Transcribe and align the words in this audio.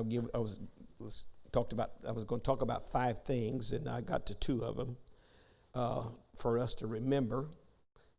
I 0.00 0.02
give 0.02 0.28
I 0.34 0.38
was, 0.38 0.60
was 0.98 1.26
talked 1.52 1.72
about 1.72 1.90
I 2.06 2.12
was 2.12 2.24
going 2.24 2.40
to 2.40 2.44
talk 2.44 2.62
about 2.62 2.90
five 2.90 3.20
things, 3.24 3.72
and 3.72 3.88
I 3.88 4.00
got 4.00 4.26
to 4.26 4.34
two 4.34 4.62
of 4.62 4.76
them 4.76 4.96
uh, 5.74 6.02
for 6.36 6.58
us 6.58 6.74
to 6.76 6.86
remember. 6.86 7.48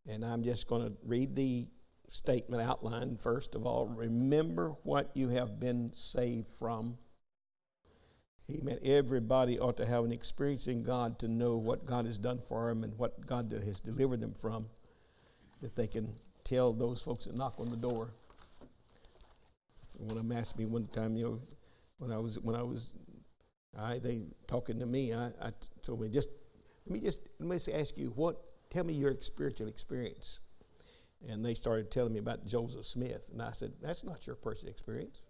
And 0.07 0.25
I'm 0.25 0.43
just 0.43 0.67
going 0.67 0.87
to 0.87 0.93
read 1.03 1.35
the 1.35 1.67
statement 2.07 2.61
outline 2.61 3.17
first 3.17 3.55
of 3.55 3.65
all. 3.65 3.87
Remember 3.87 4.75
what 4.83 5.11
you 5.15 5.29
have 5.29 5.59
been 5.59 5.91
saved 5.93 6.47
from. 6.47 6.97
Amen. 8.49 8.79
Everybody 8.83 9.59
ought 9.59 9.77
to 9.77 9.85
have 9.85 10.03
an 10.03 10.11
experience 10.11 10.67
in 10.67 10.83
God 10.83 11.19
to 11.19 11.27
know 11.27 11.57
what 11.57 11.85
God 11.85 12.05
has 12.05 12.17
done 12.17 12.39
for 12.39 12.67
them 12.67 12.83
and 12.83 12.97
what 12.97 13.25
God 13.25 13.51
has 13.51 13.79
delivered 13.79 14.19
them 14.19 14.33
from, 14.33 14.65
that 15.61 15.75
they 15.75 15.87
can 15.87 16.15
tell 16.43 16.73
those 16.73 17.01
folks 17.01 17.25
that 17.25 17.37
knock 17.37 17.59
on 17.59 17.69
the 17.69 17.77
door. 17.77 18.09
One 19.99 20.17
of 20.17 20.27
them 20.27 20.31
asked 20.31 20.57
me 20.57 20.65
one 20.65 20.87
time, 20.87 21.15
you 21.15 21.23
know, 21.23 21.39
when 22.01 22.11
I 22.11 22.17
was 22.17 22.39
when 22.39 22.55
I 22.55 22.63
was, 22.63 22.95
I 23.77 23.99
they 23.99 24.23
talking 24.47 24.79
to 24.79 24.87
me, 24.87 25.13
I, 25.13 25.27
I 25.39 25.51
told 25.83 26.01
me 26.01 26.09
just 26.09 26.29
let 26.87 26.93
me 26.93 26.99
just 26.99 27.27
let 27.39 27.47
me 27.47 27.55
just 27.55 27.69
ask 27.69 27.97
you 27.97 28.07
what. 28.15 28.37
Tell 28.71 28.83
me 28.83 28.93
your 28.93 29.15
spiritual 29.19 29.67
experience. 29.67 30.41
And 31.29 31.45
they 31.45 31.53
started 31.53 31.91
telling 31.91 32.13
me 32.13 32.19
about 32.19 32.47
Joseph 32.47 32.85
Smith, 32.85 33.29
and 33.31 33.39
I 33.39 33.51
said, 33.51 33.73
"That's 33.81 34.03
not 34.03 34.25
your 34.25 34.35
personal 34.35 34.71
experience. 34.71 35.21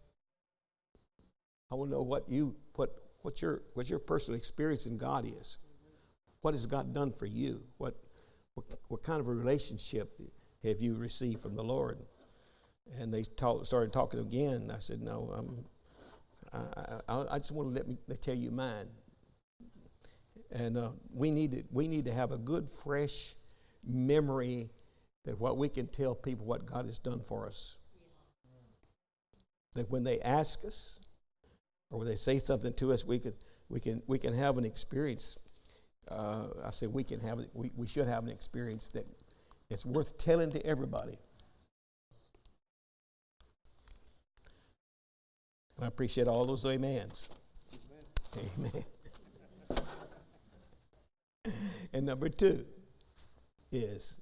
I 1.70 1.76
want 1.76 1.92
to 1.92 1.98
know 1.98 2.04
what 2.04 2.30
you 2.30 2.56
what 2.76 2.96
what 3.24 3.42
your 3.42 3.64
what 3.74 3.90
your 3.90 4.00
personal 4.00 4.38
experience 4.38 4.86
in 4.86 4.98
God 4.98 5.26
is. 5.26 5.58
What 6.40 6.54
has 6.54 6.66
God 6.66 6.94
done 6.94 7.12
for 7.12 7.26
you? 7.26 7.66
What 7.80 7.96
what, 8.56 8.66
what 8.88 9.04
kind 9.04 9.20
of 9.20 9.28
a 9.28 9.34
relationship 9.34 10.18
have 10.64 10.80
you 10.80 10.96
received 10.96 11.42
from 11.42 11.56
the 11.56 11.64
Lord?" 11.64 12.00
And 12.98 13.14
they 13.14 13.24
talk, 13.24 13.66
started 13.66 13.92
talking 13.92 14.22
again. 14.22 14.72
I 14.74 14.80
said, 14.80 15.02
"No, 15.02 15.34
I'm, 15.36 15.66
I, 16.54 17.00
I, 17.08 17.26
I 17.32 17.38
just 17.38 17.52
want 17.52 17.70
to 17.70 17.76
let 17.76 17.88
me 17.88 17.98
tell 18.20 18.36
you 18.36 18.52
mine." 18.52 18.88
And 20.52 20.78
uh, 20.78 20.90
we 21.14 21.32
need 21.32 21.52
to, 21.54 21.64
we 21.72 21.88
need 21.88 22.06
to 22.06 22.14
have 22.14 22.32
a 22.32 22.38
good, 22.38 22.70
fresh 22.70 23.36
memory 23.86 24.70
that 25.24 25.40
what 25.40 25.58
we 25.58 25.70
can 25.70 25.88
tell 25.88 26.16
people 26.16 26.46
what 26.46 26.66
God 26.66 26.86
has 26.86 27.00
done 27.00 27.22
for 27.22 27.46
us. 27.48 27.78
That 29.76 29.90
when 29.90 30.04
they 30.04 30.20
ask 30.20 30.66
us 30.66 31.00
or 31.90 32.00
when 32.00 32.08
they 32.08 32.16
say 32.16 32.38
something 32.38 32.74
to 32.74 32.92
us, 32.92 33.06
we 33.06 33.20
can, 33.20 33.34
we 33.70 33.80
can, 33.80 34.02
we 34.08 34.18
can 34.20 34.34
have 34.34 34.58
an 34.58 34.66
experience. 34.66 35.38
Uh, 36.10 36.48
I 36.66 36.72
say 36.72 36.88
we 36.88 37.04
can 37.04 37.22
have, 37.22 37.40
we, 37.54 37.72
we 37.76 37.88
should 37.88 38.08
have 38.08 38.24
an 38.26 38.30
experience 38.32 38.90
that 38.90 39.06
it's 39.70 39.86
worth 39.86 40.18
telling 40.18 40.50
to 40.52 40.66
everybody. 40.66 41.20
I 45.82 45.88
appreciate 45.88 46.28
all 46.28 46.46
those 46.46 46.66
amens. 46.66 47.30
Amen. 48.38 48.72
Amen. 49.72 49.84
and 51.94 52.06
number 52.06 52.30
two 52.30 52.66
is, 53.72 54.22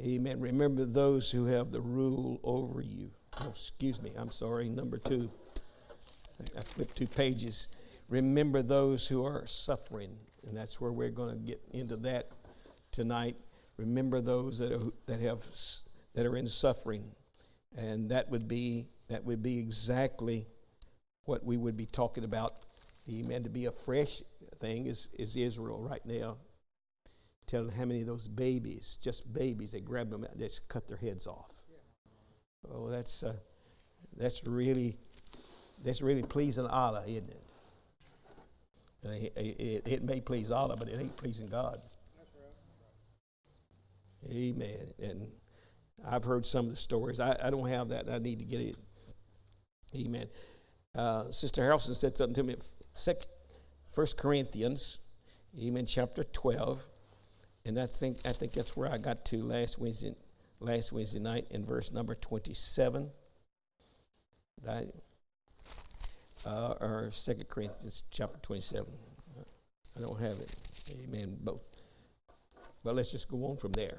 Amen. 0.00 0.40
Remember 0.40 0.84
those 0.84 1.30
who 1.30 1.46
have 1.46 1.70
the 1.70 1.80
rule 1.80 2.40
over 2.42 2.80
you. 2.80 3.10
Oh, 3.40 3.50
excuse 3.50 4.00
me. 4.00 4.12
I'm 4.16 4.30
sorry. 4.30 4.68
Number 4.68 4.96
two. 4.96 5.30
I 6.56 6.62
flipped 6.62 6.96
two 6.96 7.06
pages. 7.06 7.68
Remember 8.08 8.62
those 8.62 9.06
who 9.06 9.24
are 9.24 9.46
suffering. 9.46 10.16
And 10.46 10.56
that's 10.56 10.80
where 10.80 10.90
we're 10.90 11.10
going 11.10 11.38
to 11.38 11.46
get 11.46 11.60
into 11.72 11.96
that 11.98 12.30
tonight. 12.90 13.36
Remember 13.76 14.20
those 14.20 14.58
that, 14.58 14.72
are, 14.72 14.92
that, 15.06 15.20
have, 15.20 15.44
that 16.14 16.26
are 16.26 16.36
in 16.36 16.46
suffering. 16.46 17.12
And 17.76 18.10
that 18.10 18.30
would 18.30 18.48
be, 18.48 18.88
that 19.08 19.24
would 19.24 19.42
be 19.42 19.58
exactly 19.58 20.46
what 21.24 21.44
we 21.44 21.56
would 21.56 21.76
be 21.76 21.86
talking 21.86 22.24
about. 22.24 22.52
Amen. 23.10 23.42
To 23.42 23.50
be 23.50 23.66
a 23.66 23.72
fresh 23.72 24.22
thing 24.56 24.86
is, 24.86 25.08
is 25.18 25.36
Israel 25.36 25.80
right 25.80 26.04
now. 26.04 26.36
Telling 27.46 27.72
how 27.72 27.84
many 27.84 28.00
of 28.00 28.06
those 28.06 28.28
babies, 28.28 28.98
just 29.02 29.32
babies, 29.32 29.72
they 29.72 29.80
grab 29.80 30.10
them, 30.10 30.24
they 30.36 30.44
just 30.44 30.68
cut 30.68 30.86
their 30.88 30.96
heads 30.96 31.26
off. 31.26 31.50
Oh, 32.70 32.88
that's 32.88 33.24
uh, 33.24 33.34
that's 34.16 34.46
really 34.46 34.96
that's 35.82 36.00
really 36.00 36.22
pleasing 36.22 36.66
Allah, 36.66 37.02
isn't 37.06 37.28
it? 37.28 37.42
It, 39.04 39.32
it, 39.36 39.88
it 39.88 40.02
may 40.04 40.20
please 40.20 40.52
Allah, 40.52 40.76
but 40.76 40.88
it 40.88 40.98
ain't 41.00 41.16
pleasing 41.16 41.48
God. 41.48 41.82
Amen. 44.30 44.94
And 45.02 45.26
I've 46.06 46.22
heard 46.22 46.46
some 46.46 46.66
of 46.66 46.70
the 46.70 46.76
stories. 46.76 47.18
I, 47.18 47.36
I 47.42 47.50
don't 47.50 47.68
have 47.68 47.88
that. 47.88 48.08
I 48.08 48.18
need 48.18 48.38
to 48.38 48.44
get 48.44 48.60
it. 48.60 48.76
Amen 49.96 50.28
uh, 50.94 51.30
Sister 51.30 51.62
Harrelson 51.62 51.94
said 51.94 52.16
something 52.16 52.34
to 52.34 52.42
me. 52.42 52.56
First 53.86 54.16
Corinthians, 54.16 54.98
Amen, 55.60 55.84
chapter 55.84 56.24
12. 56.24 56.82
And 57.66 57.78
I 57.78 57.86
think, 57.86 58.18
I 58.26 58.30
think 58.30 58.52
that's 58.52 58.76
where 58.76 58.90
I 58.90 58.98
got 58.98 59.24
to 59.26 59.42
last 59.42 59.78
Wednesday, 59.78 60.14
last 60.60 60.92
Wednesday 60.92 61.20
night 61.20 61.46
in 61.50 61.64
verse 61.64 61.92
number 61.92 62.14
27. 62.14 63.10
Right? 64.64 64.90
Uh, 66.46 66.74
or 66.80 67.08
Second 67.10 67.48
Corinthians 67.48 68.04
chapter 68.10 68.38
27. 68.40 68.90
I 69.96 70.00
don't 70.00 70.20
have 70.20 70.38
it. 70.40 70.54
Amen. 71.04 71.36
Both. 71.40 71.68
But 72.82 72.96
let's 72.96 73.12
just 73.12 73.28
go 73.28 73.44
on 73.46 73.56
from 73.56 73.72
there. 73.72 73.98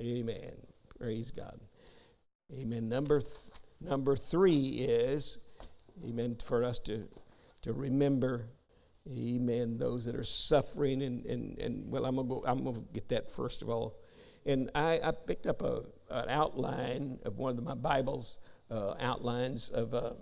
Amen. 0.00 0.52
Praise 0.98 1.30
God. 1.30 1.60
Amen. 2.52 2.88
Number 2.88 3.20
th- 3.20 3.52
number 3.80 4.16
three 4.16 4.68
is 4.80 5.38
Amen. 6.04 6.36
For 6.42 6.64
us 6.64 6.78
to, 6.80 7.08
to 7.62 7.72
remember, 7.72 8.50
amen, 9.08 9.78
those 9.78 10.04
that 10.04 10.14
are 10.14 10.24
suffering. 10.24 11.02
And, 11.02 11.24
and, 11.26 11.58
and 11.58 11.92
well, 11.92 12.04
I'm 12.06 12.16
going 12.16 12.28
to 12.28 12.34
go, 12.34 12.44
I'm 12.46 12.62
going 12.64 12.76
to 12.76 12.84
get 12.92 13.08
that 13.08 13.28
first 13.28 13.62
of 13.62 13.68
all. 13.68 13.98
And 14.46 14.70
I, 14.74 15.00
I 15.02 15.10
picked 15.12 15.46
up 15.46 15.62
a, 15.62 15.82
an 16.10 16.28
outline 16.28 17.18
of 17.24 17.38
one 17.38 17.58
of 17.58 17.64
my 17.64 17.74
Bible's 17.74 18.38
uh, 18.70 18.94
outlines 19.00 19.68
of, 19.70 19.94
uh, 19.94 20.12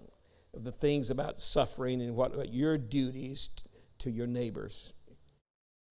of 0.55 0.65
the 0.65 0.73
things 0.73 1.11
about 1.11 1.39
suffering 1.39 2.01
and 2.01 2.17
what, 2.17 2.37
what 2.37 2.53
your 2.53 2.79
duties 2.79 3.49
t- 3.49 3.65
to 3.99 4.11
your 4.11 4.27
neighbors. 4.27 4.95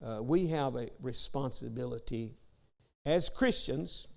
Uh, 0.04 0.22
we 0.22 0.48
have 0.48 0.76
a 0.76 0.88
responsibility 1.00 2.34
as 3.06 3.28
Christians 3.28 4.08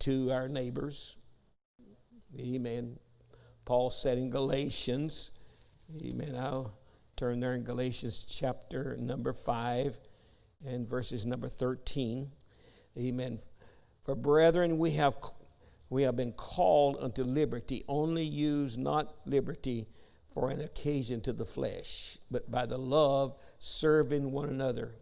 to 0.00 0.30
our 0.30 0.48
neighbors. 0.48 1.16
Amen. 2.38 2.98
Paul 3.70 3.90
said 3.90 4.18
in 4.18 4.30
Galatians, 4.30 5.30
amen. 6.02 6.34
I'll 6.34 6.74
turn 7.14 7.38
there 7.38 7.54
in 7.54 7.62
Galatians 7.62 8.26
chapter 8.28 8.96
number 8.96 9.32
5 9.32 9.96
and 10.66 10.88
verses 10.88 11.24
number 11.24 11.48
13. 11.48 12.32
Amen. 12.98 13.38
For 14.02 14.16
brethren, 14.16 14.76
we 14.78 14.90
have 14.94 15.14
we 15.88 16.02
have 16.02 16.16
been 16.16 16.32
called 16.32 16.96
unto 17.00 17.22
liberty. 17.22 17.84
Only 17.86 18.24
use 18.24 18.76
not 18.76 19.14
liberty 19.24 19.86
for 20.26 20.50
an 20.50 20.60
occasion 20.60 21.20
to 21.20 21.32
the 21.32 21.46
flesh, 21.46 22.18
but 22.28 22.50
by 22.50 22.66
the 22.66 22.76
love 22.76 23.36
serving 23.60 24.32
one 24.32 24.48
another. 24.48 24.96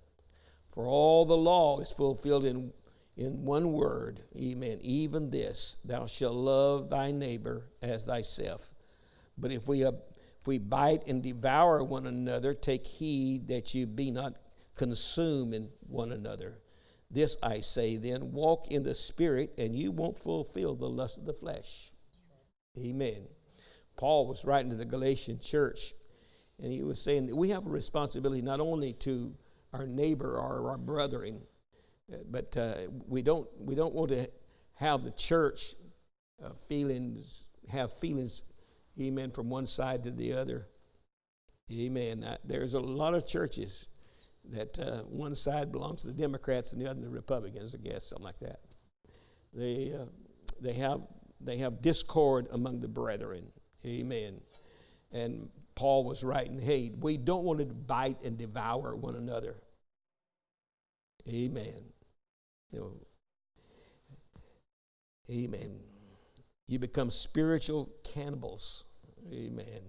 For 0.66 0.86
all 0.86 1.24
the 1.24 1.38
law 1.38 1.80
is 1.80 1.90
fulfilled 1.90 2.44
in 2.44 2.74
in 3.18 3.44
one 3.44 3.72
word, 3.72 4.20
amen, 4.36 4.78
even 4.80 5.30
this, 5.30 5.82
thou 5.84 6.06
shalt 6.06 6.36
love 6.36 6.88
thy 6.88 7.10
neighbor 7.10 7.64
as 7.82 8.04
thyself. 8.04 8.72
But 9.36 9.50
if 9.50 9.66
we, 9.66 9.82
if 9.82 10.46
we 10.46 10.58
bite 10.58 11.08
and 11.08 11.20
devour 11.20 11.82
one 11.82 12.06
another, 12.06 12.54
take 12.54 12.86
heed 12.86 13.48
that 13.48 13.74
you 13.74 13.86
be 13.86 14.12
not 14.12 14.34
consumed 14.76 15.52
in 15.52 15.68
one 15.80 16.12
another. 16.12 16.60
This 17.10 17.36
I 17.42 17.58
say 17.58 17.96
then, 17.96 18.30
walk 18.32 18.70
in 18.70 18.84
the 18.84 18.94
Spirit, 18.94 19.52
and 19.58 19.74
you 19.74 19.90
won't 19.90 20.16
fulfill 20.16 20.76
the 20.76 20.88
lust 20.88 21.18
of 21.18 21.26
the 21.26 21.32
flesh. 21.32 21.90
Amen. 22.78 23.26
Paul 23.96 24.28
was 24.28 24.44
writing 24.44 24.70
to 24.70 24.76
the 24.76 24.84
Galatian 24.84 25.40
church, 25.40 25.92
and 26.62 26.72
he 26.72 26.84
was 26.84 27.02
saying 27.02 27.26
that 27.26 27.36
we 27.36 27.50
have 27.50 27.66
a 27.66 27.70
responsibility 27.70 28.42
not 28.42 28.60
only 28.60 28.92
to 28.92 29.34
our 29.72 29.88
neighbor 29.88 30.38
or 30.38 30.70
our 30.70 30.78
brethren, 30.78 31.40
but 32.30 32.56
uh, 32.56 32.74
we 33.06 33.22
don't 33.22 33.48
we 33.58 33.74
don't 33.74 33.94
want 33.94 34.10
to 34.10 34.28
have 34.74 35.04
the 35.04 35.10
church 35.10 35.74
uh, 36.44 36.50
feelings 36.68 37.48
have 37.70 37.92
feelings, 37.92 38.42
amen, 39.00 39.30
from 39.30 39.48
one 39.50 39.66
side 39.66 40.02
to 40.04 40.10
the 40.10 40.32
other. 40.32 40.66
Amen. 41.70 42.24
Uh, 42.24 42.36
there's 42.44 42.74
a 42.74 42.80
lot 42.80 43.14
of 43.14 43.26
churches 43.26 43.88
that 44.44 44.78
uh, 44.78 45.02
one 45.02 45.34
side 45.34 45.70
belongs 45.70 46.02
to 46.02 46.08
the 46.08 46.14
Democrats 46.14 46.72
and 46.72 46.80
the 46.80 46.90
other 46.90 47.00
to 47.00 47.06
the 47.06 47.12
Republicans, 47.12 47.74
I 47.74 47.78
guess, 47.78 48.04
something 48.04 48.24
like 48.24 48.38
that. 48.40 48.60
They 49.52 49.92
uh, 49.98 50.06
they 50.62 50.74
have 50.74 51.02
they 51.40 51.58
have 51.58 51.82
discord 51.82 52.48
among 52.50 52.80
the 52.80 52.88
brethren. 52.88 53.52
Amen. 53.84 54.40
And 55.12 55.50
Paul 55.74 56.04
was 56.04 56.24
writing, 56.24 56.58
hey, 56.58 56.90
we 56.98 57.16
don't 57.16 57.44
want 57.44 57.60
to 57.60 57.66
bite 57.66 58.22
and 58.24 58.36
devour 58.36 58.96
one 58.96 59.14
another. 59.14 59.56
Amen. 61.28 61.84
You 62.72 62.78
know, 62.80 62.92
amen. 65.30 65.80
You 66.66 66.78
become 66.78 67.10
spiritual 67.10 67.90
cannibals. 68.04 68.84
Amen. 69.32 69.80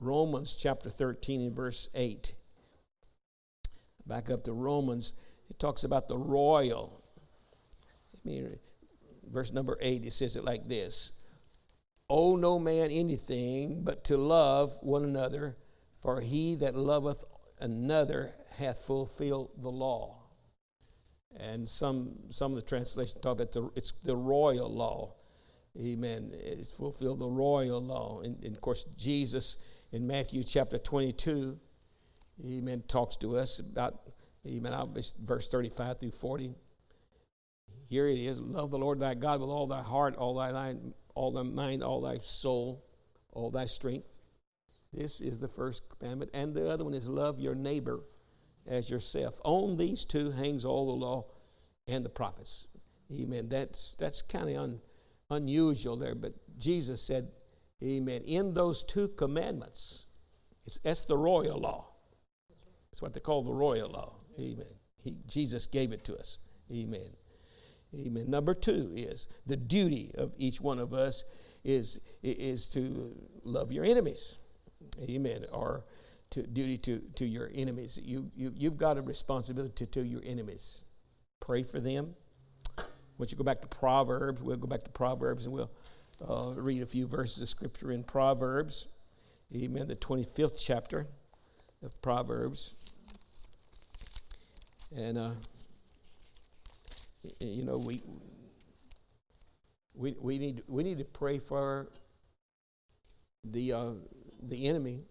Romans 0.00 0.56
chapter 0.56 0.90
13 0.90 1.40
and 1.40 1.54
verse 1.54 1.88
8. 1.94 2.32
Back 4.06 4.30
up 4.30 4.44
to 4.44 4.52
Romans, 4.52 5.18
it 5.48 5.58
talks 5.58 5.84
about 5.84 6.08
the 6.08 6.18
royal. 6.18 7.00
I 8.14 8.18
mean, 8.28 8.58
verse 9.30 9.52
number 9.52 9.78
8, 9.80 10.04
it 10.04 10.12
says 10.12 10.36
it 10.36 10.44
like 10.44 10.68
this 10.68 11.24
Owe 12.10 12.36
no 12.36 12.58
man 12.58 12.90
anything 12.90 13.82
but 13.84 14.04
to 14.04 14.16
love 14.16 14.76
one 14.82 15.04
another, 15.04 15.56
for 16.02 16.20
he 16.20 16.54
that 16.56 16.74
loveth 16.74 17.24
another 17.60 18.34
hath 18.58 18.78
fulfilled 18.78 19.50
the 19.56 19.70
law. 19.70 20.23
And 21.38 21.68
some, 21.68 22.14
some 22.30 22.52
of 22.52 22.56
the 22.56 22.62
translations 22.62 23.20
talk 23.20 23.32
about 23.32 23.52
the, 23.52 23.70
it's 23.74 23.92
the 24.04 24.16
royal 24.16 24.72
law. 24.72 25.14
Amen. 25.78 26.30
It's 26.32 26.70
fulfilled 26.70 27.18
the 27.18 27.28
royal 27.28 27.82
law. 27.82 28.20
And, 28.20 28.42
and, 28.44 28.54
of 28.54 28.60
course, 28.60 28.84
Jesus 28.96 29.56
in 29.90 30.06
Matthew 30.06 30.44
chapter 30.44 30.78
22, 30.78 31.58
amen, 32.44 32.84
talks 32.86 33.16
to 33.16 33.36
us 33.36 33.58
about, 33.58 34.00
amen, 34.46 34.72
verse 35.22 35.48
35 35.48 35.98
through 35.98 36.10
40. 36.12 36.54
Here 37.88 38.08
it 38.08 38.18
is 38.18 38.40
love 38.40 38.70
the 38.70 38.78
Lord 38.78 39.00
thy 39.00 39.14
God 39.14 39.40
with 39.40 39.50
all 39.50 39.66
thy 39.66 39.82
heart, 39.82 40.16
all 40.16 40.36
thy 40.36 40.52
mind, 40.52 40.94
all 41.14 41.32
thy 41.32 41.42
mind, 41.42 41.82
all 41.82 42.00
thy 42.00 42.18
soul, 42.18 42.84
all 43.32 43.50
thy 43.50 43.66
strength. 43.66 44.16
This 44.92 45.20
is 45.20 45.40
the 45.40 45.48
first 45.48 45.82
commandment. 45.88 46.30
And 46.34 46.54
the 46.54 46.70
other 46.70 46.84
one 46.84 46.94
is 46.94 47.08
love 47.08 47.40
your 47.40 47.54
neighbor 47.54 48.00
as 48.66 48.90
yourself. 48.90 49.40
On 49.44 49.76
these 49.76 50.04
two 50.04 50.30
hangs 50.30 50.64
all 50.64 50.86
the 50.86 51.04
law 51.04 51.26
and 51.86 52.04
the 52.04 52.10
prophets. 52.10 52.68
Amen. 53.12 53.48
That's, 53.48 53.94
that's 53.94 54.22
kind 54.22 54.48
of 54.48 54.56
un, 54.56 54.80
unusual 55.30 55.96
there, 55.96 56.14
but 56.14 56.32
Jesus 56.58 57.02
said, 57.02 57.28
Amen. 57.82 58.22
In 58.24 58.54
those 58.54 58.82
two 58.82 59.08
commandments, 59.08 60.06
it's, 60.64 60.78
that's 60.78 61.02
the 61.02 61.18
royal 61.18 61.60
law. 61.60 61.88
That's 62.90 63.02
what 63.02 63.12
they 63.12 63.20
call 63.20 63.42
the 63.42 63.52
royal 63.52 63.90
law. 63.90 64.14
Amen. 64.38 64.78
He, 65.02 65.16
Jesus 65.26 65.66
gave 65.66 65.92
it 65.92 66.04
to 66.04 66.16
us. 66.16 66.38
Amen. 66.72 67.10
Amen. 67.94 68.30
Number 68.30 68.54
two 68.54 68.92
is 68.94 69.28
the 69.46 69.56
duty 69.56 70.12
of 70.16 70.32
each 70.38 70.60
one 70.60 70.78
of 70.78 70.94
us 70.94 71.24
is, 71.62 72.00
is 72.22 72.68
to 72.70 73.14
love 73.42 73.70
your 73.72 73.84
enemies. 73.84 74.38
Amen. 75.02 75.44
Or 75.52 75.84
to, 76.34 76.42
duty 76.42 76.76
to, 76.78 76.98
to 77.14 77.24
your 77.24 77.48
enemies. 77.54 77.98
You, 78.02 78.30
you, 78.34 78.52
you've 78.56 78.76
got 78.76 78.98
a 78.98 79.02
responsibility 79.02 79.72
to, 79.76 79.86
to 79.86 80.04
your 80.04 80.20
enemies. 80.24 80.84
Pray 81.40 81.62
for 81.62 81.78
them. 81.78 82.16
Once 83.18 83.30
you 83.30 83.38
go 83.38 83.44
back 83.44 83.60
to 83.60 83.68
Proverbs, 83.68 84.42
we'll 84.42 84.56
go 84.56 84.66
back 84.66 84.82
to 84.82 84.90
Proverbs 84.90 85.46
and 85.46 85.54
we'll 85.54 85.70
uh, 86.28 86.52
read 86.56 86.82
a 86.82 86.86
few 86.86 87.06
verses 87.06 87.40
of 87.40 87.48
scripture 87.48 87.92
in 87.92 88.02
Proverbs. 88.02 88.88
Amen. 89.54 89.86
The 89.86 89.94
25th 89.94 90.56
chapter 90.58 91.06
of 91.84 92.02
Proverbs. 92.02 92.74
And, 94.96 95.16
uh, 95.16 95.30
you 97.38 97.64
know, 97.64 97.78
we, 97.78 98.02
we, 99.94 100.16
we, 100.20 100.38
need, 100.38 100.62
we 100.66 100.82
need 100.82 100.98
to 100.98 101.04
pray 101.04 101.38
for 101.38 101.92
the, 103.44 103.72
uh, 103.72 103.90
the 104.42 104.66
enemy 104.66 105.04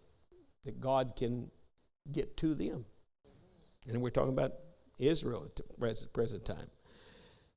that 0.65 0.79
God 0.79 1.13
can 1.17 1.51
get 2.11 2.37
to 2.37 2.53
them. 2.53 2.85
And 3.87 4.01
we're 4.01 4.09
talking 4.09 4.33
about 4.33 4.53
Israel 4.97 5.43
at 5.45 5.55
the 5.55 5.63
present, 5.77 6.13
present 6.13 6.45
time. 6.45 6.69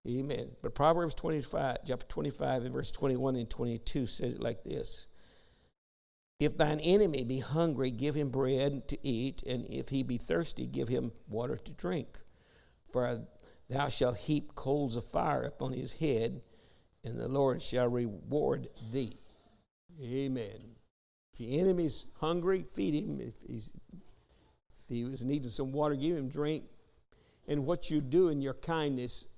Amen. 0.08 0.52
But 0.62 0.74
Proverbs 0.74 1.14
25, 1.14 1.78
chapter 1.86 2.06
25, 2.06 2.64
and 2.64 2.72
verse 2.72 2.92
21 2.92 3.36
and 3.36 3.50
22 3.50 4.06
says 4.06 4.34
it 4.34 4.40
like 4.40 4.62
this 4.62 5.08
If 6.38 6.56
thine 6.56 6.80
enemy 6.80 7.24
be 7.24 7.40
hungry, 7.40 7.90
give 7.90 8.14
him 8.14 8.28
bread 8.28 8.86
to 8.88 8.98
eat, 9.06 9.42
and 9.42 9.66
if 9.66 9.88
he 9.88 10.02
be 10.02 10.16
thirsty, 10.16 10.66
give 10.66 10.88
him 10.88 11.12
water 11.28 11.56
to 11.56 11.72
drink. 11.72 12.18
For 12.92 13.26
thou 13.68 13.88
shalt 13.88 14.16
heap 14.16 14.54
coals 14.54 14.96
of 14.96 15.04
fire 15.04 15.42
upon 15.42 15.72
his 15.72 15.94
head, 15.94 16.42
and 17.04 17.18
the 17.18 17.28
Lord 17.28 17.60
shall 17.62 17.88
reward 17.88 18.68
thee. 18.92 19.18
Amen. 20.00 20.75
If 21.36 21.46
the 21.46 21.60
enemy's 21.60 22.08
hungry, 22.18 22.62
feed 22.62 22.94
him. 22.94 23.20
If, 23.20 23.34
he's, 23.46 23.72
if 24.70 24.88
he 24.88 25.04
was 25.04 25.22
needing 25.22 25.50
some 25.50 25.70
water, 25.70 25.94
give 25.94 26.16
him 26.16 26.30
drink. 26.30 26.64
And 27.46 27.66
what 27.66 27.90
you 27.90 28.00
do 28.00 28.28
in 28.28 28.40
your 28.40 28.54
kindness, 28.54 29.28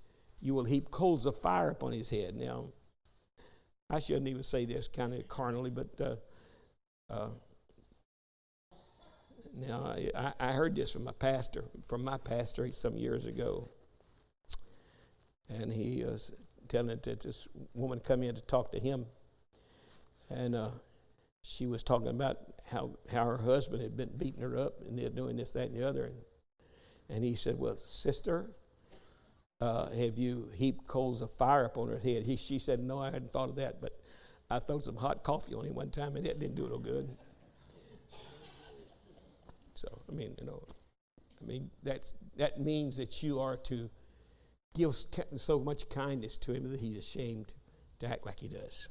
you 0.41 0.55
will 0.55 0.65
heap 0.65 0.93
coals 0.93 1.27
of 1.27 1.37
fire 1.37 1.71
upon 1.71 1.93
his 1.93 2.09
head. 2.09 2.37
Now, 2.37 2.67
I 3.91 3.99
shouldn't 3.99 4.29
even 4.29 4.45
say 4.45 4.65
this 4.65 4.87
kind 4.87 5.13
of 5.13 5.27
carnally, 5.27 5.71
but 5.71 5.89
uh, 6.01 7.13
uh, 7.13 7.31
now 9.57 9.97
I, 10.15 10.33
I, 10.39 10.53
heard 10.53 10.77
this 10.77 10.93
from 10.93 11.05
my 11.05 11.13
pastor, 11.13 11.65
from 11.85 12.05
my 12.05 12.19
pastor 12.19 12.71
some 12.71 12.97
years 12.97 13.27
ago, 13.27 13.71
and 15.49 15.73
he 15.73 16.05
was 16.05 16.33
telling 16.69 16.99
that 17.03 17.21
this 17.21 17.49
woman 17.75 17.99
come 17.99 18.23
in 18.23 18.35
to 18.37 18.43
talk 18.43 18.71
to 18.73 18.79
him, 18.79 19.07
and 20.29 20.55
uh, 20.55 20.71
she 21.49 21.67
was 21.67 21.83
talking 21.83 22.09
about 22.09 22.37
how, 22.71 22.91
how 23.11 23.25
her 23.25 23.39
husband 23.39 23.83
had 23.83 23.97
been 23.97 24.11
beating 24.19 24.43
her 24.43 24.57
up 24.59 24.83
and 24.87 24.99
they're 24.99 25.09
doing 25.09 25.37
this, 25.37 25.53
that, 25.53 25.71
and 25.71 25.75
the 25.75 25.89
other. 25.89 26.05
And, 26.05 26.17
and 27.09 27.25
he 27.25 27.35
said, 27.37 27.59
Well, 27.59 27.79
sister, 27.79 28.51
uh, 29.59 29.89
have 29.91 30.19
you 30.19 30.51
heaped 30.55 30.87
coals 30.87 31.23
of 31.23 31.33
fire 31.33 31.65
upon 31.65 31.89
her 31.89 31.99
head? 31.99 32.25
He, 32.25 32.37
she 32.37 32.59
said, 32.59 32.81
No, 32.81 32.99
I 33.01 33.11
hadn't 33.11 33.33
thought 33.33 33.49
of 33.49 33.57
that, 33.57 33.81
but 33.81 33.99
I 34.51 34.59
threw 34.59 34.81
some 34.81 34.97
hot 34.97 35.23
coffee 35.23 35.55
on 35.55 35.65
him 35.65 35.75
one 35.75 35.91
time 35.91 36.17
and 36.17 36.27
that 36.27 36.39
didn't 36.39 36.55
do 36.55 36.69
no 36.69 36.79
good. 36.79 37.09
So, 39.75 40.03
I 40.07 40.13
mean, 40.13 40.35
you 40.39 40.45
know, 40.45 40.63
I 41.41 41.47
mean, 41.47 41.71
that's, 41.83 42.13
that 42.37 42.61
means 42.61 42.99
that 42.99 43.23
you 43.23 43.41
are 43.41 43.57
to 43.57 43.89
give 44.75 44.95
so 44.95 45.61
much 45.61 45.89
kindness 45.89 46.37
to 46.39 46.53
him 46.53 46.71
that 46.71 46.81
he's 46.81 46.97
ashamed 46.97 47.55
to 48.01 48.07
act 48.07 48.27
like 48.27 48.41
he 48.41 48.49
does. 48.49 48.89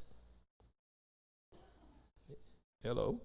Hello? 2.82 3.20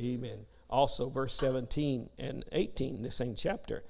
Amen. 0.00 0.46
Also, 0.68 1.08
verse 1.08 1.32
17 1.34 2.10
and 2.18 2.44
18, 2.52 3.02
the 3.02 3.10
same 3.10 3.34
chapter. 3.36 3.84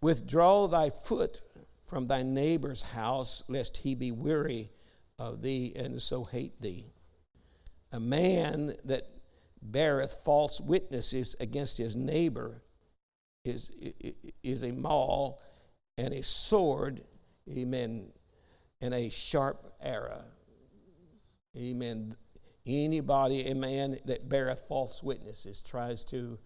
Withdraw 0.00 0.66
thy 0.66 0.90
foot 0.90 1.40
from 1.80 2.06
thy 2.06 2.22
neighbor's 2.22 2.82
house, 2.82 3.44
lest 3.48 3.78
he 3.78 3.94
be 3.94 4.12
weary 4.12 4.70
of 5.18 5.42
thee 5.42 5.72
and 5.74 6.02
so 6.02 6.24
hate 6.24 6.60
thee. 6.60 6.92
A 7.92 8.00
man 8.00 8.74
that 8.84 9.08
beareth 9.62 10.12
false 10.24 10.60
witnesses 10.60 11.36
against 11.40 11.78
his 11.78 11.94
neighbor 11.94 12.62
is, 13.44 13.70
is 14.42 14.62
a 14.62 14.72
maul 14.72 15.40
and 15.96 16.12
a 16.12 16.22
sword, 16.22 17.02
amen, 17.50 18.12
and 18.80 18.92
a 18.94 19.08
sharp 19.08 19.74
arrow. 19.80 20.24
Amen. 21.56 22.16
Anybody, 22.66 23.46
a 23.48 23.54
man 23.54 23.96
that 24.04 24.28
beareth 24.28 24.60
false 24.60 25.02
witnesses, 25.02 25.60
tries 25.60 26.04
to 26.04 26.38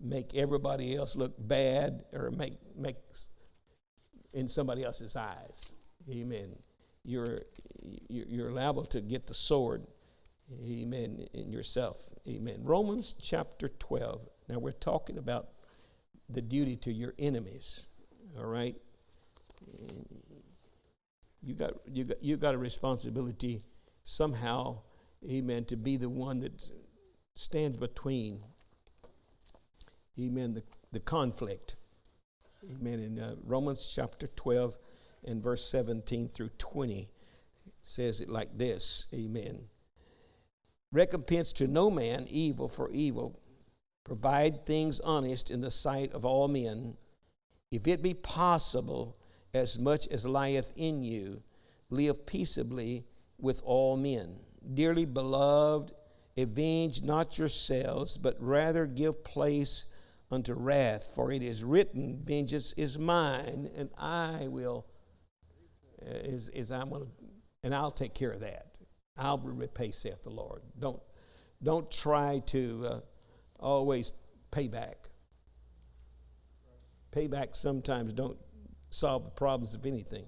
make 0.00 0.34
everybody 0.34 0.96
else 0.96 1.16
look 1.16 1.34
bad 1.38 2.04
or 2.12 2.30
make 2.30 2.54
makes 2.76 3.28
in 4.32 4.48
somebody 4.48 4.84
else's 4.84 5.16
eyes. 5.16 5.74
Amen. 6.10 6.56
You're 7.04 7.42
you're 8.08 8.50
liable 8.50 8.86
to 8.86 9.00
get 9.00 9.26
the 9.26 9.34
sword. 9.34 9.86
Amen. 10.64 11.26
In 11.34 11.52
yourself. 11.52 11.98
Amen. 12.26 12.60
Romans 12.62 13.14
chapter 13.20 13.68
12. 13.68 14.26
Now 14.48 14.58
we're 14.58 14.72
talking 14.72 15.18
about 15.18 15.48
the 16.28 16.40
duty 16.40 16.76
to 16.76 16.92
your 16.92 17.14
enemies. 17.18 17.88
All 18.38 18.46
right. 18.46 18.76
You 21.42 21.54
got 21.54 21.72
you 21.86 22.04
got 22.04 22.22
you 22.22 22.36
got 22.36 22.54
a 22.54 22.58
responsibility 22.58 23.62
somehow 24.02 24.78
amen, 25.28 25.64
to 25.66 25.76
be 25.76 25.96
the 25.96 26.08
one 26.08 26.40
that 26.40 26.70
stands 27.34 27.76
between, 27.76 28.42
amen, 30.18 30.54
the, 30.54 30.62
the 30.92 31.00
conflict. 31.00 31.76
Amen. 32.74 32.98
In 32.98 33.18
uh, 33.18 33.36
Romans 33.44 33.92
chapter 33.94 34.26
12 34.26 34.76
and 35.24 35.42
verse 35.42 35.64
17 35.70 36.28
through 36.28 36.50
20 36.58 37.08
says 37.82 38.20
it 38.20 38.28
like 38.28 38.56
this 38.58 39.12
Amen. 39.14 39.68
Recompense 40.90 41.52
to 41.54 41.66
no 41.66 41.90
man 41.90 42.26
evil 42.28 42.68
for 42.68 42.90
evil, 42.90 43.40
provide 44.04 44.66
things 44.66 45.00
honest 45.00 45.50
in 45.50 45.60
the 45.60 45.70
sight 45.70 46.12
of 46.12 46.24
all 46.24 46.48
men. 46.48 46.96
If 47.70 47.86
it 47.86 48.02
be 48.02 48.14
possible, 48.14 49.18
as 49.52 49.78
much 49.78 50.08
as 50.08 50.26
lieth 50.26 50.72
in 50.76 51.02
you, 51.02 51.42
live 51.90 52.26
peaceably 52.26 53.04
with 53.38 53.60
all 53.64 53.96
men. 53.96 54.40
Dearly 54.72 55.04
beloved, 55.04 55.92
avenge 56.36 57.02
not 57.02 57.38
yourselves, 57.38 58.16
but 58.16 58.36
rather 58.38 58.86
give 58.86 59.24
place 59.24 59.92
unto 60.30 60.52
wrath, 60.52 61.12
for 61.14 61.32
it 61.32 61.42
is 61.42 61.64
written, 61.64 62.18
Vengeance 62.22 62.72
is 62.74 62.98
mine, 62.98 63.70
and 63.76 63.88
I 63.96 64.46
will, 64.48 64.86
uh, 66.02 66.10
is, 66.10 66.48
is 66.50 66.70
I'm 66.70 66.90
gonna, 66.90 67.06
and 67.64 67.74
I'll 67.74 67.90
take 67.90 68.14
care 68.14 68.30
of 68.30 68.40
that. 68.40 68.76
I'll 69.16 69.38
repay, 69.38 69.90
saith 69.90 70.22
the 70.22 70.30
Lord. 70.30 70.62
Don't, 70.78 71.00
don't 71.62 71.90
try 71.90 72.40
to 72.46 72.86
uh, 72.86 73.00
always 73.58 74.12
pay 74.50 74.68
back. 74.68 75.08
Payback 77.10 77.56
sometimes 77.56 78.12
don't 78.12 78.38
solve 78.90 79.24
the 79.24 79.30
problems 79.30 79.74
of 79.74 79.86
anything. 79.86 80.26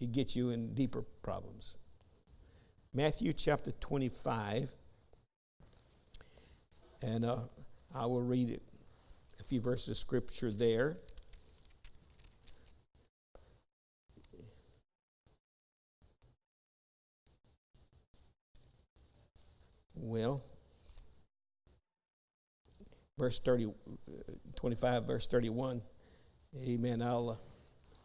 It 0.00 0.12
gets 0.12 0.36
you 0.36 0.50
in 0.50 0.74
deeper 0.74 1.02
problems. 1.22 1.76
Matthew 2.96 3.32
chapter 3.32 3.72
25, 3.72 4.72
and 7.02 7.24
uh, 7.24 7.38
I 7.92 8.06
will 8.06 8.22
read 8.22 8.60
a 9.40 9.42
few 9.42 9.60
verses 9.60 9.88
of 9.88 9.96
scripture 9.96 10.52
there. 10.52 10.96
Well, 19.96 20.44
verse 23.18 23.40
30, 23.40 23.72
25, 24.54 25.04
verse 25.04 25.26
31. 25.26 25.82
Amen. 26.64 27.02
I'll, 27.02 27.30
uh, 27.30 27.53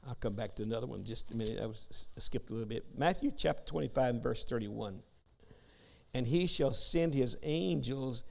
I'll 0.10 0.16
come 0.16 0.34
back 0.34 0.56
to 0.56 0.64
another 0.64 0.88
one 0.88 1.04
just 1.04 1.32
a 1.32 1.38
minute. 1.38 1.60
I 1.62 1.68
was 1.68 2.08
I 2.18 2.20
skipped 2.20 2.50
a 2.50 2.54
little 2.54 2.68
bit. 2.68 2.84
Matthew 2.98 3.32
chapter 3.38 3.64
25 3.64 4.16
and 4.16 4.24
verse 4.24 4.44
31. 4.44 5.04
And 6.16 6.26
he 6.26 6.48
shall 6.48 6.72
send 6.72 7.14
his 7.14 7.38
angels, 7.44 8.24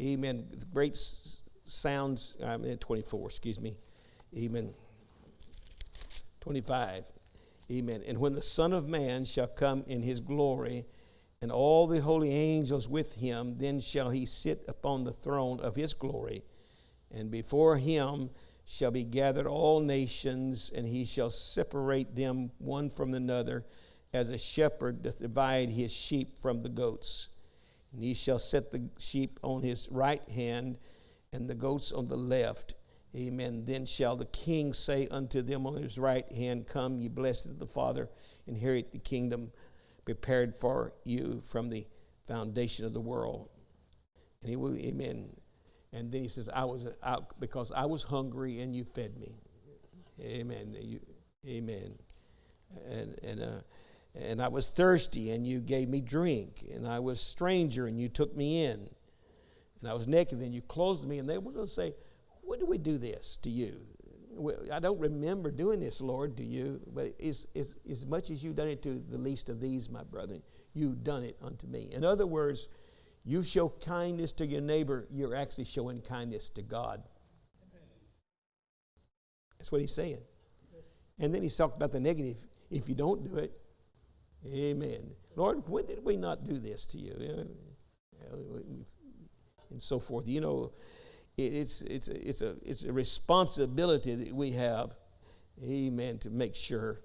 amen, 0.00 0.48
great 0.74 0.96
sounds, 0.96 2.36
I'm 2.44 2.64
in 2.64 2.78
24, 2.78 3.28
excuse 3.28 3.60
me, 3.60 3.76
amen, 4.36 4.74
25, 6.40 7.04
amen. 7.70 8.02
And 8.08 8.18
when 8.18 8.32
the 8.32 8.42
Son 8.42 8.72
of 8.72 8.88
Man 8.88 9.24
shall 9.24 9.46
come 9.46 9.84
in 9.86 10.02
his 10.02 10.20
glory, 10.20 10.86
and 11.40 11.52
all 11.52 11.86
the 11.86 12.00
holy 12.00 12.34
angels 12.34 12.88
with 12.88 13.20
him, 13.20 13.58
then 13.58 13.78
shall 13.78 14.10
he 14.10 14.26
sit 14.26 14.64
upon 14.66 15.04
the 15.04 15.12
throne 15.12 15.60
of 15.60 15.76
his 15.76 15.94
glory, 15.94 16.42
and 17.12 17.30
before 17.30 17.76
him 17.76 18.30
shall 18.64 18.90
be 18.90 19.04
gathered 19.04 19.46
all 19.46 19.80
nations, 19.80 20.70
and 20.74 20.86
he 20.86 21.04
shall 21.04 21.30
separate 21.30 22.14
them 22.14 22.50
one 22.58 22.90
from 22.90 23.14
another, 23.14 23.64
as 24.12 24.30
a 24.30 24.38
shepherd 24.38 25.02
doth 25.02 25.20
divide 25.20 25.70
his 25.70 25.92
sheep 25.92 26.38
from 26.38 26.60
the 26.62 26.68
goats. 26.68 27.28
And 27.92 28.02
he 28.02 28.14
shall 28.14 28.38
set 28.38 28.70
the 28.70 28.88
sheep 28.98 29.38
on 29.42 29.62
his 29.62 29.88
right 29.90 30.26
hand, 30.28 30.78
and 31.32 31.48
the 31.48 31.54
goats 31.54 31.92
on 31.92 32.06
the 32.06 32.16
left. 32.16 32.74
Amen. 33.14 33.64
Then 33.64 33.86
shall 33.86 34.14
the 34.14 34.26
king 34.26 34.72
say 34.72 35.08
unto 35.08 35.42
them 35.42 35.66
on 35.66 35.74
his 35.74 35.98
right 35.98 36.30
hand, 36.32 36.66
Come, 36.66 36.98
ye 36.98 37.08
blessed 37.08 37.46
of 37.46 37.58
the 37.58 37.66
Father, 37.66 38.08
inherit 38.46 38.92
the 38.92 38.98
kingdom 38.98 39.50
prepared 40.04 40.54
for 40.54 40.92
you 41.04 41.40
from 41.40 41.68
the 41.68 41.86
foundation 42.26 42.86
of 42.86 42.92
the 42.92 43.00
world. 43.00 43.48
And 44.42 44.50
he 44.50 44.56
will, 44.56 44.76
amen. 44.76 45.30
And 45.92 46.12
then 46.12 46.22
he 46.22 46.28
says, 46.28 46.48
I 46.48 46.64
was 46.64 46.86
out 47.02 47.40
because 47.40 47.72
I 47.72 47.84
was 47.86 48.04
hungry 48.04 48.60
and 48.60 48.74
you 48.74 48.84
fed 48.84 49.18
me. 49.18 49.40
Amen. 50.20 50.76
You, 50.80 51.00
amen. 51.46 51.98
And, 52.88 53.18
and, 53.22 53.42
uh, 53.42 53.60
and 54.14 54.40
I 54.40 54.48
was 54.48 54.68
thirsty 54.68 55.30
and 55.30 55.46
you 55.46 55.60
gave 55.60 55.88
me 55.88 56.00
drink. 56.00 56.64
And 56.72 56.86
I 56.86 57.00
was 57.00 57.20
stranger 57.20 57.86
and 57.86 57.98
you 57.98 58.08
took 58.08 58.36
me 58.36 58.64
in. 58.64 58.88
And 59.80 59.90
I 59.90 59.94
was 59.94 60.06
naked 60.06 60.40
and 60.40 60.54
you 60.54 60.62
clothed 60.62 61.08
me. 61.08 61.18
And 61.18 61.28
they 61.28 61.38
were 61.38 61.52
going 61.52 61.66
to 61.66 61.72
say, 61.72 61.94
When 62.42 62.60
do 62.60 62.66
we 62.66 62.78
do 62.78 62.98
this 62.98 63.36
to 63.38 63.50
you? 63.50 63.74
I 64.72 64.78
don't 64.78 64.98
remember 64.98 65.50
doing 65.50 65.80
this, 65.80 66.00
Lord, 66.00 66.36
do 66.36 66.44
you, 66.44 66.80
but 66.94 67.12
as, 67.20 67.48
as, 67.56 67.76
as 67.88 68.06
much 68.06 68.30
as 68.30 68.44
you've 68.44 68.56
done 68.56 68.68
it 68.68 68.80
to 68.82 69.02
the 69.10 69.18
least 69.18 69.48
of 69.48 69.60
these, 69.60 69.90
my 69.90 70.02
brethren, 70.02 70.42
you've 70.72 71.02
done 71.04 71.24
it 71.24 71.36
unto 71.42 71.66
me. 71.66 71.90
In 71.92 72.04
other 72.04 72.26
words, 72.26 72.68
you 73.24 73.42
show 73.42 73.68
kindness 73.68 74.32
to 74.34 74.46
your 74.46 74.60
neighbor, 74.60 75.06
you're 75.10 75.34
actually 75.34 75.64
showing 75.64 76.00
kindness 76.00 76.48
to 76.50 76.62
God. 76.62 77.02
That's 79.58 79.70
what 79.70 79.80
he's 79.82 79.94
saying. 79.94 80.22
And 81.18 81.34
then 81.34 81.42
he's 81.42 81.56
talking 81.56 81.76
about 81.76 81.92
the 81.92 82.00
negative. 82.00 82.38
If 82.70 82.88
you 82.88 82.94
don't 82.94 83.24
do 83.24 83.36
it, 83.36 83.60
amen. 84.46 85.10
Lord, 85.36 85.68
when 85.68 85.84
did 85.86 86.02
we 86.02 86.16
not 86.16 86.44
do 86.44 86.58
this 86.58 86.86
to 86.86 86.98
you? 86.98 87.12
And 89.70 89.82
so 89.82 89.98
forth. 89.98 90.26
You 90.26 90.40
know, 90.40 90.72
it's, 91.36 91.82
it's, 91.82 92.08
it's, 92.08 92.40
a, 92.40 92.56
it's 92.64 92.84
a 92.84 92.92
responsibility 92.92 94.14
that 94.14 94.34
we 94.34 94.52
have, 94.52 94.96
amen, 95.62 96.18
to 96.20 96.30
make 96.30 96.54
sure 96.54 97.00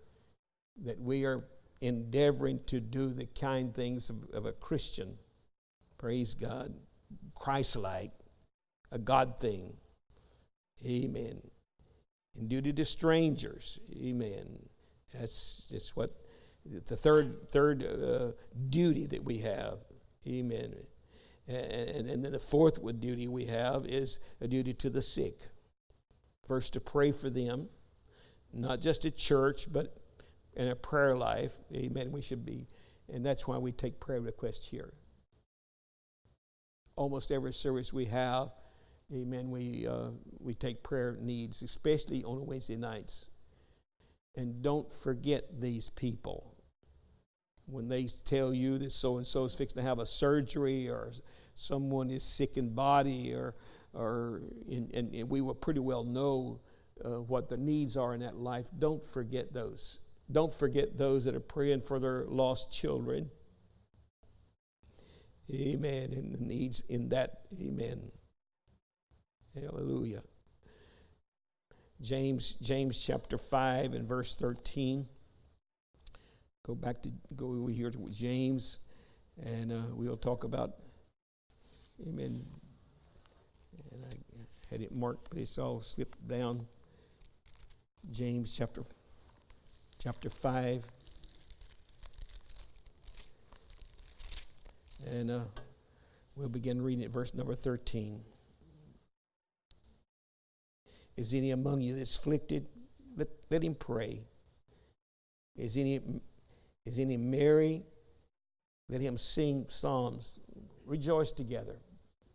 that 0.84 1.00
we 1.00 1.26
are 1.26 1.44
endeavoring 1.82 2.60
to 2.68 2.80
do 2.80 3.14
the 3.14 3.26
kind 3.26 3.74
things 3.74 4.10
of, 4.10 4.30
of 4.34 4.46
a 4.46 4.52
Christian. 4.52 5.18
Praise 5.98 6.34
God. 6.34 6.74
Christ 7.36 7.78
like, 7.78 8.12
a 8.92 9.00
God 9.00 9.40
thing. 9.40 9.78
Amen. 10.86 11.42
In 12.38 12.48
duty 12.48 12.74
to 12.74 12.86
strangers. 12.86 13.80
Amen. 13.96 14.70
That's 15.14 15.68
just 15.68 15.96
what 15.96 16.16
the 16.66 16.96
third, 16.96 17.50
third 17.50 17.84
uh, 17.84 18.32
duty 18.70 19.06
that 19.08 19.24
we 19.24 19.40
have. 19.40 19.80
Amen. 20.28 20.74
And, 21.48 22.10
and 22.10 22.26
then 22.26 22.32
the 22.32 22.40
fourth 22.40 22.82
duty 23.00 23.28
we 23.28 23.46
have 23.46 23.86
is 23.86 24.20
a 24.42 24.48
duty 24.48 24.74
to 24.74 24.90
the 24.90 25.02
sick. 25.02 25.50
First, 26.44 26.74
to 26.74 26.80
pray 26.80 27.12
for 27.12 27.30
them, 27.30 27.70
not 28.52 28.82
just 28.82 29.06
at 29.06 29.16
church, 29.16 29.72
but 29.72 29.96
in 30.56 30.68
a 30.68 30.76
prayer 30.76 31.16
life. 31.16 31.54
Amen. 31.74 32.12
We 32.12 32.22
should 32.22 32.46
be, 32.46 32.68
and 33.12 33.26
that's 33.26 33.48
why 33.48 33.58
we 33.58 33.72
take 33.72 34.00
prayer 34.00 34.22
requests 34.22 34.70
here. 34.70 34.94
Almost 36.96 37.32
every 37.32 37.54
service 37.54 37.92
we 37.92 38.06
have, 38.06 38.50
amen, 39.14 39.52
we, 39.52 39.88
uh, 39.88 40.12
we 40.40 40.54
take 40.54 40.82
prayer 40.84 41.18
needs, 41.20 41.62
especially 41.62 42.24
on 42.24 42.46
Wednesday 42.46 42.78
nights. 42.78 43.30
And 44.36 44.62
don't 44.62 44.92
forget 44.92 45.60
these 45.60 45.90
people 45.90 46.56
when 47.68 47.88
they 47.88 48.08
tell 48.26 48.54
you 48.54 48.78
that 48.78 48.92
so 48.92 49.18
and 49.18 49.26
so 49.26 49.46
is 49.46 49.56
fixing 49.56 49.82
to 49.82 49.88
have 49.88 50.00
a 50.00 50.06
surgery 50.06 50.90
or 50.90 51.12
someone 51.54 52.10
is 52.10 52.24
sick 52.24 52.58
in 52.58 52.74
body 52.74 53.34
or, 53.34 53.56
or 53.94 54.42
in, 54.68 54.90
and, 54.94 55.14
and 55.14 55.30
we 55.30 55.42
will 55.42 55.56
pretty 55.56 55.80
well 55.80 56.04
know 56.04 56.60
uh, 57.04 57.22
what 57.22 57.50
the 57.50 57.58
needs 57.58 57.98
are 57.98 58.14
in 58.14 58.22
that 58.22 58.38
life, 58.38 58.68
don't 58.78 59.04
forget 59.04 59.54
those. 59.54 60.00
Don't 60.32 60.54
forget 60.54 60.98
those 60.98 61.26
that 61.26 61.36
are 61.36 61.40
praying 61.40 61.82
for 61.82 62.00
their 62.00 62.26
lost 62.28 62.72
children. 62.74 63.30
Amen. 65.52 66.12
And 66.14 66.34
the 66.34 66.44
needs 66.44 66.82
in 66.90 67.10
that. 67.10 67.42
Amen. 67.62 68.12
Hallelujah. 69.54 70.22
James, 72.02 72.54
James 72.56 73.04
chapter 73.06 73.38
5 73.38 73.94
and 73.94 74.08
verse 74.08 74.36
13. 74.36 75.08
Go 76.66 76.76
back 76.76 77.02
to 77.04 77.12
go 77.36 77.54
over 77.54 77.70
here 77.70 77.92
to 77.92 78.10
James, 78.10 78.80
and 79.42 79.72
uh, 79.72 79.82
we'll 79.94 80.18
talk 80.18 80.44
about, 80.44 80.74
amen. 82.06 82.44
And 83.92 84.04
I 84.04 84.72
had 84.72 84.82
it 84.82 84.96
marked, 84.96 85.30
but 85.30 85.40
it's 85.40 85.58
all 85.58 85.80
slipped 85.80 86.28
down. 86.28 86.66
James 88.12 88.58
chapter, 88.58 88.84
chapter 90.02 90.30
5. 90.30 90.84
And 95.06 95.32
uh, 95.32 95.40
we'll 96.36 96.50
begin 96.50 96.82
reading 96.82 97.04
at 97.04 97.12
verse 97.12 97.34
number 97.34 97.54
13. 97.54 98.22
Is 101.16 101.34
any 101.34 101.52
among 101.52 101.82
you 101.82 101.96
that's 101.96 102.16
afflicted? 102.16 102.68
Let, 103.16 103.28
let 103.50 103.64
him 103.64 103.76
pray. 103.76 104.24
Is 105.56 105.78
any 105.78 106.00
is 106.86 107.00
any 107.00 107.18
merry? 107.18 107.84
Let 108.90 109.02
him 109.02 109.18
sing 109.18 109.66
psalms. 109.70 110.40
Rejoice 110.86 111.32
together. 111.32 111.80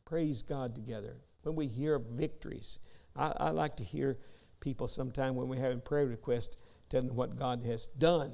Praise 0.05 0.43
God 0.43 0.75
together. 0.75 1.17
When 1.43 1.55
we 1.55 1.67
hear 1.67 1.99
victories, 1.99 2.81
I, 3.15 3.33
I 3.39 3.51
like 3.51 3.77
to 3.77 3.85
hear 3.85 4.19
people 4.59 4.89
sometime 4.89 5.37
when 5.37 5.49
we're 5.49 5.61
having 5.61 5.81
prayer 5.81 6.07
requests 6.07 6.57
telling 6.89 7.15
what 7.15 7.37
God 7.39 7.63
has 7.65 7.87
done. 7.87 8.33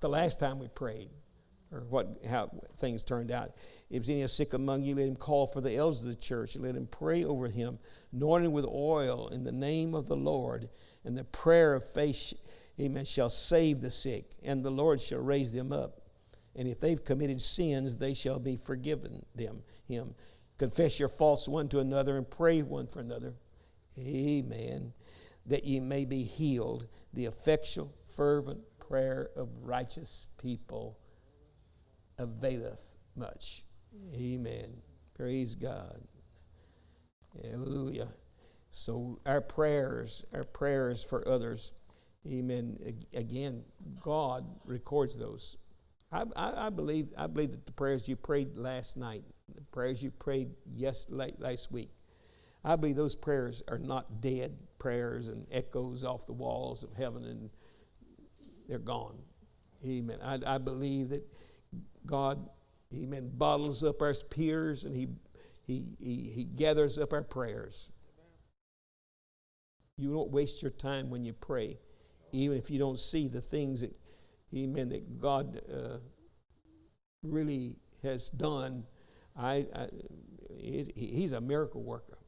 The 0.00 0.08
last 0.08 0.40
time 0.40 0.58
we 0.58 0.68
prayed, 0.68 1.10
or 1.72 1.80
what 1.88 2.18
how 2.28 2.50
things 2.76 3.04
turned 3.04 3.30
out. 3.30 3.52
If 3.90 4.08
any 4.08 4.22
is 4.22 4.32
sick 4.32 4.52
among 4.52 4.84
you, 4.84 4.94
let 4.94 5.06
him 5.06 5.16
call 5.16 5.46
for 5.46 5.60
the 5.60 5.76
elders 5.76 6.04
of 6.04 6.10
the 6.10 6.16
church, 6.16 6.54
and 6.54 6.64
let 6.64 6.76
him 6.76 6.88
pray 6.90 7.24
over 7.24 7.48
him, 7.48 7.78
anointing 8.12 8.52
with 8.52 8.64
oil 8.64 9.28
in 9.28 9.44
the 9.44 9.52
name 9.52 9.94
of 9.94 10.08
the 10.08 10.16
Lord, 10.16 10.68
and 11.04 11.16
the 11.16 11.24
prayer 11.24 11.74
of 11.74 11.84
faith 11.88 12.34
amen, 12.80 13.04
shall 13.04 13.28
save 13.28 13.80
the 13.80 13.90
sick, 13.90 14.30
and 14.42 14.64
the 14.64 14.70
Lord 14.70 15.00
shall 15.00 15.20
raise 15.20 15.52
them 15.52 15.72
up. 15.72 16.00
And 16.56 16.66
if 16.66 16.80
they've 16.80 17.02
committed 17.02 17.40
sins, 17.40 17.96
they 17.96 18.14
shall 18.14 18.38
be 18.38 18.56
forgiven 18.56 19.24
them, 19.34 19.62
him. 19.86 20.14
Confess 20.58 20.98
your 20.98 21.08
faults 21.08 21.48
one 21.48 21.68
to 21.68 21.80
another 21.80 22.16
and 22.16 22.28
pray 22.28 22.62
one 22.62 22.86
for 22.86 23.00
another. 23.00 23.34
Amen. 23.98 24.92
That 25.46 25.64
ye 25.64 25.80
may 25.80 26.04
be 26.04 26.22
healed. 26.24 26.86
The 27.12 27.26
effectual, 27.26 27.94
fervent 28.16 28.60
prayer 28.78 29.30
of 29.36 29.48
righteous 29.62 30.28
people 30.40 30.98
availeth 32.20 32.94
much. 33.16 33.64
Amen. 34.14 34.82
Praise 35.14 35.54
God. 35.54 36.02
Hallelujah. 37.42 38.08
So 38.70 39.20
our 39.26 39.40
prayers, 39.40 40.24
our 40.32 40.44
prayers 40.44 41.02
for 41.02 41.26
others, 41.26 41.72
amen. 42.26 42.78
Again, 43.14 43.64
God 44.00 44.44
records 44.64 45.16
those. 45.16 45.56
I, 46.12 46.24
I, 46.36 46.66
I, 46.66 46.70
believe 46.70 47.08
I 47.16 47.26
believe 47.26 47.52
that 47.52 47.66
the 47.66 47.72
prayers 47.72 48.08
you 48.08 48.16
prayed 48.16 48.56
last 48.56 48.96
night, 48.96 49.24
the 49.54 49.62
prayers 49.72 50.02
you 50.02 50.10
prayed 50.10 50.50
yes 50.72 51.10
late 51.10 51.40
last 51.40 51.72
week, 51.72 51.90
I 52.64 52.76
believe 52.76 52.96
those 52.96 53.16
prayers 53.16 53.62
are 53.68 53.78
not 53.78 54.20
dead 54.20 54.56
prayers 54.78 55.28
and 55.28 55.46
echoes 55.50 56.04
off 56.04 56.26
the 56.26 56.32
walls 56.32 56.82
of 56.82 56.94
heaven 56.94 57.24
and 57.24 57.50
they're 58.68 58.78
gone. 58.78 59.18
Amen. 59.84 60.18
I, 60.22 60.38
I 60.46 60.58
believe 60.58 61.08
that 61.10 61.24
God, 62.06 62.48
amen, 62.94 63.30
bottles 63.34 63.84
up 63.84 64.02
our 64.02 64.12
tears 64.12 64.84
and 64.84 64.94
he, 64.94 65.08
he, 65.66 65.96
he, 65.98 66.32
he 66.34 66.44
gathers 66.44 66.98
up 66.98 67.12
our 67.12 67.22
prayers. 67.22 67.92
You 69.96 70.12
don't 70.12 70.30
waste 70.30 70.62
your 70.62 70.70
time 70.70 71.10
when 71.10 71.24
you 71.24 71.32
pray, 71.32 71.78
even 72.32 72.56
if 72.56 72.70
you 72.70 72.78
don't 72.78 72.98
see 72.98 73.28
the 73.28 73.40
things 73.40 73.82
that, 73.82 73.94
amen, 74.54 74.88
that 74.88 75.20
God 75.20 75.60
uh, 75.72 75.98
really 77.22 77.76
has 78.02 78.30
done. 78.30 78.84
I, 79.36 79.66
I 79.74 79.88
he's 80.58 81.32
a 81.32 81.40
miracle 81.40 81.82
worker. 81.82 82.18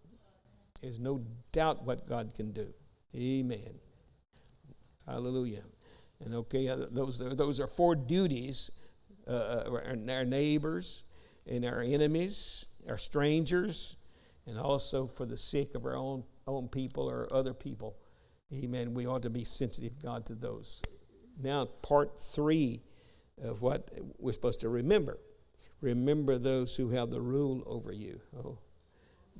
There's 0.81 1.00
no 1.00 1.23
doubt 1.52 1.85
what 1.85 2.09
God 2.09 2.35
can 2.35 2.52
do. 2.52 2.73
Amen. 3.14 3.79
Hallelujah. 5.07 5.62
And 6.25 6.35
okay, 6.35 6.69
uh, 6.69 6.76
those 6.91 7.19
those 7.19 7.61
are 7.61 7.67
four 7.67 7.95
duties 7.95 8.71
uh, 9.26 9.31
uh 9.31 9.81
our 9.87 10.25
neighbors 10.25 11.05
and 11.47 11.64
our 11.64 11.83
enemies, 11.83 12.67
our 12.88 12.99
strangers, 12.99 13.97
and 14.47 14.59
also 14.59 15.07
for 15.07 15.26
the 15.26 15.37
sake 15.37 15.75
of 15.75 15.85
our 15.85 15.97
own, 15.97 16.25
own 16.47 16.69
people 16.69 17.09
or 17.09 17.33
other 17.33 17.55
people. 17.55 17.97
Amen. 18.52 18.95
We 18.95 19.07
ought 19.07 19.23
to 19.23 19.31
be 19.31 19.45
sensitive, 19.45 20.00
God, 20.02 20.26
to 20.26 20.35
those. 20.35 20.83
Now, 21.41 21.64
part 21.64 22.21
three 22.21 22.83
of 23.43 23.62
what 23.62 23.91
we're 24.19 24.33
supposed 24.33 24.61
to 24.61 24.69
remember. 24.69 25.19
Remember 25.81 26.38
those 26.38 26.76
who 26.76 26.91
have 26.91 27.11
the 27.11 27.21
rule 27.21 27.62
over 27.67 27.93
you. 27.93 28.21
Oh, 28.37 28.59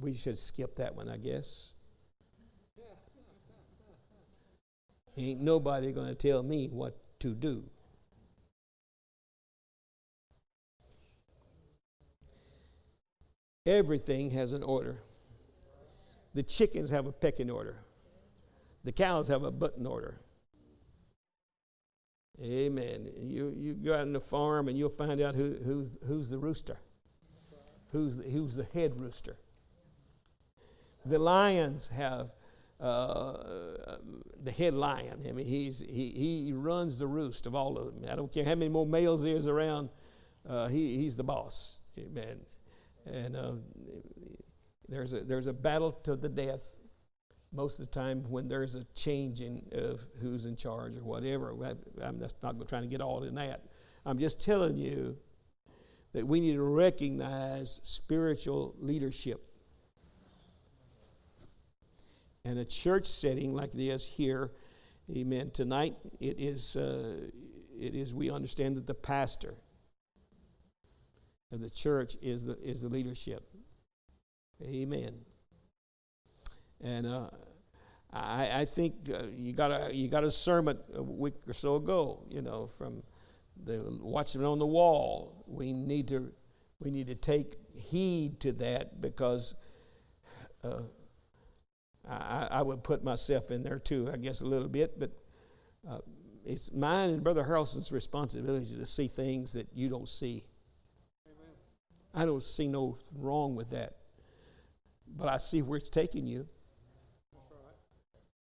we 0.01 0.15
should 0.15 0.39
skip 0.39 0.77
that 0.77 0.97
one, 0.97 1.09
I 1.09 1.19
guess. 1.19 1.75
Ain't 5.17 5.41
nobody 5.41 5.93
going 5.93 6.09
to 6.09 6.15
tell 6.15 6.43
me 6.43 6.69
what 6.69 6.97
to 7.21 7.35
do. 7.35 7.65
Everything 13.65 14.31
has 14.31 14.53
an 14.53 14.63
order. 14.63 15.03
The 16.35 16.43
chickens 16.43 16.91
have 16.91 17.07
a 17.07 17.13
pecking 17.13 17.51
order. 17.51 17.85
The 18.85 18.93
cows 18.93 19.29
have 19.29 19.45
a 19.45 19.53
button 19.53 19.87
order. 19.87 20.21
Amen. 22.43 23.09
You, 23.19 23.53
you 23.57 23.75
go 23.75 23.95
out 23.95 24.01
on 24.01 24.13
the 24.13 24.21
farm 24.21 24.69
and 24.69 24.77
you'll 24.77 24.89
find 24.89 25.21
out 25.21 25.35
who, 25.35 25.55
who's, 25.65 25.97
who's 26.07 26.31
the 26.31 26.39
rooster, 26.39 26.79
who's 27.93 28.17
the, 28.17 28.25
who's 28.25 28.57
the 28.57 28.67
head 28.73 28.99
rooster. 28.99 29.37
The 31.05 31.19
lions 31.19 31.89
have 31.89 32.31
uh, 32.81 33.37
the 34.43 34.51
head 34.51 34.75
lion. 34.75 35.25
I 35.29 35.33
mean, 35.33 35.47
he's, 35.47 35.81
he, 35.81 36.11
he 36.45 36.53
runs 36.53 36.99
the 36.99 37.07
roost 37.07 37.47
of 37.47 37.55
all 37.55 37.79
of 37.79 37.95
them. 37.95 38.11
I 38.11 38.17
don't 38.17 38.33
care 38.33 38.45
how 38.45 38.57
many 38.57 38.71
more 38.71 38.87
males 38.87 39.23
there's 39.23 39.47
around, 39.47 39.91
uh, 40.49 40.67
he, 40.69 40.97
he's 40.97 41.17
the 41.17 41.25
boss. 41.25 41.81
Amen. 41.97 42.41
And 43.07 43.37
uh, 43.37 43.53
there's, 44.89 45.13
a, 45.13 45.21
there's 45.21 45.47
a 45.47 45.53
battle 45.53 45.91
to 45.91 46.17
the 46.17 46.29
death 46.29 46.77
most 47.53 47.79
of 47.79 47.87
the 47.87 47.93
time 47.93 48.25
when 48.31 48.49
there's 48.49 48.75
a 48.75 48.85
changing 48.95 49.67
of 49.73 50.01
who's 50.21 50.47
in 50.47 50.57
charge 50.57 50.97
or 50.97 51.05
whatever. 51.05 51.55
I'm 52.03 52.19
just 52.19 52.43
not 52.43 52.69
trying 52.69 52.83
to 52.83 52.89
get 52.89 53.01
all 53.01 53.23
in 53.25 53.35
that. 53.35 53.65
I'm 54.07 54.19
just 54.19 54.45
telling 54.45 54.77
you 54.77 55.19
that 56.13 56.27
we 56.27 56.41
need 56.41 56.55
to 56.55 56.63
recognize 56.63 57.81
spiritual 57.85 58.75
leadership 58.79 59.53
and 62.45 62.59
a 62.59 62.65
church 62.65 63.07
setting 63.07 63.55
like 63.55 63.75
it 63.75 63.81
is 63.81 64.07
here, 64.07 64.51
amen, 65.11 65.51
tonight, 65.51 65.95
it 66.21 66.37
is, 66.39 66.77
uh, 66.77 67.29
it 67.79 67.95
is 67.95 68.15
we 68.15 68.31
understand 68.31 68.77
that 68.77 68.87
the 68.87 68.95
pastor 68.95 69.55
the 71.61 71.71
church 71.71 72.17
is 72.23 72.45
the, 72.47 72.57
is 72.63 72.83
the 72.83 72.89
leadership. 72.89 73.43
Amen. 74.63 75.15
And 76.81 77.07
uh, 77.07 77.31
I, 78.13 78.61
I 78.61 78.65
think 78.65 79.11
uh, 79.13 79.25
you, 79.35 79.53
got 79.53 79.71
a, 79.71 79.95
you 79.95 80.09
got 80.09 80.25
a 80.25 80.31
sermon 80.31 80.79
a 80.95 81.03
week 81.03 81.35
or 81.47 81.53
so 81.53 81.77
ago, 81.77 82.25
you 82.29 82.43
know, 82.43 82.67
from 82.67 83.03
the 83.65 83.99
watchman 84.01 84.45
on 84.45 84.59
the 84.59 84.67
wall. 84.67 85.45
We 85.47 85.73
need 85.73 86.09
to, 86.09 86.33
we 86.81 86.91
need 86.91 87.07
to 87.09 87.15
take 87.15 87.57
heed 87.75 88.41
to 88.41 88.53
that 88.53 89.01
because 89.01 89.61
uh, 90.65 90.83
I, 92.09 92.49
I, 92.51 92.63
would 92.63 92.83
put 92.83 93.03
myself 93.03 93.51
in 93.51 93.63
there 93.63 93.79
too, 93.79 94.11
I 94.13 94.17
guess, 94.17 94.41
a 94.41 94.47
little 94.47 94.69
bit, 94.69 94.99
but 94.99 95.11
uh, 95.89 95.99
it's 96.45 96.73
mine 96.73 97.11
and 97.11 97.25
Brother 97.25 97.45
Harrelson's 97.45 97.93
responsibility 97.93 98.77
to 98.77 98.87
see 98.87 99.09
things 99.09 99.53
that 99.53 99.69
you 99.75 99.89
don't 99.89 100.09
see. 100.09 100.45
I 102.15 102.25
don't 102.27 102.43
see 102.43 102.69
no 102.69 102.99
wrong 103.17 103.57
with 103.57 103.71
that, 103.71 103.97
but 105.07 105.29
I 105.29 105.39
see 105.39 105.63
where 105.63 105.79
it's 105.79 105.89
taking 105.89 106.27
you. 106.27 106.49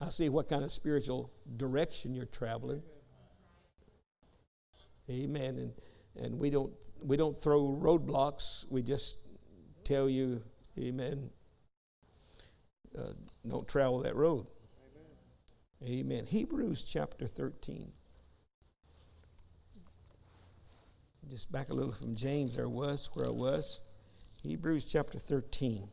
I 0.00 0.10
see 0.10 0.28
what 0.28 0.48
kind 0.48 0.62
of 0.62 0.70
spiritual 0.70 1.32
direction 1.56 2.14
you're 2.14 2.24
traveling. 2.24 2.82
Amen. 5.10 5.56
And 5.56 5.72
and 6.16 6.38
we 6.38 6.50
don't 6.50 6.72
we 7.02 7.16
don't 7.16 7.36
throw 7.36 7.76
roadblocks. 7.80 8.70
We 8.70 8.82
just 8.82 9.24
tell 9.84 10.08
you, 10.08 10.42
Amen. 10.78 11.30
Uh, 12.96 13.12
don't 13.46 13.66
travel 13.68 14.00
that 14.00 14.16
road. 14.16 14.46
Amen. 15.82 16.00
Amen. 16.00 16.26
Hebrews 16.26 16.84
chapter 16.84 17.26
13. 17.26 17.92
Just 21.30 21.52
back 21.52 21.68
a 21.68 21.74
little 21.74 21.92
from 21.92 22.14
James, 22.14 22.56
there 22.56 22.70
was 22.70 23.10
where 23.12 23.26
I 23.26 23.30
was. 23.30 23.82
Hebrews 24.42 24.90
chapter 24.90 25.18
13. 25.18 25.88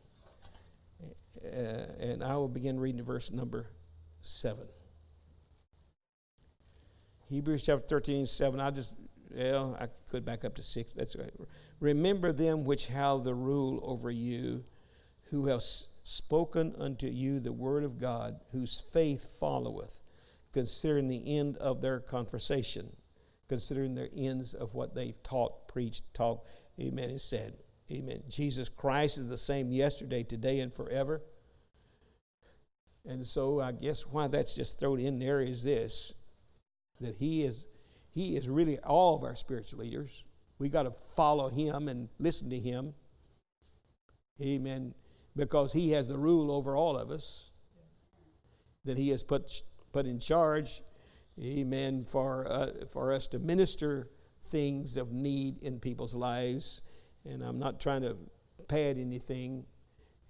Uh, 1.44 1.58
and 2.00 2.24
I 2.24 2.36
will 2.36 2.48
begin 2.48 2.80
reading 2.80 3.04
verse 3.04 3.30
number 3.30 3.66
7. 4.22 4.66
Hebrews 7.28 7.66
chapter 7.66 7.86
13, 7.86 8.24
7. 8.24 8.60
I 8.60 8.70
just, 8.70 8.94
well, 9.30 9.76
I 9.78 9.88
could 10.10 10.24
back 10.24 10.44
up 10.44 10.54
to 10.54 10.62
6. 10.62 10.92
That's 10.92 11.16
right. 11.16 11.34
Remember 11.80 12.32
them 12.32 12.64
which 12.64 12.86
have 12.86 13.24
the 13.24 13.34
rule 13.34 13.80
over 13.82 14.10
you, 14.10 14.64
who 15.24 15.48
have 15.48 15.60
spoken 15.60 16.74
unto 16.78 17.08
you 17.08 17.40
the 17.40 17.52
word 17.52 17.84
of 17.84 17.98
God, 17.98 18.40
whose 18.52 18.80
faith 18.80 19.38
followeth, 19.38 20.00
considering 20.54 21.08
the 21.08 21.36
end 21.36 21.58
of 21.58 21.82
their 21.82 22.00
conversation, 22.00 22.96
considering 23.48 23.94
their 23.94 24.08
ends 24.16 24.54
of 24.54 24.74
what 24.74 24.94
they've 24.94 25.22
taught, 25.22 25.68
preached, 25.68 26.12
taught, 26.14 26.40
amen, 26.80 27.10
and 27.10 27.20
said. 27.20 27.54
Amen. 27.90 28.22
Jesus 28.28 28.68
Christ 28.68 29.18
is 29.18 29.28
the 29.28 29.36
same 29.36 29.70
yesterday, 29.70 30.22
today, 30.22 30.60
and 30.60 30.74
forever. 30.74 31.22
And 33.04 33.24
so 33.24 33.60
I 33.60 33.72
guess 33.72 34.06
why 34.06 34.26
that's 34.26 34.56
just 34.56 34.80
thrown 34.80 34.98
in 34.98 35.18
there 35.18 35.40
is 35.40 35.62
this 35.62 36.22
that 37.00 37.14
he 37.16 37.44
is 37.44 37.68
he 38.10 38.36
is 38.36 38.48
really 38.48 38.78
all 38.78 39.14
of 39.14 39.22
our 39.22 39.36
spiritual 39.36 39.80
leaders. 39.80 40.24
We 40.58 40.68
got 40.68 40.84
to 40.84 40.90
follow 40.90 41.48
him 41.48 41.86
and 41.86 42.08
listen 42.18 42.50
to 42.50 42.58
him. 42.58 42.94
Amen 44.40 44.94
because 45.36 45.72
He 45.72 45.90
has 45.92 46.08
the 46.08 46.16
rule 46.16 46.50
over 46.50 46.74
all 46.74 46.96
of 46.96 47.10
us 47.10 47.52
that 48.84 48.96
He 48.96 49.10
has 49.10 49.22
put, 49.22 49.50
put 49.92 50.06
in 50.06 50.18
charge, 50.18 50.80
amen, 51.42 52.04
for, 52.04 52.46
uh, 52.50 52.86
for 52.92 53.12
us 53.12 53.28
to 53.28 53.38
minister 53.38 54.08
things 54.42 54.96
of 54.96 55.12
need 55.12 55.62
in 55.62 55.80
people's 55.80 56.14
lives. 56.14 56.82
And 57.24 57.42
I'm 57.42 57.58
not 57.58 57.80
trying 57.80 58.02
to 58.02 58.16
pad 58.68 58.98
anything, 58.98 59.64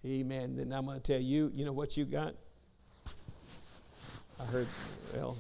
amen. 0.05 0.57
Then 0.57 0.73
I'm 0.73 0.87
going 0.87 1.01
to 1.01 1.13
tell 1.13 1.21
you, 1.21 1.51
you 1.55 1.65
know 1.65 1.73
what 1.73 1.97
you 1.97 2.05
got? 2.05 2.35
I 4.41 4.45
heard, 4.45 4.67
well, 5.15 5.37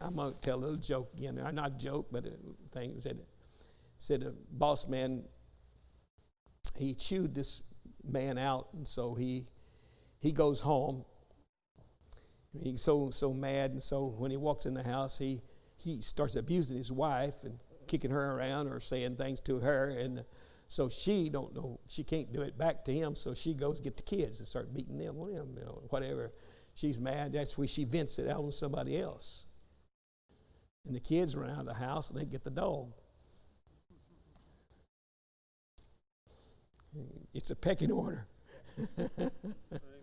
I'm 0.00 0.14
going 0.14 0.34
to 0.34 0.40
tell 0.40 0.56
a 0.56 0.60
little 0.60 0.76
joke 0.76 1.10
again. 1.16 1.40
I'm 1.44 1.54
not 1.54 1.78
joke, 1.78 2.08
but 2.10 2.26
a 2.26 2.32
thing 2.70 2.98
said, 2.98 3.18
said 3.98 4.22
a 4.22 4.32
boss 4.50 4.86
man, 4.86 5.24
he 6.76 6.94
chewed 6.94 7.34
this 7.34 7.62
man 8.04 8.38
out, 8.38 8.68
and 8.72 8.86
so 8.86 9.14
he 9.14 9.46
he 10.18 10.32
goes 10.32 10.60
home. 10.60 11.04
He's 12.62 12.82
so 12.82 13.10
so 13.10 13.32
mad, 13.32 13.72
and 13.72 13.82
so 13.82 14.06
when 14.06 14.30
he 14.30 14.36
walks 14.36 14.66
in 14.66 14.74
the 14.74 14.82
house, 14.82 15.18
he 15.18 15.42
he 15.76 16.00
starts 16.00 16.36
abusing 16.36 16.76
his 16.76 16.92
wife 16.92 17.44
and 17.44 17.58
kicking 17.86 18.10
her 18.10 18.32
around 18.32 18.68
or 18.68 18.80
saying 18.80 19.16
things 19.16 19.40
to 19.42 19.60
her. 19.60 19.88
And 19.88 20.24
So 20.68 20.88
she 20.88 21.28
don't 21.28 21.54
know, 21.54 21.80
she 21.88 22.02
can't 22.02 22.32
do 22.32 22.42
it 22.42 22.58
back 22.58 22.84
to 22.86 22.92
him, 22.92 23.14
so 23.14 23.34
she 23.34 23.54
goes 23.54 23.80
get 23.80 23.96
the 23.96 24.02
kids 24.02 24.40
and 24.40 24.48
start 24.48 24.74
beating 24.74 24.98
them 24.98 25.16
on 25.18 25.30
him, 25.30 25.54
you 25.56 25.64
know, 25.64 25.82
whatever. 25.90 26.32
She's 26.74 26.98
mad, 27.00 27.32
that's 27.32 27.56
where 27.56 27.68
she 27.68 27.84
vents 27.84 28.18
it 28.18 28.28
out 28.28 28.40
on 28.44 28.52
somebody 28.52 28.98
else. 29.00 29.46
And 30.86 30.94
the 30.94 31.00
kids 31.00 31.36
run 31.36 31.50
out 31.50 31.60
of 31.60 31.66
the 31.66 31.74
house 31.74 32.10
and 32.10 32.18
they 32.18 32.24
get 32.24 32.44
the 32.44 32.50
dog. 32.50 32.92
It's 37.34 37.50
a 37.50 37.56
pecking 37.56 37.90
order. 37.92 38.26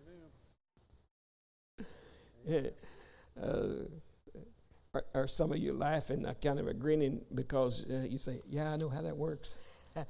uh, 2.48 3.42
are, 4.94 5.04
are, 5.14 5.26
some 5.26 5.52
of 5.52 5.58
you 5.58 5.72
laughing, 5.72 6.24
uh, 6.24 6.34
kind 6.42 6.58
of 6.58 6.78
grinning 6.78 7.20
because 7.34 7.90
uh, 7.90 8.06
you 8.08 8.18
say, 8.18 8.40
Yeah, 8.48 8.72
I 8.72 8.76
know 8.76 8.88
how 8.88 9.02
that 9.02 9.16
works. 9.16 9.58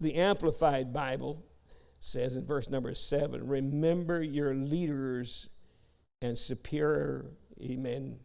the 0.00 0.14
Amplified 0.14 0.92
Bible 0.92 1.44
says 1.98 2.36
in 2.36 2.44
verse 2.44 2.70
number 2.70 2.94
seven 2.94 3.46
remember 3.46 4.22
your 4.22 4.54
leaders 4.54 5.48
and 6.22 6.38
superior, 6.38 7.26
amen, 7.62 8.18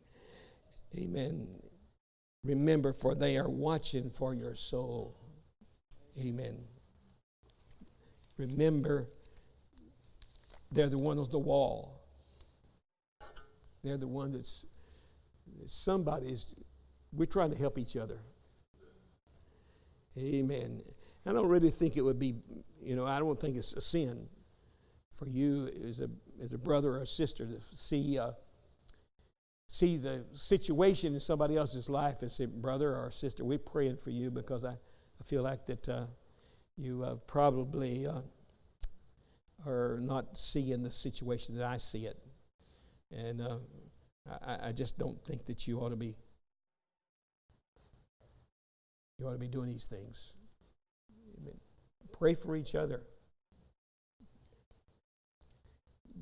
amen. 0.98 1.48
Remember, 2.44 2.94
for 2.94 3.14
they 3.14 3.38
are 3.38 3.50
watching 3.50 4.10
for 4.10 4.34
your 4.34 4.56
soul. 4.56 5.16
Amen. 6.20 6.58
Remember, 8.42 9.08
they're 10.72 10.90
the 10.90 10.98
one 10.98 11.20
on 11.20 11.30
the 11.30 11.40
wall. 11.40 12.02
They're 13.84 13.98
the 13.98 14.08
one 14.08 14.32
that's 14.34 14.66
somebody's, 15.66 16.56
we're 17.14 17.26
trying 17.26 17.52
to 17.52 17.58
help 17.58 17.78
each 17.78 17.96
other. 17.98 18.20
Amen. 20.18 20.82
I 21.26 21.34
don't 21.34 21.48
really 21.48 21.70
think 21.70 21.98
it 21.98 22.02
would 22.02 22.20
be, 22.20 22.36
you 22.82 22.96
know, 22.96 23.06
I 23.06 23.20
don't 23.20 23.40
think 23.40 23.56
it's 23.56 23.74
a 23.74 23.82
sin 23.82 24.28
for 25.12 25.28
you 25.28 25.70
as 25.88 26.00
a, 26.00 26.10
as 26.42 26.54
a 26.54 26.58
brother 26.58 26.94
or 26.94 27.02
a 27.02 27.06
sister 27.06 27.46
to 27.46 27.60
see, 27.72 28.18
uh, 28.18 28.32
see 29.68 29.98
the 29.98 30.26
situation 30.34 31.14
in 31.14 31.20
somebody 31.20 31.58
else's 31.58 31.90
life 31.90 32.22
and 32.22 32.32
say, 32.32 32.48
brother 32.48 32.96
or 32.96 33.12
sister, 33.12 33.46
we're 33.46 33.60
praying 33.60 33.98
for 33.98 34.10
you 34.10 34.32
because 34.32 34.66
I, 34.66 34.72
I 34.72 35.24
feel 35.24 35.44
like 35.44 35.68
that 35.68 35.88
uh, 35.88 36.06
you 36.78 37.04
uh, 37.04 37.16
probably 37.28 38.08
uh, 38.08 38.22
are 39.66 40.00
not 40.02 40.38
seeing 40.38 40.84
the 40.84 40.92
situation 40.92 41.56
that 41.58 41.68
I 41.68 41.78
see 41.78 42.06
it. 42.06 42.18
And 43.12 43.42
uh, 43.42 43.58
I, 44.46 44.70
I 44.70 44.72
just 44.72 44.98
don't 44.98 45.24
think 45.24 45.46
that 45.46 45.68
you 45.68 45.80
ought 45.80 45.90
to 45.90 45.96
be 45.96 46.16
you 49.20 49.28
ought 49.28 49.34
to 49.34 49.38
be 49.38 49.48
doing 49.48 49.68
these 49.68 49.86
things. 49.86 50.36
Pray 52.18 52.34
for 52.34 52.56
each 52.56 52.74
other. 52.76 53.04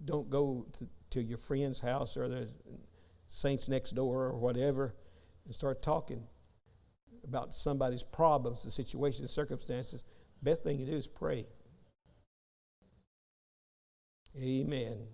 Don't 0.06 0.30
go 0.30 0.66
to, 0.74 0.88
to 1.12 1.22
your 1.22 1.38
friend's 1.38 1.80
house 1.80 2.18
or 2.18 2.28
the 2.28 2.50
saints 3.28 3.70
next 3.70 3.92
door 3.92 4.26
or 4.26 4.38
whatever 4.38 4.96
and 5.46 5.56
start 5.56 5.82
talking 5.82 6.24
about 7.24 7.54
somebody's 7.54 8.04
problems, 8.04 8.64
the 8.64 8.72
situation, 8.72 9.24
the 9.24 9.30
circumstances. 9.30 10.04
Best 10.42 10.64
thing 10.64 10.78
to 10.78 10.86
do 10.86 10.92
is 10.92 11.08
pray. 11.08 11.48
Amen. 14.42 15.08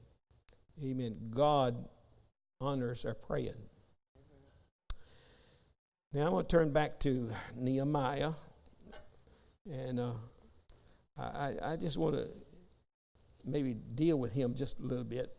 Amen. 0.83 1.17
God 1.29 1.87
honors 2.61 3.05
our 3.05 3.13
praying. 3.13 3.55
Now 6.13 6.25
I'm 6.25 6.31
going 6.31 6.45
to 6.45 6.55
turn 6.55 6.71
back 6.71 6.99
to 7.01 7.31
Nehemiah. 7.55 8.31
And 9.69 9.99
uh, 9.99 10.11
I, 11.17 11.53
I 11.61 11.75
just 11.75 11.97
want 11.97 12.15
to 12.15 12.27
maybe 13.43 13.73
deal 13.73 14.17
with 14.17 14.33
him 14.33 14.53
just 14.53 14.79
a 14.79 14.83
little 14.83 15.03
bit. 15.03 15.35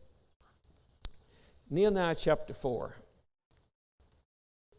Nehemiah 1.71 2.15
chapter 2.15 2.55
4. 2.55 2.97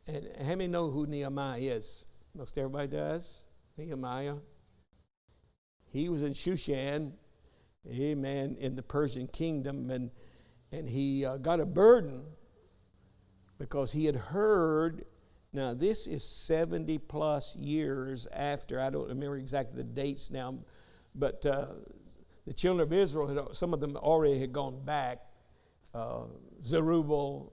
And 0.07 0.27
how 0.39 0.49
many 0.49 0.67
know 0.67 0.89
who 0.89 1.05
Nehemiah 1.05 1.59
is? 1.59 2.05
Most 2.35 2.57
everybody 2.57 2.87
does. 2.87 3.45
Nehemiah. 3.77 4.35
He 5.89 6.09
was 6.09 6.23
in 6.23 6.31
Shushan, 6.31 7.13
amen, 7.87 8.55
in 8.59 8.75
the 8.75 8.83
Persian 8.83 9.27
kingdom, 9.27 9.89
and, 9.89 10.11
and 10.71 10.87
he 10.87 11.25
uh, 11.25 11.37
got 11.37 11.59
a 11.59 11.65
burden 11.65 12.23
because 13.57 13.91
he 13.91 14.05
had 14.05 14.15
heard. 14.15 15.05
Now, 15.53 15.73
this 15.73 16.07
is 16.07 16.23
70 16.23 16.97
plus 16.99 17.55
years 17.55 18.27
after, 18.33 18.79
I 18.79 18.89
don't 18.89 19.07
remember 19.07 19.37
exactly 19.37 19.77
the 19.77 19.83
dates 19.83 20.29
now, 20.29 20.55
but 21.15 21.45
uh, 21.45 21.67
the 22.45 22.53
children 22.53 22.85
of 22.85 22.93
Israel, 22.93 23.27
had, 23.27 23.55
some 23.55 23.73
of 23.73 23.79
them 23.79 23.95
already 23.95 24.39
had 24.39 24.53
gone 24.53 24.83
back. 24.83 25.19
Uh, 25.93 26.25
Zerubbabel, 26.61 27.51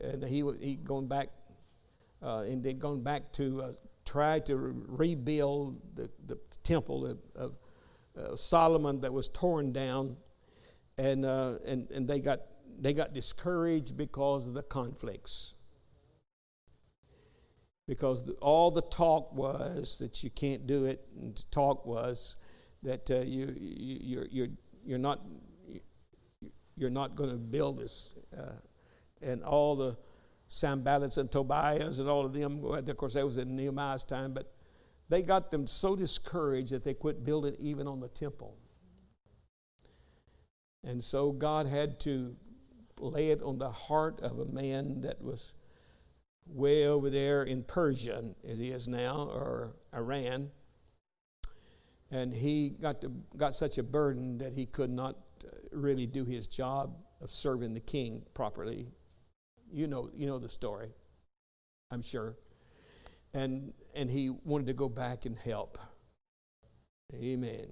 and 0.00 0.22
he 0.24 0.42
he 0.60 0.76
gone 0.76 1.06
back, 1.06 1.28
uh, 2.22 2.38
and 2.40 2.62
they'd 2.62 2.78
gone 2.78 3.02
back 3.02 3.32
to 3.32 3.62
uh, 3.62 3.72
try 4.08 4.38
to 4.40 4.56
rebuild 4.56 5.80
the, 5.94 6.10
the 6.26 6.38
temple 6.62 7.06
of, 7.06 7.18
of 7.36 7.58
uh, 8.16 8.34
Solomon 8.36 9.00
that 9.02 9.12
was 9.12 9.28
torn 9.28 9.72
down, 9.72 10.16
and 10.96 11.24
uh, 11.24 11.56
and 11.66 11.90
and 11.90 12.08
they 12.08 12.20
got 12.20 12.40
they 12.80 12.92
got 12.92 13.12
discouraged 13.12 13.96
because 13.96 14.48
of 14.48 14.54
the 14.54 14.62
conflicts. 14.62 15.54
Because 17.86 18.24
the, 18.24 18.32
all 18.34 18.70
the 18.70 18.82
talk 18.82 19.32
was 19.32 19.98
that 19.98 20.22
you 20.22 20.30
can't 20.30 20.66
do 20.66 20.86
it, 20.86 21.06
and 21.18 21.36
the 21.36 21.44
talk 21.50 21.86
was 21.86 22.36
that 22.82 23.10
uh, 23.10 23.20
you, 23.20 23.54
you 23.58 23.98
you're 24.00 24.26
you're 24.30 24.48
you're 24.84 24.98
not 24.98 25.20
you're 26.76 26.90
not 26.90 27.14
going 27.14 27.30
to 27.30 27.36
build 27.36 27.78
this, 27.78 28.14
uh, 28.36 28.52
and 29.20 29.42
all 29.42 29.76
the 29.76 29.96
Sanballats 30.48 31.18
and 31.18 31.30
Tobiahs 31.30 32.00
and 32.00 32.08
all 32.08 32.24
of 32.24 32.32
them. 32.32 32.64
Of 32.64 32.96
course, 32.96 33.14
that 33.14 33.26
was 33.26 33.36
in 33.36 33.54
Nehemiah's 33.54 34.04
time, 34.04 34.32
but 34.32 34.52
they 35.08 35.22
got 35.22 35.50
them 35.50 35.66
so 35.66 35.96
discouraged 35.96 36.72
that 36.72 36.84
they 36.84 36.94
quit 36.94 37.24
building 37.24 37.56
even 37.58 37.86
on 37.86 38.00
the 38.00 38.08
temple. 38.08 38.56
And 40.84 41.02
so 41.02 41.32
God 41.32 41.66
had 41.66 41.98
to 42.00 42.36
lay 43.00 43.30
it 43.30 43.42
on 43.42 43.58
the 43.58 43.70
heart 43.70 44.20
of 44.20 44.38
a 44.38 44.44
man 44.46 45.02
that 45.02 45.22
was 45.22 45.54
way 46.46 46.86
over 46.86 47.10
there 47.10 47.42
in 47.42 47.62
Persia, 47.62 48.34
it 48.42 48.58
is 48.58 48.88
now, 48.88 49.28
or 49.30 49.76
Iran. 49.94 50.50
And 52.10 52.32
he 52.32 52.70
got, 52.70 53.02
to, 53.02 53.12
got 53.36 53.54
such 53.54 53.76
a 53.76 53.82
burden 53.82 54.38
that 54.38 54.54
he 54.54 54.64
could 54.64 54.90
not 54.90 55.16
uh, 55.44 55.48
really 55.72 56.06
do 56.06 56.24
his 56.24 56.46
job 56.46 56.96
of 57.20 57.30
serving 57.30 57.74
the 57.74 57.80
king 57.80 58.24
properly. 58.32 58.88
You 59.72 59.86
know, 59.86 60.10
you 60.14 60.26
know 60.26 60.38
the 60.38 60.48
story, 60.48 60.90
I'm 61.90 62.02
sure. 62.02 62.36
And, 63.34 63.72
and 63.94 64.10
he 64.10 64.30
wanted 64.30 64.66
to 64.68 64.72
go 64.72 64.88
back 64.88 65.26
and 65.26 65.36
help. 65.36 65.78
Amen. 67.14 67.66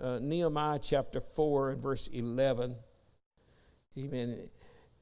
Uh, 0.00 0.18
Nehemiah 0.20 0.78
chapter 0.82 1.20
4 1.20 1.70
and 1.70 1.82
verse 1.82 2.06
11. 2.08 2.76
Amen. 3.98 4.48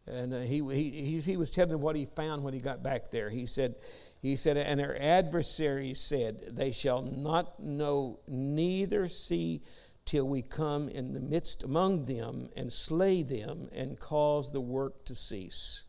And 0.07 0.35
uh, 0.35 0.38
he, 0.40 0.62
he, 0.75 1.21
he 1.21 1.37
was 1.37 1.51
telling 1.51 1.81
what 1.81 1.94
he 1.94 2.07
found 2.07 2.42
when 2.42 2.55
he 2.55 2.61
got 2.61 2.83
back 2.83 3.11
there. 3.11 3.29
He 3.29 3.47
said, 3.47 3.75
he 4.21 4.35
said, 4.37 4.57
and 4.57 4.81
our 4.81 4.97
adversaries 4.99 6.01
said, 6.01 6.57
They 6.57 6.73
shall 6.73 7.03
not 7.03 7.61
know, 7.61 8.21
neither 8.27 9.07
see 9.07 9.62
till 10.09 10.27
we 10.27 10.40
come 10.40 10.88
in 10.88 11.12
the 11.12 11.21
midst 11.21 11.62
among 11.62 12.05
them 12.05 12.49
and 12.57 12.73
slay 12.73 13.23
them 13.23 13.68
and 13.75 14.01
cause 14.01 14.51
the 14.51 14.61
work 14.61 15.05
to 15.05 15.14
cease. 15.14 15.85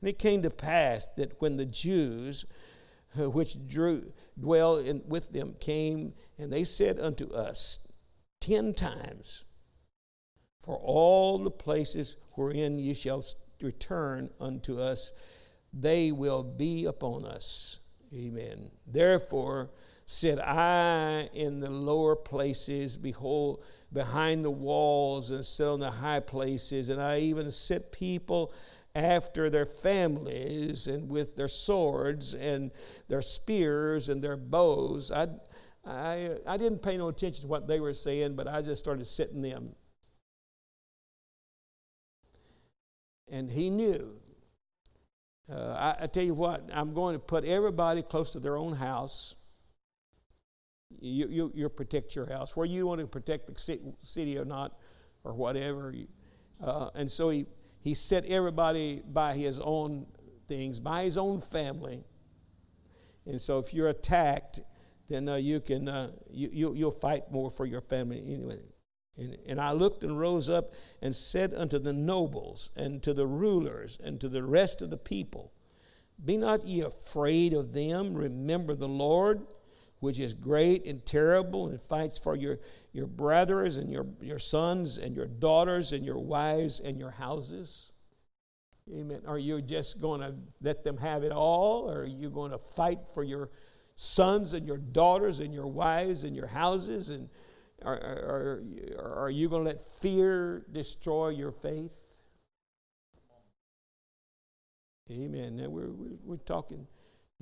And 0.00 0.08
it 0.08 0.18
came 0.18 0.40
to 0.40 0.48
pass 0.48 1.06
that 1.18 1.38
when 1.38 1.58
the 1.58 1.66
Jews 1.66 2.46
which 3.14 3.68
drew, 3.68 4.10
dwell 4.40 4.78
in, 4.78 5.02
with 5.06 5.32
them 5.32 5.54
came, 5.60 6.14
and 6.38 6.50
they 6.50 6.64
said 6.64 6.98
unto 6.98 7.30
us 7.30 7.92
ten 8.40 8.72
times, 8.72 9.44
For 10.62 10.78
all 10.78 11.36
the 11.36 11.50
places 11.50 12.16
wherein 12.32 12.78
ye 12.78 12.94
shall 12.94 13.22
return 13.60 14.30
unto 14.40 14.80
us, 14.80 15.12
they 15.74 16.10
will 16.10 16.42
be 16.42 16.86
upon 16.86 17.26
us. 17.26 17.80
Amen. 18.14 18.70
Therefore, 18.86 19.72
said 20.04 20.38
I 20.38 21.28
in 21.32 21.60
the 21.60 21.70
lower 21.70 22.16
places, 22.16 22.96
behold, 22.96 23.62
behind 23.92 24.44
the 24.44 24.50
walls, 24.50 25.30
and 25.30 25.44
sit 25.44 25.66
on 25.66 25.80
the 25.80 25.90
high 25.90 26.20
places, 26.20 26.88
and 26.88 27.00
I 27.00 27.18
even 27.20 27.50
set 27.50 27.92
people 27.92 28.52
after 28.94 29.48
their 29.48 29.66
families 29.66 30.86
and 30.86 31.08
with 31.08 31.36
their 31.36 31.48
swords 31.48 32.34
and 32.34 32.70
their 33.08 33.22
spears 33.22 34.08
and 34.08 34.22
their 34.22 34.36
bows. 34.36 35.10
I, 35.10 35.28
I, 35.86 36.36
I 36.46 36.56
didn't 36.58 36.82
pay 36.82 36.96
no 36.98 37.08
attention 37.08 37.42
to 37.42 37.48
what 37.48 37.66
they 37.66 37.80
were 37.80 37.94
saying, 37.94 38.36
but 38.36 38.46
I 38.46 38.60
just 38.60 38.80
started 38.80 39.06
sitting 39.06 39.40
them. 39.42 39.74
And 43.30 43.50
he 43.50 43.70
knew 43.70 44.20
Uh, 45.50 45.94
I, 45.98 46.04
I, 46.04 46.06
tell 46.06 46.22
you 46.22 46.34
what, 46.34 46.70
I'm 46.72 46.94
going 46.94 47.14
to 47.14 47.18
put 47.18 47.44
everybody 47.44 48.02
close 48.02 48.32
to 48.32 48.40
their 48.40 48.56
own 48.56 48.76
house. 48.76 49.34
You, 51.00 51.28
you, 51.28 51.52
you 51.54 51.68
protect 51.68 52.14
your 52.16 52.26
house. 52.26 52.56
Where 52.56 52.66
you 52.66 52.86
want 52.86 53.00
to 53.00 53.06
protect 53.06 53.46
the 53.46 53.92
city 54.00 54.38
or 54.38 54.44
not, 54.44 54.76
or 55.24 55.34
whatever. 55.34 55.94
Uh, 56.62 56.90
and 56.94 57.10
so 57.10 57.30
he, 57.30 57.46
he 57.80 57.94
set 57.94 58.24
everybody 58.26 59.02
by 59.06 59.34
his 59.34 59.60
own 59.60 60.06
things, 60.46 60.80
by 60.80 61.04
his 61.04 61.16
own 61.16 61.40
family. 61.40 62.04
And 63.26 63.40
so 63.40 63.58
if 63.58 63.72
you're 63.72 63.88
attacked, 63.88 64.60
then 65.08 65.28
uh, 65.28 65.36
you 65.36 65.60
can 65.60 65.88
uh, 65.88 66.10
you, 66.30 66.48
you, 66.52 66.74
you'll 66.74 66.90
fight 66.90 67.30
more 67.30 67.50
for 67.50 67.66
your 67.66 67.80
family 67.80 68.22
anyway. 68.34 68.60
And, 69.16 69.36
and 69.46 69.60
I 69.60 69.72
looked 69.72 70.02
and 70.02 70.18
rose 70.18 70.48
up 70.48 70.72
and 71.02 71.14
said 71.14 71.52
unto 71.54 71.78
the 71.78 71.92
nobles 71.92 72.70
and 72.76 73.02
to 73.02 73.12
the 73.12 73.26
rulers 73.26 73.98
and 74.02 74.20
to 74.20 74.28
the 74.28 74.42
rest 74.42 74.80
of 74.80 74.90
the 74.90 74.96
people, 74.96 75.52
Be 76.24 76.36
not 76.36 76.64
ye 76.64 76.80
afraid 76.80 77.52
of 77.52 77.74
them. 77.74 78.14
Remember 78.14 78.74
the 78.74 78.88
Lord, 78.88 79.46
which 80.02 80.18
is 80.18 80.34
great 80.34 80.84
and 80.86 81.06
terrible, 81.06 81.68
and 81.68 81.80
fights 81.80 82.18
for 82.18 82.34
your, 82.34 82.58
your 82.92 83.06
brothers 83.06 83.76
and 83.76 83.90
your, 83.90 84.06
your 84.20 84.38
sons 84.38 84.98
and 84.98 85.14
your 85.14 85.26
daughters 85.26 85.92
and 85.92 86.04
your 86.04 86.18
wives 86.18 86.80
and 86.80 86.98
your 86.98 87.12
houses. 87.12 87.92
Amen. 88.92 89.22
Are 89.26 89.38
you 89.38 89.62
just 89.62 90.00
going 90.00 90.20
to 90.20 90.34
let 90.60 90.82
them 90.82 90.96
have 90.96 91.22
it 91.22 91.30
all? 91.30 91.88
Or 91.88 92.00
are 92.00 92.04
you 92.04 92.30
going 92.30 92.50
to 92.50 92.58
fight 92.58 92.98
for 93.14 93.22
your 93.22 93.50
sons 93.94 94.54
and 94.54 94.66
your 94.66 94.78
daughters 94.78 95.38
and 95.38 95.54
your 95.54 95.68
wives 95.68 96.24
and 96.24 96.34
your 96.34 96.48
houses? 96.48 97.08
And 97.08 97.28
are, 97.84 97.94
are, 97.94 98.62
are 99.16 99.30
you 99.30 99.48
going 99.48 99.62
to 99.62 99.68
let 99.68 99.82
fear 99.86 100.66
destroy 100.72 101.28
your 101.28 101.52
faith? 101.52 101.96
Amen. 105.10 105.56
Now 105.56 105.68
we're, 105.68 105.92
we're, 105.92 106.16
we're 106.24 106.36
talking 106.38 106.88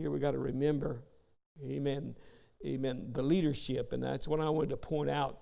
here, 0.00 0.10
we 0.10 0.18
got 0.18 0.32
to 0.32 0.38
remember, 0.38 1.02
amen, 1.62 2.14
amen, 2.66 3.10
the 3.12 3.22
leadership. 3.22 3.92
And 3.92 4.02
that's 4.02 4.28
what 4.28 4.40
I 4.40 4.48
wanted 4.50 4.70
to 4.70 4.76
point 4.76 5.10
out 5.10 5.38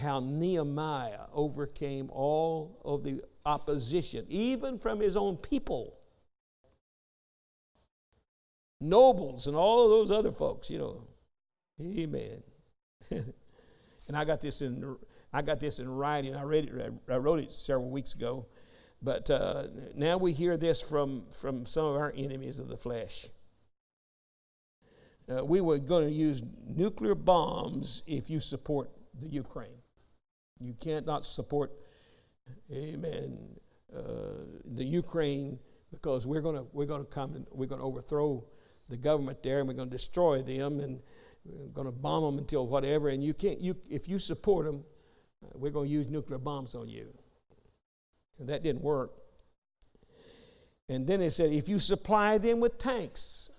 how 0.00 0.20
Nehemiah 0.20 1.26
overcame 1.32 2.10
all 2.10 2.80
of 2.84 3.04
the 3.04 3.22
opposition, 3.44 4.26
even 4.28 4.78
from 4.78 5.00
his 5.00 5.16
own 5.16 5.36
people. 5.36 5.98
Nobles 8.80 9.46
and 9.46 9.56
all 9.56 9.84
of 9.84 9.90
those 9.90 10.10
other 10.10 10.32
folks, 10.32 10.70
you 10.70 10.78
know. 10.78 11.06
Amen. 11.80 12.42
and 13.10 14.14
I 14.14 14.24
got 14.24 14.40
this 14.40 14.62
in 14.62 14.96
I 15.32 15.42
got 15.42 15.60
this 15.60 15.78
in 15.78 15.88
writing. 15.88 16.34
I 16.34 16.42
read 16.42 16.68
it. 16.68 16.92
I 17.10 17.16
wrote 17.16 17.40
it 17.40 17.52
several 17.52 17.90
weeks 17.90 18.14
ago, 18.14 18.46
but 19.02 19.30
uh, 19.30 19.64
now 19.94 20.16
we 20.16 20.32
hear 20.32 20.56
this 20.56 20.80
from 20.80 21.24
from 21.30 21.66
some 21.66 21.86
of 21.86 21.96
our 21.96 22.12
enemies 22.16 22.58
of 22.58 22.68
the 22.68 22.76
flesh. 22.76 23.28
Uh, 25.28 25.44
we 25.44 25.60
were 25.60 25.78
going 25.78 26.06
to 26.06 26.12
use 26.12 26.42
nuclear 26.68 27.14
bombs 27.14 28.02
if 28.06 28.30
you 28.30 28.38
support 28.40 28.90
the 29.20 29.26
Ukraine. 29.26 29.82
You 30.60 30.74
can't 30.80 31.06
not 31.06 31.24
support, 31.24 31.72
Amen, 32.72 33.38
uh, 33.94 34.00
the 34.64 34.84
Ukraine 34.84 35.58
because 35.90 36.26
we're 36.26 36.40
going 36.40 36.56
to 36.56 36.66
we're 36.72 36.86
going 36.86 37.04
to 37.04 37.10
come 37.10 37.34
and 37.34 37.46
we're 37.50 37.66
going 37.66 37.80
to 37.80 37.86
overthrow 37.86 38.44
the 38.88 38.96
government 38.96 39.42
there 39.42 39.58
and 39.58 39.68
we're 39.68 39.74
going 39.74 39.90
to 39.90 39.96
destroy 39.96 40.42
them 40.42 40.80
and 40.80 41.00
we're 41.44 41.68
going 41.68 41.86
to 41.86 41.92
bomb 41.92 42.24
them 42.24 42.38
until 42.38 42.66
whatever. 42.66 43.08
And 43.08 43.22
you 43.22 43.34
can't, 43.34 43.60
you, 43.60 43.76
if 43.88 44.08
you 44.08 44.18
support 44.18 44.66
them, 44.66 44.84
uh, 45.44 45.50
we're 45.54 45.70
going 45.70 45.88
to 45.88 45.92
use 45.92 46.08
nuclear 46.08 46.38
bombs 46.38 46.74
on 46.74 46.88
you. 46.88 47.12
And 48.38 48.48
that 48.48 48.62
didn't 48.62 48.82
work. 48.82 49.12
And 50.88 51.06
then 51.06 51.20
they 51.20 51.30
said, 51.30 51.52
if 51.52 51.68
you 51.68 51.78
supply 51.78 52.38
them 52.38 52.60
with 52.60 52.78
tanks, 52.78 53.50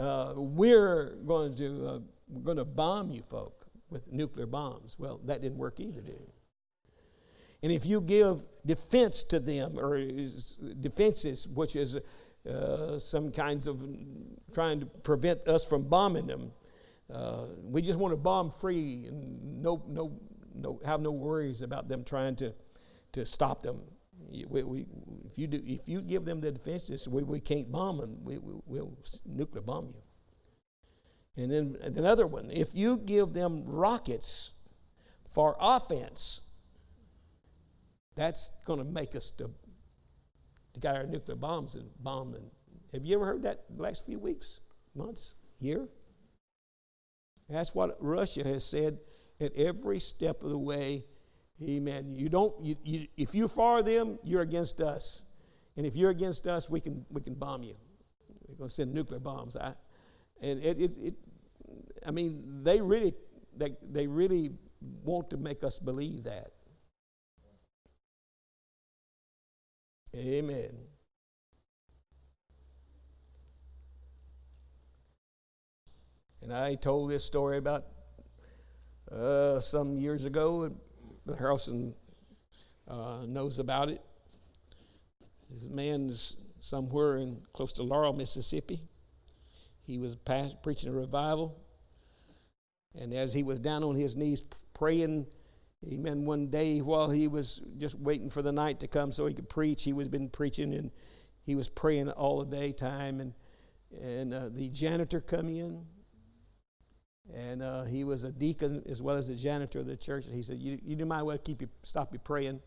uh, 0.00 0.34
we're 0.36 1.16
going 1.26 1.54
to 1.56 1.86
uh, 1.86 1.98
we're 2.28 2.42
going 2.42 2.56
to 2.58 2.64
bomb 2.64 3.10
you 3.10 3.22
folk 3.22 3.66
with 3.90 4.12
nuclear 4.12 4.46
bombs. 4.46 4.96
Well, 4.98 5.20
that 5.24 5.42
didn't 5.42 5.58
work 5.58 5.80
either, 5.80 6.00
did 6.00 6.14
it? 6.14 6.34
And 7.62 7.72
if 7.72 7.86
you 7.86 8.00
give 8.00 8.44
defense 8.64 9.24
to 9.24 9.40
them, 9.40 9.78
or 9.78 9.98
defenses, 10.80 11.48
which 11.48 11.74
is 11.74 11.98
uh, 12.48 12.98
some 12.98 13.32
kinds 13.32 13.66
of 13.66 13.82
trying 14.52 14.80
to 14.80 14.86
prevent 14.86 15.48
us 15.48 15.64
from 15.64 15.82
bombing 15.88 16.26
them, 16.26 16.52
uh, 17.12 17.46
we 17.64 17.82
just 17.82 17.98
want 17.98 18.12
to 18.12 18.16
bomb 18.16 18.50
free 18.50 19.06
and 19.08 19.62
no, 19.62 19.82
no, 19.88 20.20
no, 20.54 20.80
have 20.84 21.00
no 21.00 21.10
worries 21.10 21.62
about 21.62 21.88
them 21.88 22.04
trying 22.04 22.36
to, 22.36 22.54
to 23.12 23.26
stop 23.26 23.62
them. 23.62 23.80
We, 24.28 24.62
we, 24.62 24.86
if, 25.24 25.38
you 25.38 25.46
do, 25.46 25.60
if 25.64 25.88
you 25.88 26.02
give 26.02 26.24
them 26.24 26.40
the 26.40 26.52
defenses, 26.52 27.08
we, 27.08 27.22
we 27.22 27.40
can't 27.40 27.70
bomb 27.72 27.98
them. 27.98 28.18
We, 28.22 28.38
we, 28.38 28.60
will 28.66 28.98
nuclear 29.26 29.62
bomb 29.62 29.88
you. 29.88 30.02
And 31.42 31.50
then 31.50 31.76
another 31.96 32.26
one 32.26 32.50
if 32.50 32.74
you 32.74 32.98
give 32.98 33.32
them 33.32 33.64
rockets 33.64 34.52
for 35.24 35.56
offense, 35.60 36.42
that's 38.16 38.58
going 38.64 38.80
to 38.80 38.84
make 38.84 39.14
us 39.14 39.30
to, 39.32 39.50
to 40.74 40.80
get 40.80 40.96
our 40.96 41.06
nuclear 41.06 41.36
bombs 41.36 41.74
and 41.76 41.88
bomb. 42.00 42.34
And 42.34 42.50
have 42.92 43.04
you 43.04 43.16
ever 43.16 43.26
heard 43.26 43.42
that 43.42 43.64
last 43.76 44.04
few 44.04 44.18
weeks, 44.18 44.60
months, 44.94 45.36
year? 45.58 45.88
That's 47.48 47.74
what 47.74 47.96
Russia 48.00 48.44
has 48.44 48.64
said 48.64 48.98
at 49.40 49.54
every 49.54 50.00
step 50.00 50.42
of 50.42 50.50
the 50.50 50.58
way. 50.58 51.04
Amen. 51.62 52.10
You 52.10 52.28
don't. 52.28 52.54
You, 52.62 52.76
you, 52.84 53.06
if 53.16 53.34
you 53.34 53.48
for 53.48 53.82
them, 53.82 54.18
you're 54.22 54.42
against 54.42 54.80
us, 54.80 55.24
and 55.76 55.84
if 55.84 55.96
you're 55.96 56.10
against 56.10 56.46
us, 56.46 56.70
we 56.70 56.80
can 56.80 57.04
we 57.10 57.20
can 57.20 57.34
bomb 57.34 57.64
you. 57.64 57.74
We're 58.46 58.54
going 58.54 58.68
to 58.68 58.74
send 58.74 58.94
nuclear 58.94 59.18
bombs. 59.20 59.56
I, 59.56 59.74
and 60.40 60.62
it, 60.62 60.80
it, 60.80 60.98
it 60.98 61.14
I 62.06 62.12
mean, 62.12 62.62
they 62.62 62.80
really 62.80 63.14
they, 63.56 63.76
they 63.82 64.06
really 64.06 64.52
want 65.04 65.30
to 65.30 65.36
make 65.36 65.64
us 65.64 65.78
believe 65.78 66.24
that. 66.24 66.52
Amen. 70.14 70.70
And 76.40 76.52
I 76.52 76.76
told 76.76 77.10
this 77.10 77.24
story 77.24 77.58
about 77.58 77.84
uh, 79.10 79.60
some 79.60 79.96
years 79.96 80.24
ago, 80.24 80.72
Brother 81.28 81.42
Harrelson 81.44 81.92
uh, 82.88 83.26
knows 83.26 83.58
about 83.58 83.90
it. 83.90 84.00
This 85.50 85.68
man's 85.68 86.40
somewhere 86.58 87.18
in 87.18 87.42
close 87.52 87.74
to 87.74 87.82
Laurel, 87.82 88.14
Mississippi. 88.14 88.80
He 89.82 89.98
was 89.98 90.16
past, 90.16 90.62
preaching 90.62 90.88
a 90.88 90.94
revival, 90.94 91.60
and 92.98 93.12
as 93.12 93.34
he 93.34 93.42
was 93.42 93.60
down 93.60 93.84
on 93.84 93.94
his 93.94 94.16
knees 94.16 94.42
praying, 94.72 95.26
amen, 95.86 96.24
one 96.24 96.48
day 96.48 96.78
while 96.78 97.10
he 97.10 97.28
was 97.28 97.60
just 97.76 97.98
waiting 97.98 98.30
for 98.30 98.40
the 98.40 98.52
night 98.52 98.80
to 98.80 98.88
come 98.88 99.12
so 99.12 99.26
he 99.26 99.34
could 99.34 99.50
preach, 99.50 99.84
he 99.84 99.92
was 99.92 100.08
been 100.08 100.30
preaching 100.30 100.72
and 100.72 100.90
he 101.42 101.54
was 101.54 101.68
praying 101.68 102.08
all 102.10 102.42
the 102.42 102.56
daytime, 102.56 103.20
and 103.20 103.34
and 104.02 104.32
uh, 104.32 104.48
the 104.48 104.70
janitor 104.70 105.20
come 105.20 105.48
in 105.48 105.84
and 107.34 107.62
uh, 107.62 107.84
he 107.84 108.04
was 108.04 108.24
a 108.24 108.32
deacon 108.32 108.82
as 108.88 109.02
well 109.02 109.16
as 109.16 109.28
a 109.28 109.34
janitor 109.34 109.80
of 109.80 109.86
the 109.86 109.96
church. 109.96 110.26
And 110.26 110.34
he 110.34 110.42
said, 110.42 110.58
"You, 110.58 110.78
you 110.82 111.04
might 111.06 111.22
well 111.22 111.38
keep 111.38 111.60
you 111.60 111.68
stop 111.82 112.12
you 112.12 112.18
praying. 112.18 112.60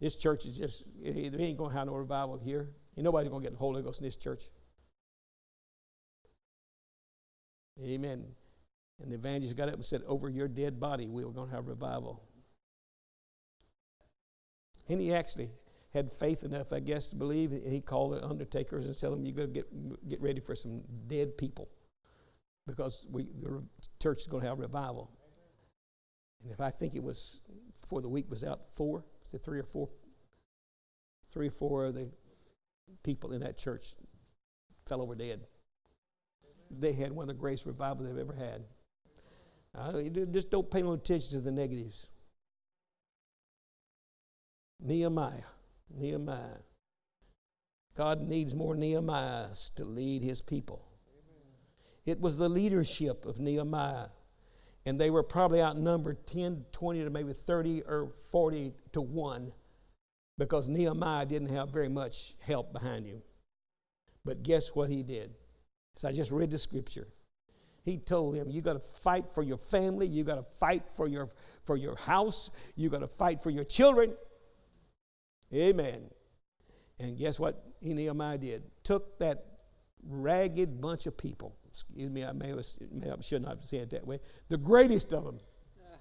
This 0.00 0.16
church 0.16 0.46
is 0.46 0.56
just 0.56 0.88
they 1.02 1.10
ain't 1.10 1.58
gonna 1.58 1.74
have 1.74 1.86
no 1.86 1.94
revival 1.94 2.38
here. 2.38 2.70
Ain't 2.96 3.04
nobody's 3.04 3.30
gonna 3.30 3.42
get 3.42 3.52
the 3.52 3.58
Holy 3.58 3.82
Ghost 3.82 4.00
in 4.00 4.06
this 4.06 4.16
church." 4.16 4.44
Amen. 7.82 8.26
And 9.00 9.12
the 9.12 9.16
evangelist 9.16 9.56
got 9.56 9.68
up 9.68 9.74
and 9.74 9.84
said, 9.84 10.02
"Over 10.06 10.28
your 10.28 10.48
dead 10.48 10.80
body, 10.80 11.06
we 11.06 11.22
are 11.24 11.30
gonna 11.30 11.50
have 11.50 11.66
revival." 11.68 12.22
And 14.88 15.00
he 15.00 15.12
actually 15.12 15.50
had 15.92 16.10
faith 16.12 16.44
enough, 16.44 16.72
I 16.72 16.80
guess, 16.80 17.10
to 17.10 17.16
believe. 17.16 17.50
He 17.50 17.80
called 17.80 18.14
the 18.14 18.24
undertakers 18.24 18.86
and 18.86 18.96
told 18.98 19.18
them, 19.18 19.24
"You 19.24 19.32
got 19.32 19.42
to 19.42 19.48
get 19.48 20.08
get 20.08 20.20
ready 20.20 20.40
for 20.40 20.54
some 20.54 20.82
dead 21.06 21.36
people." 21.36 21.68
because 22.68 23.06
we, 23.10 23.24
the 23.24 23.62
church 24.00 24.18
is 24.18 24.26
going 24.26 24.42
to 24.42 24.48
have 24.48 24.58
revival. 24.58 25.10
And 26.42 26.52
if 26.52 26.60
I 26.60 26.70
think 26.70 26.94
it 26.94 27.02
was 27.02 27.40
before 27.80 28.00
the 28.00 28.08
week 28.08 28.30
was 28.30 28.44
out, 28.44 28.60
four, 28.74 29.04
is 29.24 29.34
it 29.34 29.38
three 29.38 29.58
or 29.58 29.64
four? 29.64 29.88
Three 31.30 31.48
or 31.48 31.52
four 31.52 31.86
of 31.86 31.94
the 31.94 32.10
people 33.02 33.32
in 33.32 33.40
that 33.40 33.58
church 33.58 33.94
fell 34.86 35.02
over 35.02 35.14
dead. 35.14 35.46
They 36.70 36.92
had 36.92 37.12
one 37.12 37.24
of 37.24 37.28
the 37.28 37.34
greatest 37.34 37.66
revivals 37.66 38.08
they've 38.08 38.18
ever 38.18 38.34
had. 38.34 38.64
I, 39.74 40.10
just 40.30 40.50
don't 40.50 40.70
pay 40.70 40.82
no 40.82 40.92
attention 40.92 41.38
to 41.38 41.40
the 41.40 41.50
negatives. 41.50 42.10
Nehemiah, 44.80 45.44
Nehemiah. 45.90 46.62
God 47.96 48.22
needs 48.22 48.54
more 48.54 48.76
Nehemiahs 48.76 49.74
to 49.74 49.84
lead 49.84 50.22
his 50.22 50.40
people. 50.40 50.87
It 52.08 52.20
was 52.22 52.38
the 52.38 52.48
leadership 52.48 53.26
of 53.26 53.38
Nehemiah. 53.38 54.06
And 54.86 54.98
they 54.98 55.10
were 55.10 55.22
probably 55.22 55.60
outnumbered 55.60 56.26
10, 56.26 56.64
20 56.72 57.04
to 57.04 57.10
maybe 57.10 57.34
30 57.34 57.82
or 57.82 58.10
40 58.30 58.72
to 58.92 59.02
1 59.02 59.52
because 60.38 60.70
Nehemiah 60.70 61.26
didn't 61.26 61.48
have 61.48 61.68
very 61.68 61.90
much 61.90 62.34
help 62.40 62.72
behind 62.72 63.04
him. 63.04 63.20
But 64.24 64.42
guess 64.42 64.74
what 64.74 64.88
he 64.88 65.02
did? 65.02 65.34
So 65.96 66.08
I 66.08 66.12
just 66.12 66.30
read 66.30 66.50
the 66.50 66.58
scripture. 66.58 67.08
He 67.84 67.98
told 67.98 68.36
them, 68.36 68.50
You 68.50 68.62
got 68.62 68.74
to 68.74 68.80
fight 68.80 69.28
for 69.28 69.42
your 69.42 69.58
family, 69.58 70.06
you 70.06 70.24
got 70.24 70.36
to 70.36 70.42
fight 70.42 70.84
for 70.96 71.06
your, 71.08 71.28
for 71.62 71.76
your 71.76 71.96
house, 71.96 72.72
you 72.76 72.88
got 72.88 73.00
to 73.00 73.08
fight 73.08 73.42
for 73.42 73.50
your 73.50 73.64
children. 73.64 74.14
Amen. 75.52 76.08
And 76.98 77.18
guess 77.18 77.38
what 77.38 77.62
Nehemiah 77.82 78.38
did? 78.38 78.62
Took 78.82 79.18
that 79.18 79.44
ragged 80.06 80.80
bunch 80.80 81.06
of 81.06 81.16
people. 81.16 81.56
Excuse 81.82 82.10
me, 82.10 82.24
I 82.24 82.32
may 82.32 82.48
have, 82.48 82.64
may 82.92 83.08
have, 83.08 83.24
should 83.24 83.42
not 83.42 83.56
have 83.56 83.62
said 83.62 83.80
it 83.80 83.90
that 83.90 84.06
way. 84.06 84.20
The 84.48 84.56
greatest 84.56 85.12
of 85.12 85.24
them 85.24 85.40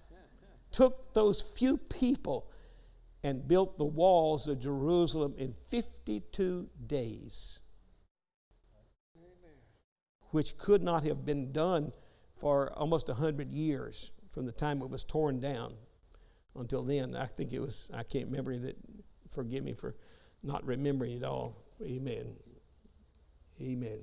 took 0.71 1.13
those 1.13 1.41
few 1.41 1.77
people 1.77 2.49
and 3.23 3.47
built 3.47 3.77
the 3.77 3.85
walls 3.85 4.47
of 4.47 4.59
Jerusalem 4.59 5.33
in 5.37 5.53
52 5.69 6.69
days, 6.85 7.59
which 10.31 10.57
could 10.57 10.81
not 10.81 11.03
have 11.03 11.25
been 11.25 11.51
done 11.51 11.91
for 12.33 12.71
almost 12.73 13.07
100 13.07 13.53
years 13.53 14.11
from 14.29 14.45
the 14.45 14.51
time 14.51 14.81
it 14.81 14.89
was 14.89 15.03
torn 15.03 15.39
down 15.39 15.73
until 16.55 16.83
then. 16.83 17.15
I 17.15 17.25
think 17.25 17.53
it 17.53 17.59
was, 17.59 17.89
I 17.93 18.03
can't 18.03 18.27
remember 18.27 18.55
that, 18.57 18.77
forgive 19.33 19.63
me 19.63 19.73
for 19.73 19.95
not 20.43 20.65
remembering 20.65 21.17
it 21.17 21.23
all. 21.23 21.63
Amen. 21.81 22.35
Amen. 23.61 23.99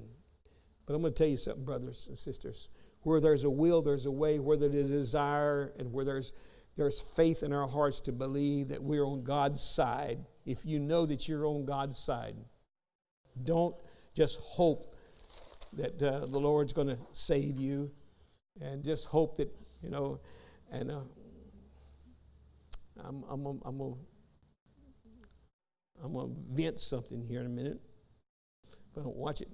But 0.86 0.94
I'm 0.94 1.00
going 1.00 1.12
to 1.12 1.18
tell 1.18 1.28
you 1.28 1.36
something, 1.36 1.64
brothers 1.64 2.06
and 2.08 2.18
sisters. 2.18 2.68
Where 3.02 3.20
there's 3.20 3.44
a 3.44 3.50
will, 3.50 3.82
there's 3.82 4.06
a 4.06 4.10
way. 4.10 4.38
Where 4.38 4.56
there's 4.56 4.74
a 4.74 4.94
desire, 4.94 5.72
and 5.78 5.92
where 5.92 6.04
there's 6.04 6.32
there's 6.76 7.00
faith 7.00 7.42
in 7.42 7.52
our 7.52 7.68
hearts 7.68 8.00
to 8.00 8.12
believe 8.12 8.68
that 8.68 8.82
we're 8.82 9.04
on 9.04 9.22
God's 9.22 9.62
side. 9.62 10.18
If 10.44 10.66
you 10.66 10.78
know 10.78 11.06
that 11.06 11.28
you're 11.28 11.46
on 11.46 11.64
God's 11.64 11.98
side, 11.98 12.34
don't 13.42 13.76
just 14.14 14.40
hope 14.40 14.96
that 15.74 16.02
uh, 16.02 16.26
the 16.26 16.38
Lord's 16.38 16.72
going 16.72 16.88
to 16.88 16.98
save 17.12 17.58
you, 17.58 17.92
and 18.60 18.84
just 18.84 19.06
hope 19.08 19.36
that 19.36 19.52
you 19.82 19.90
know. 19.90 20.20
And 20.70 20.90
uh, 20.90 21.00
I'm 23.04 23.24
I'm 23.30 23.46
I'm, 23.46 23.62
I'm 23.64 23.78
gonna 23.78 23.94
I'm 26.02 26.12
gonna 26.14 26.32
vent 26.50 26.80
something 26.80 27.22
here 27.22 27.40
in 27.40 27.46
a 27.46 27.50
minute. 27.50 27.80
If 28.64 28.98
I 28.98 29.02
don't 29.02 29.16
watch 29.16 29.40
it. 29.40 29.48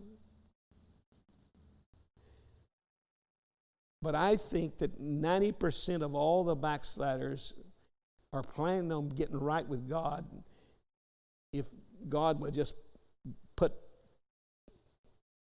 But 4.02 4.14
I 4.14 4.36
think 4.36 4.78
that 4.78 5.00
90% 5.00 6.02
of 6.02 6.14
all 6.14 6.44
the 6.44 6.56
backsliders 6.56 7.54
are 8.32 8.42
planning 8.42 8.92
on 8.92 9.08
getting 9.08 9.38
right 9.38 9.66
with 9.66 9.88
God 9.88 10.24
if 11.52 11.66
God 12.08 12.40
would 12.40 12.54
just 12.54 12.74
put 13.56 13.72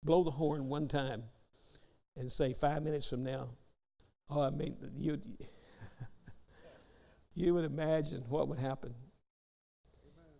blow 0.03 0.23
the 0.23 0.31
horn 0.31 0.69
one 0.69 0.89
time 0.89 1.25
and 2.17 2.31
say 2.31 2.55
five 2.55 2.83
minutes 2.83 3.09
from 3.09 3.25
now, 3.25 3.51
oh, 4.31 4.43
I 4.43 4.51
mean, 4.51 4.77
you 4.95 5.21
you 7.35 7.53
would 7.55 7.65
imagine 7.65 8.23
what 8.29 8.49
would 8.49 8.59
happen. 8.59 8.95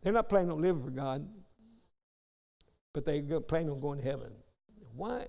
They're 0.03 0.13
not 0.13 0.29
planning 0.29 0.53
on 0.53 0.63
living 0.63 0.83
for 0.85 0.91
God, 0.91 1.29
but 2.95 3.05
they're 3.05 3.41
planning 3.41 3.71
on 3.71 3.81
going 3.81 3.99
to 3.99 4.05
heaven. 4.05 4.33
Why? 4.95 5.27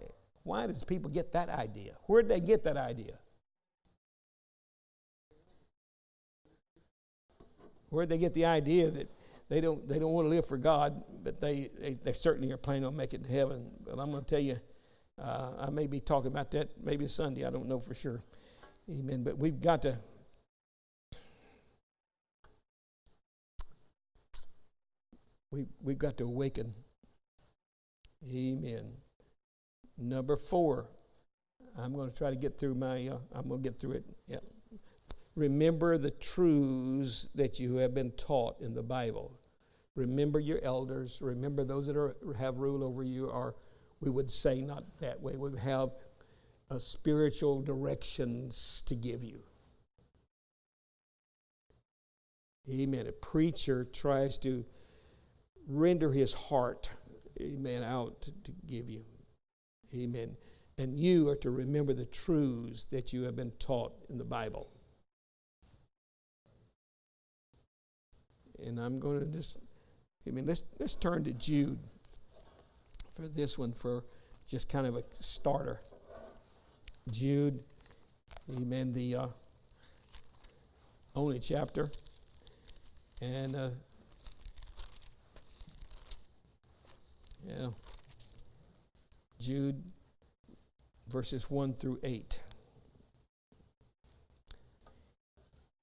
Why 0.47 0.65
does 0.65 0.85
people 0.85 1.11
get 1.11 1.33
that 1.33 1.49
idea? 1.49 1.91
Where'd 2.05 2.29
they 2.29 2.39
get 2.39 2.63
that 2.63 2.77
idea? 2.77 3.19
Where'd 7.89 8.07
they 8.07 8.17
get 8.17 8.33
the 8.33 8.45
idea 8.45 8.89
that 8.89 9.11
they 9.49 9.59
don't, 9.59 9.85
they 9.85 9.99
don't 9.99 10.13
want 10.13 10.23
to 10.23 10.29
live 10.29 10.47
for 10.47 10.57
God, 10.57 11.03
but 11.21 11.41
they, 11.41 11.69
they, 11.81 11.97
they 12.01 12.13
certainly 12.13 12.49
are 12.53 12.57
planning 12.57 12.85
on 12.85 12.95
making 12.95 13.21
it 13.21 13.23
to 13.25 13.29
heaven? 13.33 13.69
But 13.83 13.99
I'm 13.99 14.09
going 14.09 14.23
to 14.23 14.25
tell 14.25 14.41
you, 14.41 14.57
uh, 15.21 15.67
I 15.67 15.69
may 15.69 15.85
be 15.85 15.99
talking 15.99 16.31
about 16.31 16.51
that 16.51 16.69
maybe 16.81 17.07
Sunday. 17.07 17.45
I 17.45 17.49
don't 17.49 17.67
know 17.67 17.81
for 17.81 17.93
sure. 17.93 18.23
Amen. 18.89 19.23
But 19.23 19.37
we've 19.37 19.59
got 19.59 19.81
to. 19.81 19.97
We, 25.51 25.65
we've 25.81 25.97
got 25.97 26.17
to 26.19 26.23
awaken. 26.23 26.73
Amen. 28.33 28.93
Number 29.97 30.37
four, 30.37 30.89
I'm 31.79 31.93
going 31.93 32.09
to 32.09 32.15
try 32.15 32.29
to 32.29 32.35
get 32.35 32.59
through 32.59 32.75
my, 32.75 33.07
uh, 33.07 33.17
I'm 33.33 33.49
going 33.49 33.63
to 33.63 33.69
get 33.69 33.79
through 33.79 33.93
it. 33.93 34.05
Yeah. 34.27 34.37
Remember 35.35 35.97
the 35.97 36.11
truths 36.11 37.29
that 37.35 37.59
you 37.59 37.77
have 37.77 37.93
been 37.93 38.11
taught 38.11 38.59
in 38.59 38.73
the 38.73 38.83
Bible. 38.83 39.39
Remember 39.95 40.39
your 40.39 40.59
elders. 40.63 41.19
Remember 41.21 41.63
those 41.63 41.87
that 41.87 41.97
are, 41.97 42.15
have 42.37 42.57
rule 42.57 42.83
over 42.83 43.03
you, 43.03 43.27
or 43.27 43.55
we 43.99 44.09
would 44.09 44.29
say 44.29 44.61
not 44.61 44.83
that 44.99 45.21
way. 45.21 45.35
We 45.35 45.57
have 45.59 45.89
uh, 46.69 46.77
spiritual 46.77 47.61
directions 47.61 48.83
to 48.87 48.95
give 48.95 49.23
you. 49.23 49.41
Amen. 52.69 53.07
A 53.07 53.11
preacher 53.11 53.85
tries 53.85 54.37
to 54.39 54.65
render 55.67 56.11
his 56.11 56.33
heart, 56.33 56.91
amen, 57.39 57.83
out 57.83 58.21
to, 58.21 58.31
to 58.43 58.51
give 58.65 58.89
you. 58.89 59.05
Amen. 59.95 60.35
And 60.77 60.97
you 60.97 61.29
are 61.29 61.35
to 61.37 61.49
remember 61.49 61.93
the 61.93 62.05
truths 62.05 62.83
that 62.85 63.13
you 63.13 63.23
have 63.23 63.35
been 63.35 63.51
taught 63.59 63.93
in 64.09 64.17
the 64.17 64.23
Bible. 64.23 64.69
And 68.63 68.79
I'm 68.79 68.99
going 68.99 69.19
to 69.19 69.25
just, 69.25 69.59
I 70.27 70.31
mean, 70.31 70.45
let's, 70.45 70.69
let's 70.79 70.95
turn 70.95 71.23
to 71.23 71.31
Jude 71.31 71.79
for 73.15 73.23
this 73.23 73.57
one 73.57 73.71
for 73.71 74.03
just 74.47 74.69
kind 74.69 74.85
of 74.85 74.95
a 74.95 75.03
starter. 75.11 75.79
Jude, 77.09 77.63
amen, 78.55 78.93
the 78.93 79.15
uh, 79.15 79.27
only 81.15 81.39
chapter. 81.39 81.89
And, 83.21 83.55
uh, 83.55 83.69
yeah. 87.47 87.67
Jude, 89.47 89.81
verses 91.07 91.49
1 91.49 91.75
through 91.75 92.01
8. 92.03 92.41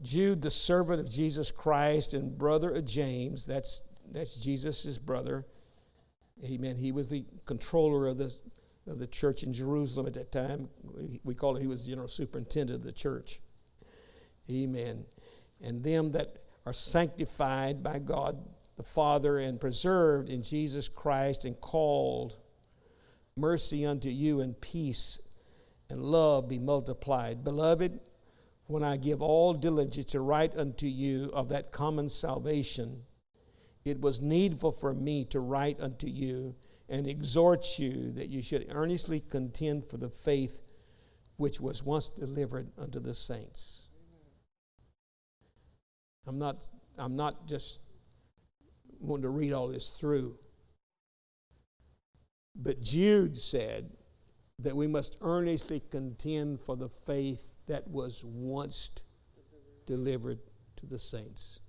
Jude, 0.03 0.43
the 0.43 0.51
servant 0.51 1.01
of 1.01 1.11
Jesus 1.11 1.51
Christ 1.51 2.13
and 2.13 2.37
brother 2.37 2.75
of 2.75 2.85
James, 2.85 3.47
that's, 3.47 3.89
that's 4.13 4.37
Jesus' 4.37 4.99
brother. 4.99 5.47
Amen. 6.45 6.77
He 6.77 6.93
was 6.93 7.09
the 7.09 7.25
controller 7.47 8.07
of 8.07 8.19
the, 8.19 8.39
of 8.87 8.99
the 8.99 9.07
church 9.07 9.43
in 9.43 9.55
Jerusalem 9.55 10.07
at 10.07 10.13
that 10.13 10.31
time. 10.31 10.69
We 11.23 11.35
call 11.35 11.57
him, 11.57 11.63
he 11.63 11.67
was 11.67 11.87
the 11.87 11.93
general 11.93 12.09
superintendent 12.09 12.81
of 12.81 12.85
the 12.85 12.93
church. 12.93 13.39
Amen. 14.51 15.07
And 15.63 15.83
them 15.83 16.13
that 16.13 16.37
are 16.67 16.75
sanctified 16.75 17.83
by 17.83 17.99
God 17.99 18.45
the 18.77 18.83
Father 18.83 19.39
and 19.39 19.59
preserved 19.59 20.29
in 20.29 20.43
Jesus 20.43 20.87
Christ 20.87 21.47
and 21.47 21.59
called 21.63 22.37
mercy 23.37 23.85
unto 23.85 24.09
you 24.09 24.41
and 24.41 24.61
peace 24.61 25.29
and 25.91 26.01
love 26.01 26.49
be 26.49 26.59
multiplied. 26.59 27.43
Beloved, 27.43 27.99
when 28.67 28.85
I 28.85 28.97
give 28.97 29.21
all 29.21 29.55
diligence 29.55 30.07
to 30.07 30.21
write 30.21 30.57
unto 30.57 30.87
you 30.87 31.31
of 31.35 31.49
that 31.49 31.73
common 31.73 32.09
salvation, 32.09 33.03
it 33.85 34.01
was 34.01 34.23
needful 34.23 34.73
for 34.73 34.95
me 34.95 35.25
to 35.27 35.41
write 35.41 35.81
unto 35.81 36.07
you 36.07 36.55
and 36.89 37.07
exhort 37.07 37.79
you 37.79 38.13
that 38.13 38.29
you 38.29 38.41
should 38.41 38.67
earnestly 38.71 39.21
contend 39.21 39.85
for 39.85 39.97
the 39.97 40.09
faith 40.09 40.61
which 41.37 41.61
was 41.61 41.83
once 41.83 42.09
delivered 42.09 42.71
unto 42.79 43.01
the 43.01 43.15
saints. 43.15 43.89
I'm 46.27 46.39
not, 46.39 46.69
I'm 46.97 47.17
not 47.17 47.47
just 47.49 47.81
wanting 49.01 49.25
to 49.25 49.31
read 49.31 49.53
all 49.53 49.67
this 49.67 49.89
through. 49.89 50.39
But 52.55 52.83
Jude 52.83 53.37
said 53.39 53.91
that 54.61 54.77
we 54.77 54.87
must 54.87 55.19
earnestly 55.21 55.83
contend 55.91 56.61
for 56.61 56.77
the 56.77 56.89
faith 56.89 57.57
that 57.67 57.89
was 57.89 58.25
once 58.25 59.03
delivered 59.87 60.39
to 60.77 60.87
the 60.87 60.99
saints. 60.99 61.61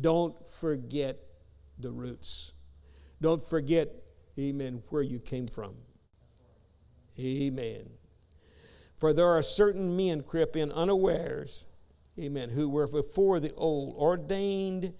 Don't 0.00 0.46
forget 0.46 1.18
the 1.78 1.90
roots. 1.90 2.54
Don't 3.20 3.42
forget, 3.42 3.88
amen, 4.38 4.82
where 4.90 5.02
you 5.02 5.18
came 5.18 5.46
from. 5.46 5.74
Amen. 7.18 7.90
For 8.96 9.12
there 9.12 9.28
are 9.28 9.42
certain 9.42 9.96
men 9.96 10.22
crept 10.22 10.56
in 10.56 10.70
unawares, 10.72 11.66
amen, 12.18 12.50
who 12.50 12.68
were 12.68 12.86
before 12.86 13.40
the 13.40 13.52
old 13.54 13.96
ordained 13.96 14.94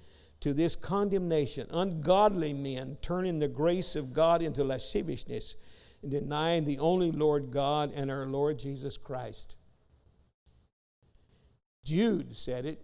to 0.44 0.52
this 0.52 0.76
condemnation. 0.76 1.66
Ungodly 1.70 2.52
men 2.52 2.98
turning 3.00 3.38
the 3.38 3.48
grace 3.48 3.96
of 3.96 4.12
God 4.12 4.42
into 4.42 4.62
lasciviousness 4.62 5.56
and 6.02 6.10
denying 6.10 6.66
the 6.66 6.78
only 6.80 7.10
Lord 7.10 7.50
God 7.50 7.90
and 7.94 8.10
our 8.10 8.26
Lord 8.26 8.58
Jesus 8.58 8.98
Christ. 8.98 9.56
Jude 11.82 12.36
said 12.36 12.66
it 12.66 12.78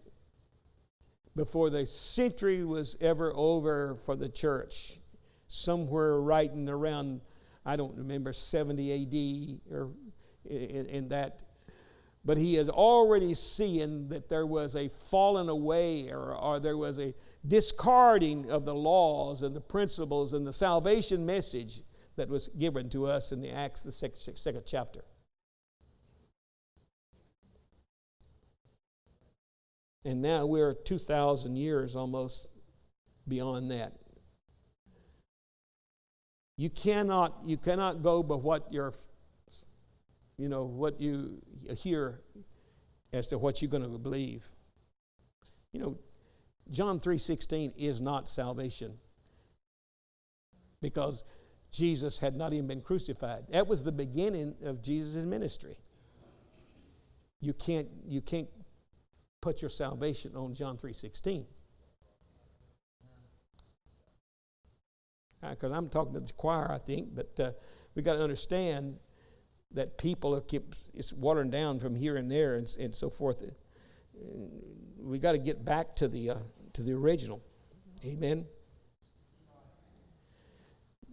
before 1.36 1.68
the 1.68 1.84
century 1.84 2.64
was 2.64 2.96
ever 2.98 3.30
over 3.36 3.94
for 3.94 4.16
the 4.16 4.30
church, 4.30 4.98
somewhere 5.46 6.18
right 6.18 6.50
in 6.50 6.66
around 6.66 7.20
I 7.66 7.76
don't 7.76 7.94
remember 7.94 8.32
70 8.32 9.60
AD 9.68 9.70
or 9.70 9.90
in, 10.46 10.86
in 10.86 11.08
that 11.10 11.42
but 12.24 12.36
he 12.36 12.56
is 12.56 12.68
already 12.68 13.32
seeing 13.34 14.08
that 14.08 14.28
there 14.28 14.46
was 14.46 14.76
a 14.76 14.88
falling 14.88 15.48
away 15.48 16.10
or, 16.10 16.34
or 16.34 16.60
there 16.60 16.76
was 16.76 16.98
a 17.00 17.14
discarding 17.46 18.50
of 18.50 18.64
the 18.64 18.74
laws 18.74 19.42
and 19.42 19.56
the 19.56 19.60
principles 19.60 20.34
and 20.34 20.46
the 20.46 20.52
salvation 20.52 21.24
message 21.24 21.80
that 22.16 22.28
was 22.28 22.48
given 22.48 22.90
to 22.90 23.06
us 23.06 23.32
in 23.32 23.40
the 23.40 23.50
Acts, 23.50 23.82
the 23.82 23.92
second, 23.92 24.36
second 24.36 24.62
chapter. 24.66 25.02
And 30.04 30.20
now 30.20 30.44
we're 30.46 30.74
2,000 30.74 31.56
years 31.56 31.96
almost 31.96 32.52
beyond 33.26 33.70
that. 33.70 33.94
You 36.56 36.68
cannot, 36.68 37.38
you 37.44 37.56
cannot 37.56 38.02
go 38.02 38.22
by 38.22 38.34
what 38.34 38.70
your 38.70 38.92
you 40.40 40.48
know, 40.48 40.64
what 40.64 40.98
you 41.00 41.42
hear 41.76 42.22
as 43.12 43.28
to 43.28 43.36
what 43.36 43.60
you're 43.60 43.70
going 43.70 43.82
to 43.82 43.98
believe. 43.98 44.48
You 45.72 45.80
know, 45.80 45.98
John 46.70 46.98
3:16 46.98 47.74
is 47.76 48.00
not 48.00 48.26
salvation. 48.26 48.98
Because 50.80 51.24
Jesus 51.70 52.20
had 52.20 52.36
not 52.36 52.54
even 52.54 52.66
been 52.66 52.80
crucified. 52.80 53.44
That 53.50 53.66
was 53.66 53.84
the 53.84 53.92
beginning 53.92 54.54
of 54.64 54.82
Jesus' 54.82 55.26
ministry. 55.26 55.76
You 57.40 57.52
can't, 57.52 57.88
you 58.06 58.22
can't 58.22 58.48
put 59.42 59.60
your 59.60 59.68
salvation 59.68 60.34
on 60.36 60.54
John 60.54 60.78
3.16. 60.78 61.46
Because 65.42 65.72
uh, 65.72 65.74
I'm 65.74 65.88
talking 65.90 66.14
to 66.14 66.20
the 66.20 66.32
choir, 66.32 66.70
I 66.72 66.78
think, 66.78 67.14
but 67.14 67.38
uh, 67.38 67.52
we 67.94 68.02
got 68.02 68.14
to 68.14 68.22
understand 68.22 68.98
that 69.72 69.98
people 69.98 70.34
are 70.34 70.40
keep 70.40 70.74
it's 70.94 71.12
watering 71.12 71.50
down 71.50 71.78
from 71.78 71.94
here 71.94 72.16
and 72.16 72.30
there 72.30 72.54
and, 72.56 72.68
and 72.78 72.94
so 72.94 73.08
forth. 73.08 73.42
We 74.98 75.18
got 75.18 75.32
to 75.32 75.38
get 75.38 75.64
back 75.64 75.96
to 75.96 76.08
the 76.08 76.30
uh, 76.30 76.36
to 76.74 76.82
the 76.82 76.92
original. 76.92 77.42
Amen. 78.04 78.46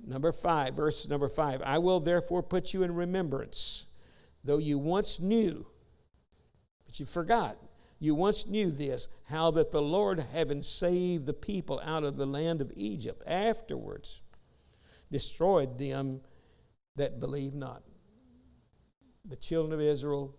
Number 0.06 0.32
five, 0.32 0.74
verse 0.74 1.08
number 1.10 1.28
five. 1.28 1.62
I 1.62 1.80
will 1.80 2.00
therefore 2.00 2.42
put 2.42 2.74
you 2.74 2.84
in 2.84 2.96
remembrance, 2.96 3.88
though 4.44 4.58
you 4.58 4.78
once 4.78 5.20
knew, 5.20 5.68
but 6.86 7.00
you 7.00 7.06
forgot. 7.06 7.58
You 8.00 8.14
once 8.14 8.48
knew 8.48 8.70
this, 8.70 9.10
how 9.28 9.50
that 9.52 9.72
the 9.72 9.82
Lord, 9.82 10.24
having 10.32 10.62
saved 10.62 11.26
the 11.26 11.34
people 11.34 11.82
out 11.84 12.04
of 12.04 12.16
the 12.16 12.28
land 12.28 12.62
of 12.62 12.72
Egypt, 12.76 13.24
afterwards 13.26 14.22
destroyed 15.12 15.80
them 15.80 16.22
that 16.96 17.20
believe 17.20 17.56
not 17.56 17.82
the 19.28 19.36
children 19.36 19.74
of 19.74 19.82
Israel 19.82 20.36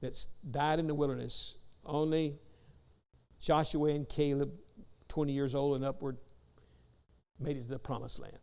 that 0.00 0.14
died 0.50 0.78
in 0.78 0.86
the 0.86 0.94
wilderness, 0.94 1.58
only 1.84 2.38
Joshua 3.40 3.90
and 3.90 4.08
Caleb, 4.08 4.52
20 5.08 5.32
years 5.32 5.54
old 5.54 5.76
and 5.76 5.84
upward, 5.84 6.18
made 7.38 7.56
it 7.56 7.62
to 7.62 7.68
the 7.68 7.78
promised 7.78 8.20
land. 8.20 8.38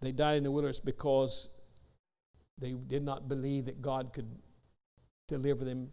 They 0.00 0.12
died 0.12 0.38
in 0.38 0.44
the 0.44 0.50
wilderness 0.50 0.80
because 0.80 1.50
they 2.58 2.72
did 2.72 3.02
not 3.02 3.28
believe 3.28 3.66
that 3.66 3.82
God 3.82 4.12
could 4.12 4.28
deliver 5.28 5.64
them, 5.64 5.90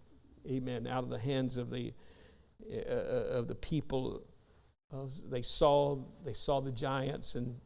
amen, 0.49 0.87
out 0.87 1.03
of 1.03 1.09
the 1.09 1.19
hands 1.19 1.57
of 1.57 1.69
the, 1.69 1.93
uh, 2.71 2.91
uh 2.91 3.39
of 3.39 3.47
the 3.47 3.55
people. 3.55 4.23
they, 5.29 5.41
saw, 5.41 5.97
they 6.23 6.33
saw 6.33 6.61
the 6.61 6.71
giants 6.71 7.35
and 7.35 7.59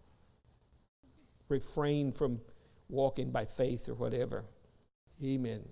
refrain 1.52 2.12
from 2.12 2.42
walking 2.90 3.32
by 3.32 3.46
faith 3.46 3.88
or 3.88 3.94
whatever. 3.94 4.46
Amen. 5.24 5.64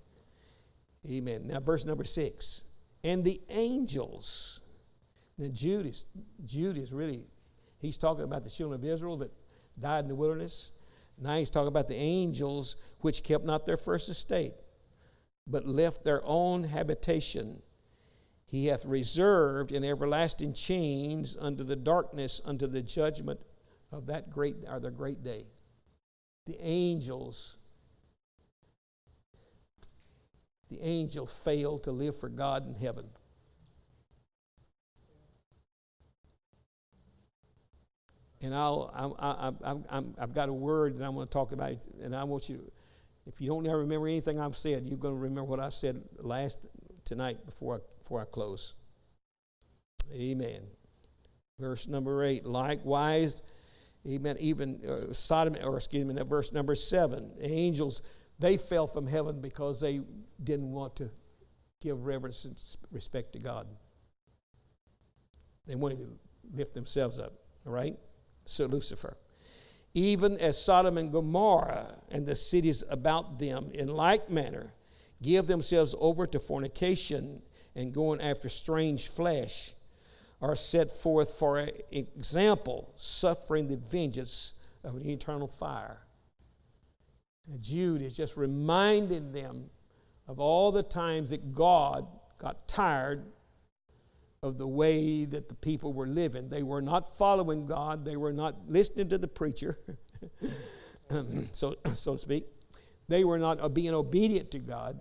Amen. 1.10 1.48
Now, 1.48 1.60
verse 1.60 1.86
number 1.86 2.04
six. 2.04 2.66
And 3.04 3.24
the 3.24 3.40
angels. 3.50 4.62
Now, 5.38 5.48
Judas, 5.52 6.06
Judas 6.46 6.92
really, 6.92 7.24
he's 7.80 7.98
talking 7.98 8.24
about 8.24 8.44
the 8.44 8.50
children 8.50 8.80
of 8.80 8.86
Israel 8.86 9.18
that 9.18 9.32
died 9.80 10.00
in 10.04 10.08
the 10.10 10.16
wilderness. 10.16 10.72
Now 11.18 11.38
he's 11.38 11.50
talking 11.50 11.68
about 11.68 11.88
the 11.88 11.96
angels 11.96 12.78
which 13.00 13.24
kept 13.24 13.46
not 13.46 13.66
their 13.66 13.78
first 13.78 14.10
estate, 14.10 14.54
but 15.48 15.66
left 15.66 16.04
their 16.04 16.22
own 16.26 16.64
habitation. 16.64 17.62
He 18.46 18.68
hath 18.68 18.86
reserved 18.86 19.72
in 19.72 19.84
everlasting 19.84 20.54
chains 20.54 21.38
under 21.40 21.64
the 21.64 21.76
darkness 21.76 22.42
unto 22.46 22.68
the 22.68 22.82
judgment 22.82 23.40
of 23.92 24.08
that 24.08 24.30
great 24.30 24.56
or 24.70 24.80
the 24.80 24.92
great 24.92 25.24
day 25.24 25.46
the 26.50 26.58
angels 26.62 27.60
the 30.70 30.80
angel 30.82 31.26
failed 31.26 31.84
to 31.84 31.92
live 31.92 32.16
for 32.16 32.30
God 32.30 32.68
in 32.68 32.76
heaven. 32.76 33.06
And 38.42 38.54
I'll, 38.56 39.16
I, 39.20 40.02
have 40.20 40.34
got 40.34 40.48
a 40.48 40.54
word 40.54 41.00
that 41.00 41.06
I 41.06 41.10
want 41.10 41.30
to 41.30 41.34
talk 41.34 41.52
about, 41.52 41.76
and 42.02 42.16
I 42.16 42.24
want 42.24 42.50
you, 42.50 42.72
if 43.26 43.42
you 43.42 43.48
don't 43.48 43.66
ever 43.68 43.80
remember 43.80 44.08
anything 44.08 44.40
I've 44.40 44.56
said, 44.56 44.88
you're 44.88 44.98
going 44.98 45.16
to 45.16 45.20
remember 45.20 45.44
what 45.44 45.60
I 45.60 45.70
said 45.70 46.02
last 46.20 46.66
tonight 47.04 47.46
before 47.46 47.76
I, 47.76 47.80
before 47.98 48.22
I 48.22 48.26
close. 48.26 48.76
Amen. 50.14 50.62
Verse 51.60 51.88
number 51.88 52.24
eight. 52.24 52.46
Likewise, 52.46 53.42
Amen. 54.08 54.38
Even 54.40 54.80
uh, 54.86 55.14
Sodom, 55.14 55.56
or 55.64 55.76
excuse 55.76 56.06
me, 56.06 56.22
verse 56.24 56.54
number 56.54 56.76
seven, 56.76 57.32
the 57.38 57.52
angels, 57.52 58.02
they 58.40 58.58
fell 58.58 58.88
from 58.88 59.08
heaven 59.08 59.42
because 59.42 59.82
they 59.82 60.02
didn't 60.42 60.72
want 60.72 60.96
to 60.98 61.10
give 61.82 62.06
reverence 62.06 62.46
and 62.46 62.58
respect 62.92 63.34
to 63.34 63.40
God. 63.40 63.68
They 65.68 65.76
wanted 65.76 66.00
to 66.00 66.10
lift 66.54 66.74
themselves 66.74 67.20
up, 67.20 67.34
all 67.66 67.74
right? 67.74 67.98
So 68.46 68.66
Lucifer. 68.66 69.18
Even 69.94 70.38
as 70.38 70.62
Sodom 70.62 70.98
and 70.98 71.12
Gomorrah 71.12 71.96
and 72.10 72.26
the 72.26 72.36
cities 72.36 72.84
about 72.90 73.40
them, 73.40 73.70
in 73.74 73.88
like 73.88 74.30
manner, 74.30 74.74
give 75.22 75.48
themselves 75.48 75.94
over 76.00 76.26
to 76.28 76.40
fornication 76.40 77.42
and 77.76 77.94
going 77.94 78.22
after 78.22 78.50
strange 78.50 79.08
flesh 79.08 79.74
are 80.42 80.56
set 80.56 80.90
forth 80.90 81.32
for 81.32 81.68
example, 81.92 82.94
suffering 82.96 83.68
the 83.68 83.78
vengeance 83.78 84.54
of 84.84 84.96
an 84.96 85.08
eternal 85.08 85.48
fire. 85.48 86.02
And 87.48 87.62
Jude 87.62 88.02
is 88.02 88.16
just 88.16 88.38
reminding 88.38 89.32
them 89.32 89.70
of 90.28 90.40
all 90.40 90.72
the 90.72 90.84
times 90.84 91.32
that 91.32 91.54
God 91.54 92.08
got 92.38 92.68
tired 92.68 93.26
of 94.42 94.58
the 94.58 94.68
way 94.68 95.26
that 95.26 95.50
the 95.50 95.56
people 95.56 95.92
were 95.92 96.08
living. 96.08 96.50
They 96.50 96.64
were 96.64 96.82
not 96.82 97.18
following 97.18 97.66
God, 97.66 98.06
they 98.06 98.16
were 98.16 98.32
not 98.32 98.56
listening 98.70 99.10
to 99.10 99.18
the 99.18 99.28
preacher, 99.28 99.78
so, 101.52 101.76
so 101.94 102.14
to 102.14 102.20
speak. 102.20 102.46
They 103.10 103.24
were 103.24 103.40
not 103.40 103.74
being 103.74 103.94
obedient 103.94 104.52
to 104.52 104.60
God. 104.60 105.00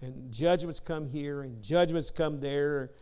And 0.00 0.32
judgments 0.32 0.80
come 0.80 1.06
here 1.06 1.42
and 1.42 1.62
judgments 1.62 2.10
come 2.10 2.40
there 2.40 2.92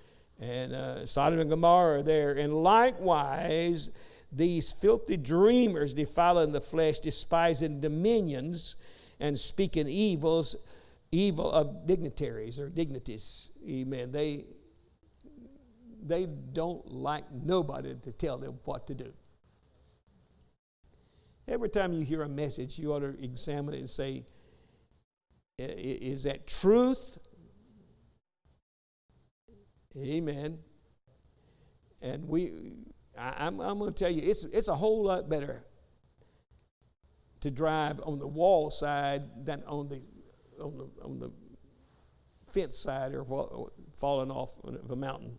and 0.41 0.73
uh, 0.73 1.07
Sodom 1.07 1.41
and 1.41 1.51
Gomorrah 1.51 2.03
there. 2.03 2.33
And 2.33 2.55
likewise, 2.55 3.91
these 4.31 4.73
filthy 4.73 5.17
dreamers 5.17 5.95
defiling 5.95 6.53
the 6.53 6.61
flesh, 6.61 7.01
despising 7.01 7.81
dominions, 7.81 8.77
and 9.21 9.39
speaking 9.39 9.89
evils, 9.89 10.57
evil 11.11 11.51
of 11.51 11.87
dignitaries 11.87 12.61
or 12.61 12.69
dignities. 12.69 13.53
Amen. 13.67 14.13
They 14.13 14.45
they 16.01 16.27
don't 16.27 16.87
like 16.93 17.25
nobody 17.33 17.95
to 18.03 18.13
tell 18.13 18.39
them 18.39 18.61
what 18.65 18.87
to 18.87 18.95
do. 18.95 19.13
Every 21.49 21.69
time 21.69 21.93
you 21.93 22.05
hear 22.05 22.23
a 22.23 22.29
message, 22.29 22.79
you 22.79 22.93
ought 22.93 23.01
to 23.01 23.17
examine 23.23 23.75
it 23.75 23.79
and 23.79 23.89
say, 23.89 24.25
is 25.59 26.23
that 26.23 26.47
truth 26.47 27.19
Amen. 30.03 30.59
And 32.01 32.29
we, 32.29 32.53
I, 33.19 33.47
am 33.47 33.61
I'm, 33.61 33.71
I'm 33.71 33.79
going 33.79 33.93
to 33.93 34.05
tell 34.05 34.13
you, 34.13 34.23
it's, 34.23 34.45
it's 34.45 34.69
a 34.69 34.75
whole 34.75 35.05
lot 35.05 35.29
better 35.29 35.65
to 37.41 37.51
drive 37.51 38.01
on 38.05 38.19
the 38.19 38.27
wall 38.27 38.71
side 38.71 39.45
than 39.45 39.63
on 39.65 39.89
the, 39.89 40.03
on 40.61 40.77
the, 40.77 40.91
on 41.03 41.19
the 41.19 41.33
fence 42.51 42.79
side 42.79 43.15
or 43.15 43.25
falling 43.95 44.31
off 44.31 44.59
of 44.65 44.91
a 44.91 44.97
mountain. 44.97 45.39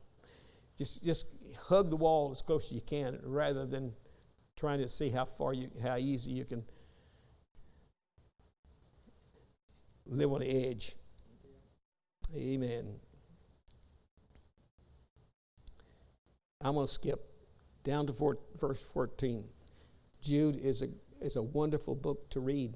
Just, 0.77 1.03
just 1.03 1.35
hug 1.63 1.89
the 1.89 1.97
wall 1.97 2.31
as 2.31 2.41
close 2.41 2.67
as 2.67 2.71
you 2.73 2.81
can 2.81 3.19
rather 3.23 3.65
than 3.65 3.93
trying 4.55 4.79
to 4.79 4.87
see 4.87 5.09
how 5.09 5.25
far 5.25 5.53
you, 5.53 5.69
how 5.81 5.97
easy 5.97 6.31
you 6.31 6.45
can 6.45 6.63
live 10.05 10.31
on 10.31 10.39
the 10.39 10.69
edge. 10.69 10.93
Amen. 12.35 12.99
I'm 16.61 16.73
going 16.73 16.87
to 16.87 16.91
skip 16.91 17.21
down 17.83 18.07
to 18.07 18.13
four, 18.13 18.37
verse 18.59 18.81
14. 18.81 19.45
Jude 20.21 20.57
is 20.57 20.81
a, 20.81 20.87
is 21.21 21.37
a 21.37 21.41
wonderful 21.41 21.95
book 21.95 22.29
to 22.31 22.41
read. 22.41 22.75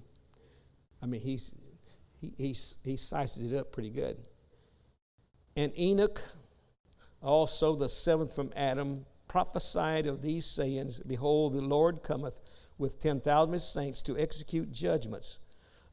I 1.02 1.06
mean, 1.06 1.20
he's, 1.20 1.56
he, 2.20 2.34
he, 2.38 2.56
he 2.86 2.96
sizes 2.96 3.52
it 3.52 3.58
up 3.58 3.74
pretty 3.74 3.90
good. 3.90 4.18
And 5.58 5.78
Enoch, 5.78 6.22
also 7.22 7.76
the 7.76 7.90
seventh 7.90 8.34
from 8.34 8.52
Adam, 8.56 9.06
prophesied 9.28 10.08
of 10.08 10.22
these 10.22 10.46
sayings 10.46 11.00
Behold, 11.00 11.54
the 11.54 11.62
Lord 11.62 12.04
cometh 12.04 12.40
with 12.78 13.00
ten 13.00 13.20
thousand 13.20 13.60
saints 13.60 14.02
to 14.04 14.18
execute 14.18 14.72
judgments 14.72 15.40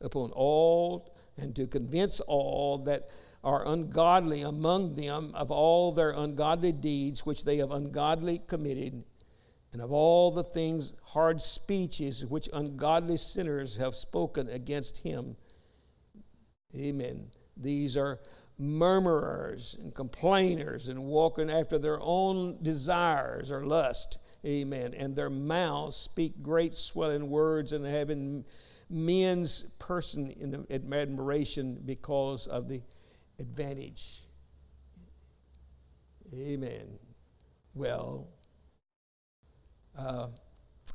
upon 0.01 0.31
all 0.33 1.17
and 1.37 1.55
to 1.57 1.67
convince 1.67 2.21
all 2.21 2.79
that 2.79 3.09
are 3.43 3.67
ungodly 3.67 4.43
among 4.43 4.95
them 4.95 5.33
of 5.35 5.51
all 5.51 5.93
their 5.93 6.11
ungodly 6.11 6.73
deeds 6.73 7.25
which 7.25 7.45
they 7.45 7.57
have 7.57 7.71
ungodly 7.71 8.39
committed, 8.47 9.03
and 9.73 9.81
of 9.81 9.93
all 9.93 10.31
the 10.31 10.45
things, 10.45 10.95
hard 11.07 11.41
speeches 11.41 12.27
which 12.27 12.49
ungodly 12.53 13.17
sinners 13.17 13.77
have 13.77 13.95
spoken 13.95 14.49
against 14.49 14.99
him. 14.99 15.37
Amen. 16.77 17.31
These 17.57 17.97
are 17.97 18.21
murmurers 18.59 19.77
and 19.81 19.95
complainers 19.95 20.89
and 20.89 21.05
walking 21.05 21.51
after 21.51 21.79
their 21.79 21.99
own 22.01 22.59
desires 22.63 23.51
or 23.51 23.65
lust. 23.65 24.19
Amen. 24.45 24.93
And 24.95 25.17
their 25.17 25.31
mouths 25.31 25.97
speak 25.97 26.43
great 26.43 26.75
swelling 26.75 27.31
words 27.31 27.73
and 27.73 27.87
having 27.87 28.45
men's 28.89 29.71
person 29.79 30.31
in 30.31 30.67
admiration 30.71 31.81
because 31.85 32.47
of 32.47 32.69
the 32.69 32.83
advantage. 33.41 34.21
Amen. 36.33 36.99
Well, 37.75 38.29
uh, 39.99 40.29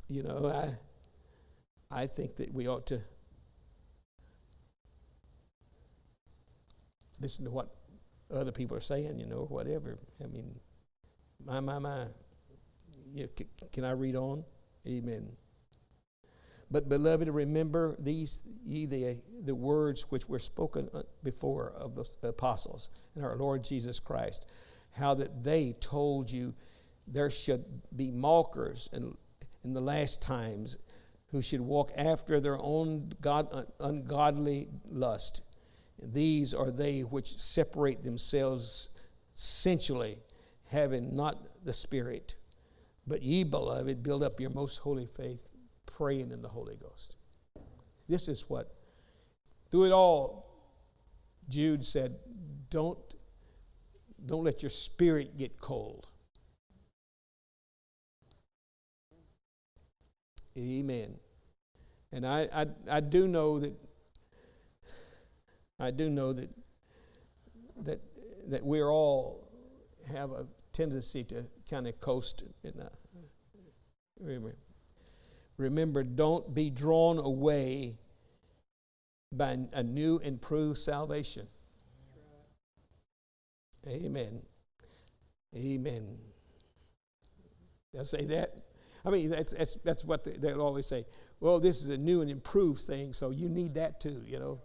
you 0.08 0.22
know, 0.22 0.46
I, 1.90 2.02
I 2.02 2.06
think 2.06 2.36
that 2.36 2.54
we 2.54 2.68
ought 2.68 2.86
to 2.86 3.00
listen 7.20 7.44
to 7.44 7.50
what 7.50 7.74
other 8.34 8.52
people 8.52 8.76
are 8.76 8.80
saying, 8.80 9.18
you 9.18 9.26
know, 9.26 9.46
whatever. 9.48 9.98
I 10.22 10.26
mean, 10.26 10.58
my, 11.44 11.60
my, 11.60 11.78
my. 11.78 12.04
Yeah, 13.12 13.26
can, 13.36 13.46
can 13.72 13.84
I 13.84 13.92
read 13.92 14.16
on? 14.16 14.44
Amen. 14.86 15.30
But, 16.70 16.88
beloved, 16.88 17.28
remember 17.28 17.96
these 17.98 18.42
ye 18.64 18.86
the, 18.86 19.22
the 19.44 19.54
words 19.54 20.10
which 20.10 20.28
were 20.28 20.40
spoken 20.40 20.88
uh, 20.92 21.02
before 21.22 21.72
of 21.76 21.94
the 21.94 22.28
apostles 22.28 22.90
and 23.14 23.24
our 23.24 23.36
Lord 23.36 23.62
Jesus 23.62 24.00
Christ, 24.00 24.50
how 24.92 25.14
that 25.14 25.44
they 25.44 25.76
told 25.80 26.30
you 26.30 26.54
there 27.06 27.30
should 27.30 27.64
be 27.94 28.10
mockers 28.10 28.88
in, 28.92 29.16
in 29.62 29.74
the 29.74 29.80
last 29.80 30.20
times 30.20 30.78
who 31.30 31.40
should 31.40 31.60
walk 31.60 31.92
after 31.96 32.40
their 32.40 32.58
own 32.60 33.12
God, 33.20 33.48
ungodly 33.78 34.68
lust. 34.90 35.42
These 36.02 36.52
are 36.52 36.70
they 36.70 37.00
which 37.00 37.38
separate 37.38 38.02
themselves 38.02 38.90
sensually, 39.34 40.16
having 40.70 41.14
not 41.14 41.64
the 41.64 41.72
Spirit. 41.72 42.34
But 43.06 43.22
ye, 43.22 43.44
beloved, 43.44 44.02
build 44.02 44.24
up 44.24 44.40
your 44.40 44.50
most 44.50 44.78
holy 44.78 45.06
faith 45.06 45.48
praying 45.96 46.30
in 46.30 46.42
the 46.42 46.48
Holy 46.48 46.76
Ghost. 46.76 47.16
This 48.08 48.28
is 48.28 48.50
what, 48.50 48.74
through 49.70 49.86
it 49.86 49.92
all, 49.92 50.46
Jude 51.48 51.84
said, 51.84 52.16
don't, 52.68 52.98
don't 54.24 54.44
let 54.44 54.62
your 54.62 54.70
spirit 54.70 55.38
get 55.38 55.58
cold. 55.58 56.08
Amen. 60.58 61.16
And 62.12 62.26
I, 62.26 62.48
I, 62.52 62.66
I 62.90 63.00
do 63.00 63.26
know 63.26 63.58
that 63.58 63.74
I 65.78 65.90
do 65.90 66.08
know 66.08 66.32
that 66.32 66.48
that 67.82 68.00
that 68.48 68.64
we're 68.64 68.88
all 68.88 69.50
have 70.10 70.30
a 70.30 70.46
tendency 70.72 71.22
to 71.24 71.44
kind 71.68 71.86
of 71.86 72.00
coast 72.00 72.44
in 72.64 72.80
a, 72.80 72.90
Remember, 75.56 76.02
don't 76.02 76.54
be 76.54 76.70
drawn 76.70 77.18
away 77.18 77.96
by 79.32 79.58
a 79.72 79.82
new 79.82 80.18
and 80.18 80.26
improved 80.26 80.78
salvation. 80.78 81.46
Amen. 83.88 84.42
Amen. 85.54 86.18
They'll 87.92 88.04
say 88.04 88.26
that. 88.26 88.54
I 89.04 89.10
mean, 89.10 89.30
that's, 89.30 89.52
that's, 89.54 89.76
that's 89.76 90.04
what 90.04 90.24
they, 90.24 90.32
they'll 90.32 90.60
always 90.60 90.86
say. 90.86 91.04
Well, 91.38 91.60
this 91.60 91.82
is 91.82 91.88
a 91.90 91.98
new 91.98 92.20
and 92.22 92.30
improved 92.30 92.80
thing, 92.80 93.12
so 93.12 93.30
you 93.30 93.48
need 93.48 93.74
that 93.74 94.00
too, 94.00 94.22
you 94.26 94.38
know. 94.38 94.60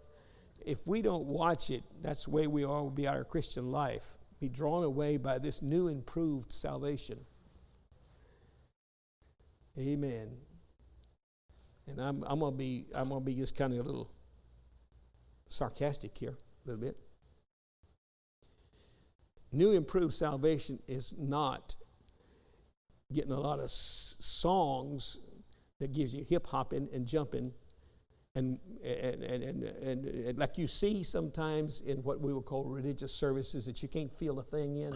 If 0.64 0.86
we 0.86 1.00
don't 1.00 1.26
watch 1.26 1.70
it, 1.70 1.82
that's 2.02 2.24
the 2.24 2.30
way 2.32 2.46
we 2.46 2.64
all 2.64 2.84
will 2.84 2.90
be 2.90 3.06
our 3.06 3.24
Christian 3.24 3.70
life. 3.70 4.18
Be 4.40 4.48
drawn 4.48 4.84
away 4.84 5.16
by 5.16 5.38
this 5.38 5.62
new 5.62 5.88
improved 5.88 6.52
salvation. 6.52 7.20
Amen. 9.78 10.36
And 11.88 12.00
I'm, 12.00 12.22
I'm 12.24 12.40
gonna 12.40 12.56
be 12.56 12.86
I'm 12.94 13.08
gonna 13.08 13.20
be 13.20 13.34
just 13.34 13.56
kind 13.56 13.72
of 13.72 13.80
a 13.80 13.82
little 13.82 14.10
sarcastic 15.48 16.16
here, 16.16 16.36
a 16.64 16.68
little 16.68 16.80
bit. 16.80 16.96
New 19.52 19.72
improved 19.72 20.14
salvation 20.14 20.78
is 20.86 21.18
not 21.18 21.74
getting 23.12 23.32
a 23.32 23.40
lot 23.40 23.58
of 23.58 23.64
s- 23.64 24.16
songs 24.20 25.20
that 25.78 25.92
gives 25.92 26.14
you 26.14 26.24
hip 26.28 26.46
hopping 26.46 26.88
and 26.94 27.06
jumping 27.06 27.52
and 28.34 28.58
and, 28.82 29.22
and, 29.22 29.42
and, 29.42 29.62
and, 29.64 30.04
and 30.06 30.38
like 30.38 30.56
you 30.56 30.66
see 30.66 31.02
sometimes 31.02 31.82
in 31.82 31.98
what 31.98 32.20
we 32.20 32.32
would 32.32 32.46
call 32.46 32.64
religious 32.64 33.12
services 33.14 33.66
that 33.66 33.82
you 33.82 33.88
can't 33.88 34.12
feel 34.14 34.38
a 34.38 34.42
thing 34.42 34.76
in. 34.76 34.94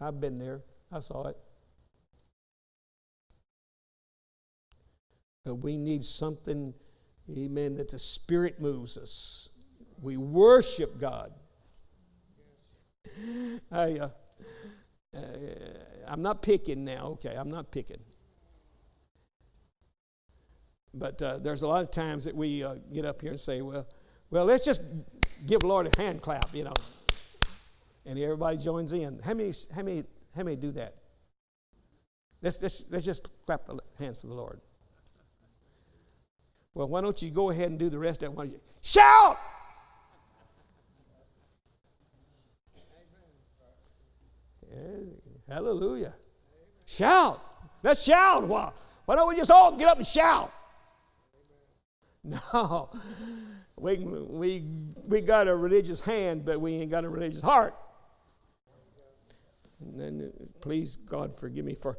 I've 0.00 0.20
been 0.20 0.38
there. 0.38 0.62
I 0.90 1.00
saw 1.00 1.28
it. 1.28 1.36
We 5.54 5.76
need 5.76 6.04
something, 6.04 6.74
amen, 7.30 7.76
that 7.76 7.88
the 7.88 7.98
Spirit 7.98 8.60
moves 8.60 8.96
us. 8.96 9.50
We 10.00 10.16
worship 10.16 10.98
God. 10.98 11.32
I, 13.72 13.98
uh, 13.98 14.08
uh, 15.16 15.20
I'm 16.06 16.22
not 16.22 16.42
picking 16.42 16.84
now, 16.84 17.06
okay, 17.12 17.34
I'm 17.36 17.50
not 17.50 17.70
picking. 17.70 18.00
But 20.94 21.22
uh, 21.22 21.38
there's 21.38 21.62
a 21.62 21.68
lot 21.68 21.82
of 21.82 21.90
times 21.90 22.24
that 22.24 22.34
we 22.34 22.64
uh, 22.64 22.76
get 22.92 23.04
up 23.04 23.20
here 23.20 23.30
and 23.30 23.40
say, 23.40 23.60
well, 23.60 23.86
well, 24.30 24.44
let's 24.44 24.64
just 24.64 24.82
give 25.46 25.62
Lord 25.62 25.86
a 25.86 26.00
hand 26.00 26.20
clap, 26.22 26.52
you 26.52 26.64
know. 26.64 26.74
And 28.04 28.18
everybody 28.18 28.56
joins 28.58 28.92
in. 28.92 29.20
How 29.24 29.34
many, 29.34 29.52
how 29.74 29.82
many, 29.82 30.04
how 30.34 30.42
many 30.42 30.56
do 30.56 30.72
that? 30.72 30.94
Let's, 32.40 32.62
let's, 32.62 32.84
let's 32.90 33.04
just 33.04 33.28
clap 33.46 33.66
the 33.66 33.78
hands 33.98 34.20
for 34.20 34.28
the 34.28 34.34
Lord. 34.34 34.60
Well, 36.78 36.86
why 36.86 37.00
don't 37.00 37.20
you 37.20 37.30
go 37.30 37.50
ahead 37.50 37.70
and 37.70 37.76
do 37.76 37.90
the 37.90 37.98
rest 37.98 38.22
of 38.22 38.38
it? 38.38 38.62
Shout! 38.80 39.36
Hallelujah. 45.48 46.14
Shout. 46.86 47.40
Let's 47.82 48.04
shout. 48.04 48.46
Why, 48.46 48.70
why 49.06 49.16
don't 49.16 49.28
we 49.28 49.34
just 49.34 49.50
all 49.50 49.76
get 49.76 49.88
up 49.88 49.96
and 49.96 50.06
shout? 50.06 50.52
No. 52.22 52.90
We, 53.76 53.96
we, 53.96 54.64
we 55.06 55.20
got 55.20 55.48
a 55.48 55.56
religious 55.56 56.00
hand, 56.00 56.44
but 56.44 56.60
we 56.60 56.74
ain't 56.74 56.90
got 56.90 57.04
a 57.04 57.08
religious 57.08 57.42
heart. 57.42 57.74
And 59.80 60.00
then, 60.00 60.32
please, 60.60 60.94
God, 60.94 61.34
forgive 61.34 61.64
me 61.64 61.74
for. 61.74 61.98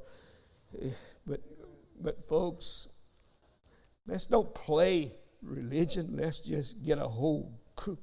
But, 1.26 1.42
but 2.00 2.22
folks, 2.22 2.88
Let's 4.10 4.26
don't 4.26 4.54
play 4.56 5.14
religion. 5.44 6.18
Let's 6.18 6.42
just 6.42 6.84
get 6.84 6.98
a 6.98 7.08
whole 7.08 7.54
crew. 7.76 8.00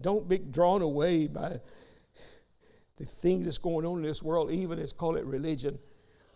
Don't 0.00 0.28
be 0.28 0.38
drawn 0.38 0.80
away 0.80 1.26
by 1.26 1.60
the 2.96 3.04
things 3.04 3.46
that's 3.46 3.58
going 3.58 3.84
on 3.84 3.98
in 3.98 4.04
this 4.04 4.22
world, 4.22 4.52
even 4.52 4.78
as 4.78 4.92
call 4.92 5.16
it 5.16 5.24
religion, 5.26 5.78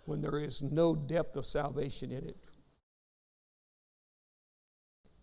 when 0.05 0.21
there 0.21 0.39
is 0.39 0.63
no 0.63 0.97
depth 0.97 1.37
of 1.37 1.47
salvation 1.47 2.11
in 2.11 2.25
it. 2.25 2.37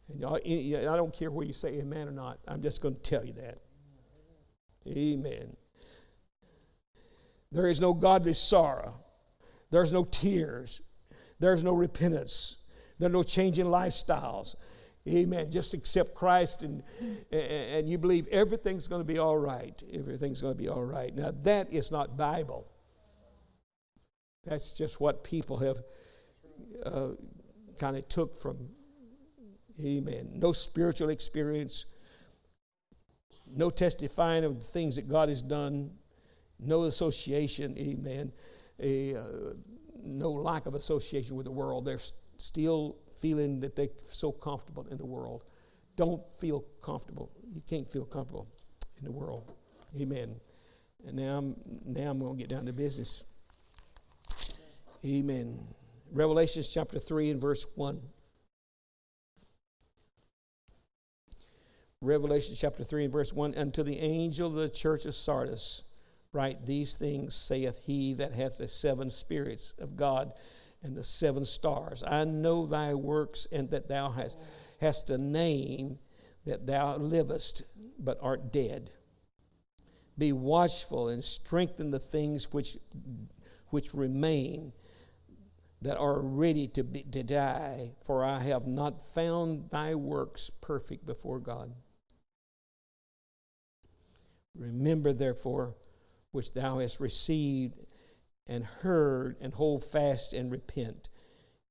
And 0.09 0.23
I 0.25 0.95
don't 0.95 1.13
care 1.13 1.31
whether 1.31 1.47
you 1.47 1.53
say 1.53 1.79
amen 1.79 2.07
or 2.07 2.11
not. 2.11 2.39
I'm 2.47 2.61
just 2.61 2.81
going 2.81 2.95
to 2.95 3.01
tell 3.01 3.25
you 3.25 3.33
that. 3.33 3.59
Amen. 4.87 5.57
There 7.51 7.67
is 7.67 7.79
no 7.79 7.93
godly 7.93 8.33
sorrow. 8.33 9.01
There's 9.69 9.91
no 9.93 10.05
tears. 10.05 10.81
There's 11.43 11.61
no 11.61 11.73
repentance. 11.73 12.61
There's 12.99 13.11
no 13.11 13.21
change 13.21 13.59
in 13.59 13.67
lifestyles. 13.67 14.55
Amen. 15.05 15.51
Just 15.51 15.73
accept 15.73 16.15
Christ 16.15 16.63
and, 16.63 16.83
and 17.33 17.89
you 17.89 17.97
believe 17.97 18.27
everything's 18.27 18.87
going 18.87 19.01
to 19.01 19.05
be 19.05 19.19
all 19.19 19.37
right. 19.37 19.83
Everything's 19.93 20.41
going 20.41 20.53
to 20.53 20.57
be 20.57 20.69
all 20.69 20.85
right. 20.85 21.13
Now, 21.13 21.33
that 21.43 21.73
is 21.73 21.91
not 21.91 22.15
Bible. 22.15 22.65
That's 24.45 24.77
just 24.77 25.01
what 25.01 25.25
people 25.25 25.57
have 25.57 25.81
uh, 26.85 27.09
kind 27.77 27.97
of 27.97 28.07
took 28.07 28.33
from. 28.33 28.69
Amen. 29.83 30.29
No 30.35 30.53
spiritual 30.53 31.09
experience, 31.09 31.87
no 33.53 33.69
testifying 33.69 34.45
of 34.45 34.61
the 34.61 34.65
things 34.65 34.95
that 34.95 35.09
God 35.09 35.27
has 35.27 35.41
done, 35.41 35.91
no 36.57 36.83
association. 36.83 37.77
Amen. 37.77 38.31
A, 38.79 39.17
uh, 39.17 39.23
no 40.03 40.31
lack 40.31 40.65
of 40.65 40.75
association 40.75 41.35
with 41.35 41.45
the 41.45 41.51
world. 41.51 41.85
They're 41.85 41.99
still 42.37 42.97
feeling 43.21 43.59
that 43.61 43.75
they're 43.75 43.89
so 44.05 44.31
comfortable 44.31 44.85
in 44.89 44.97
the 44.97 45.05
world. 45.05 45.43
Don't 45.95 46.25
feel 46.25 46.65
comfortable. 46.81 47.31
You 47.53 47.61
can't 47.67 47.87
feel 47.87 48.05
comfortable 48.05 48.47
in 48.97 49.05
the 49.05 49.11
world. 49.11 49.51
Amen. 49.99 50.35
And 51.05 51.17
now 51.17 51.37
I'm 51.37 51.55
now 51.85 52.11
I'm 52.11 52.19
going 52.19 52.37
to 52.37 52.39
get 52.39 52.49
down 52.49 52.65
to 52.65 52.73
business. 52.73 53.25
Amen. 55.05 55.59
Revelation 56.11 56.63
chapter 56.71 56.99
3 56.99 57.31
and 57.31 57.41
verse 57.41 57.65
1. 57.75 58.01
Revelation 62.01 62.55
chapter 62.57 62.83
3 62.83 63.05
and 63.05 63.13
verse 63.13 63.33
1 63.33 63.55
Unto 63.55 63.83
the 63.83 63.99
angel 63.99 64.47
of 64.47 64.55
the 64.55 64.69
church 64.69 65.05
of 65.05 65.15
Sardis, 65.15 65.83
write 66.33 66.65
these 66.65 66.97
things, 66.97 67.35
saith 67.35 67.81
he 67.85 68.13
that 68.15 68.33
hath 68.33 68.57
the 68.57 68.67
seven 68.67 69.09
spirits 69.09 69.73
of 69.79 69.95
God 69.95 70.33
and 70.81 70.95
the 70.97 71.03
seven 71.03 71.45
stars. 71.45 72.03
I 72.05 72.25
know 72.25 72.65
thy 72.65 72.93
works, 72.93 73.47
and 73.51 73.69
that 73.71 73.87
thou 73.87 74.11
hast, 74.11 74.37
hast 74.81 75.09
a 75.09 75.17
name, 75.17 75.99
that 76.45 76.65
thou 76.67 76.97
livest, 76.97 77.63
but 77.97 78.17
art 78.21 78.51
dead. 78.51 78.91
Be 80.17 80.33
watchful 80.33 81.07
and 81.07 81.23
strengthen 81.23 81.91
the 81.91 81.99
things 81.99 82.51
which, 82.51 82.77
which 83.69 83.93
remain 83.93 84.73
that 85.81 85.97
are 85.97 86.21
ready 86.21 86.67
to, 86.67 86.83
be, 86.83 87.03
to 87.03 87.23
die, 87.23 87.91
for 88.05 88.23
I 88.23 88.39
have 88.39 88.67
not 88.67 89.05
found 89.05 89.69
thy 89.69 89.95
works 89.95 90.49
perfect 90.49 91.05
before 91.05 91.39
God. 91.39 91.73
Remember, 94.55 95.13
therefore, 95.13 95.75
which 96.33 96.53
thou 96.53 96.79
hast 96.79 96.99
received 96.99 97.81
and 98.45 98.65
heard, 98.65 99.37
and 99.39 99.53
hold 99.53 99.83
fast 99.83 100.33
and 100.33 100.51
repent. 100.51 101.07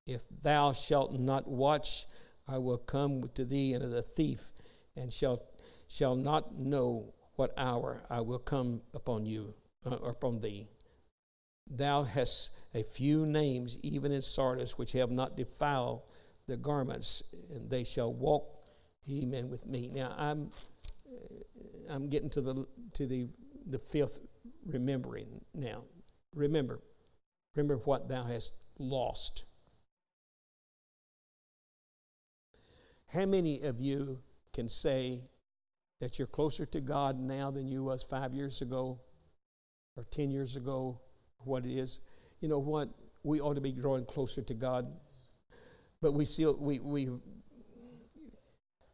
If 0.07 0.23
thou 0.43 0.73
shalt 0.73 1.13
not 1.13 1.47
watch, 1.47 2.07
I 2.49 2.59
will 2.59 2.79
come 2.79 3.29
to 3.35 3.45
thee 3.45 3.75
as 3.75 3.93
a 3.93 4.01
thief, 4.01 4.53
and 4.97 5.13
shall, 5.13 5.39
shall 5.87 6.17
not 6.17 6.59
know 6.59 7.13
what 7.35 7.53
hour 7.57 8.05
I 8.09 8.21
will 8.21 8.39
come 8.39 8.83
upon 8.95 9.27
you, 9.27 9.55
uh, 9.85 9.97
upon 9.97 10.41
thee. 10.41 10.69
Thou 11.71 12.05
hast 12.05 12.63
a 12.75 12.83
few 12.83 13.27
names, 13.27 13.79
even 13.83 14.13
in 14.13 14.21
Sardis, 14.23 14.79
which 14.79 14.93
have 14.93 15.11
not 15.11 15.37
defiled 15.37 16.03
their 16.47 16.57
garments, 16.57 17.35
and 17.51 17.69
they 17.69 17.85
shall 17.85 18.13
walk, 18.13 18.67
amen, 19.11 19.51
with 19.51 19.67
me. 19.67 19.91
Now, 19.93 20.15
I'm, 20.17 20.51
uh, 21.07 21.95
I'm 21.95 22.09
getting 22.09 22.31
to 22.31 22.41
the, 22.41 22.67
to 22.95 23.07
the, 23.07 23.29
the 23.67 23.79
fifth 23.79 24.21
remembering 24.67 25.45
now. 25.55 25.85
Remember, 26.35 26.81
remember 27.55 27.77
what 27.77 28.09
thou 28.09 28.25
hast 28.25 28.57
lost. 28.79 29.45
How 33.13 33.27
many 33.27 33.63
of 33.63 33.81
you 33.81 34.21
can 34.55 34.69
say 34.69 35.25
that 36.01 36.19
you're 36.19 36.27
closer 36.27 36.67
to 36.67 36.81
God 36.81 37.21
now 37.21 37.53
than 37.53 37.69
you 37.69 37.85
was 37.85 38.03
five 38.03 38.35
years 38.35 38.61
ago 38.61 39.01
or 39.97 40.03
10 40.03 40.31
years 40.31 40.57
ago 40.57 41.01
what 41.39 41.65
it 41.65 41.73
is. 41.73 42.01
You 42.41 42.49
know 42.49 42.59
what? 42.59 42.89
We 43.23 43.41
ought 43.41 43.55
to 43.55 43.61
be 43.61 43.73
growing 43.73 44.05
closer 44.05 44.43
to 44.43 44.55
God. 44.55 44.87
But 46.01 46.13
we 46.13 46.25
still, 46.25 46.57
we, 46.59 46.81
we, 46.81 47.09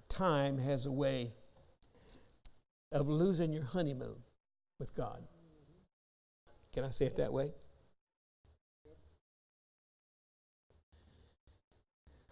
time 0.08 0.58
has 0.58 0.84
a 0.84 0.92
way 0.92 1.32
of 2.92 3.08
losing 3.08 3.52
your 3.52 3.64
honeymoon 3.64 4.16
with 4.78 4.94
God. 4.94 5.22
Can 6.72 6.84
I 6.84 6.90
say 6.90 7.06
it 7.06 7.16
that 7.16 7.32
way? 7.32 7.52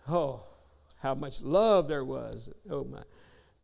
Oh, 0.08 0.44
how 1.00 1.14
much 1.14 1.42
love 1.42 1.88
there 1.88 2.04
was. 2.04 2.52
Oh 2.70 2.84
my. 2.84 3.02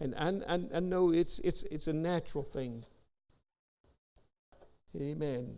And 0.00 0.14
I, 0.16 0.54
I, 0.54 0.60
I 0.76 0.80
know 0.80 1.12
it's, 1.12 1.38
it's, 1.40 1.62
it's 1.64 1.86
a 1.86 1.92
natural 1.92 2.42
thing. 2.42 2.84
Amen. 5.00 5.56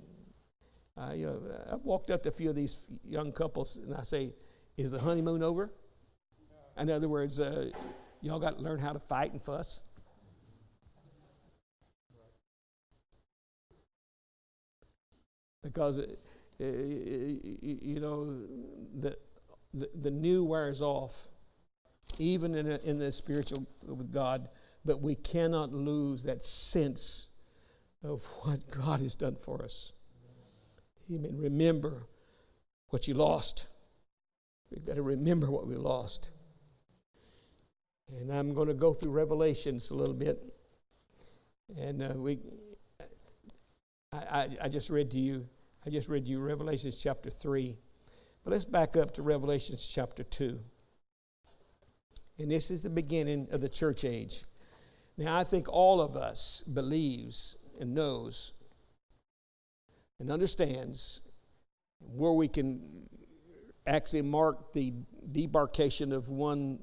I, 0.97 1.25
uh, 1.25 1.73
I've 1.73 1.85
walked 1.85 2.11
up 2.11 2.23
to 2.25 2.29
a 2.29 2.33
few 2.33 2.51
of 2.51 2.57
these 2.57 2.87
young 3.03 3.33
couples 3.33 3.79
and 3.79 3.95
I 3.95 4.03
say, 4.03 4.35
Is 4.77 4.93
the 4.93 5.01
honeymoon 5.01 5.43
over? 5.43 5.73
In 6.79 6.91
other 6.91 7.09
words, 7.09 7.41
uh, 7.41 7.71
y'all 8.21 8.39
got 8.39 8.59
to 8.59 8.63
learn 8.65 8.81
how 8.81 8.93
to 8.93 8.99
fight 8.99 9.33
and 9.33 9.43
fuss. 9.43 9.85
Because, 15.65 15.99
uh, 15.99 16.05
you 16.61 17.99
know, 18.01 18.27
the, 18.95 19.17
the, 19.73 19.89
the, 19.95 20.11
new 20.11 20.45
wears 20.45 20.83
off, 20.83 21.29
even 22.19 22.55
in, 22.55 22.71
a, 22.71 22.77
in 22.85 22.99
the 22.99 23.11
spiritual 23.11 23.67
with 23.83 24.13
God, 24.13 24.49
but 24.85 25.01
we 25.01 25.15
cannot 25.15 25.73
lose 25.73 26.23
that 26.25 26.43
sense 26.43 27.31
of 28.05 28.23
what 28.43 28.69
God 28.71 29.01
has 29.01 29.17
done 29.17 29.37
for 29.37 29.65
us. 29.65 29.95
Amen. 31.11 31.37
Remember 31.39 32.07
what 32.91 33.09
you 33.09 33.15
lost. 33.15 33.67
We've 34.71 34.85
got 34.85 34.97
to 34.97 35.03
remember 35.03 35.51
what 35.51 35.67
we 35.67 35.77
lost. 35.77 36.31
And 38.09 38.31
I'm 38.31 38.55
going 38.55 38.69
to 38.69 38.75
go 38.75 38.93
through 38.93 39.13
Revelations 39.13 39.91
a 39.91 39.95
little 39.95 40.15
bit. 40.15 40.43
And 41.79 42.03
uh, 42.03 42.13
we, 42.15 42.39
I, 44.13 44.17
I, 44.17 44.49
I 44.63 44.69
just 44.69 44.91
read 44.91 45.11
to 45.13 45.19
you, 45.19 45.49
I 45.87 45.91
just 45.91 46.09
read 46.09 46.27
you 46.27 46.41
Revelations 46.41 47.03
chapter 47.03 47.29
3. 47.29 47.77
But 48.43 48.53
let's 48.53 48.65
back 48.65 48.97
up 48.97 49.13
to 49.15 49.23
Revelations 49.23 49.87
chapter 49.87 50.23
2. 50.23 50.59
And 52.39 52.51
this 52.51 52.71
is 52.71 52.83
the 52.83 52.91
beginning 52.91 53.49
of 53.51 53.61
the 53.61 53.69
church 53.69 54.03
age. 54.03 54.45
Now, 55.19 55.39
I 55.39 55.45
think 55.45 55.69
all 55.69 56.01
of 56.01 56.17
us 56.17 56.63
believes 56.63 57.59
and 57.79 57.95
knows 57.95 58.55
and 60.19 60.31
understands 60.31 61.21
where 62.01 62.33
we 62.33 62.49
can 62.49 63.07
actually 63.87 64.23
mark 64.23 64.73
the 64.73 64.95
debarkation 65.33 66.13
of 66.13 66.31
one 66.31 66.79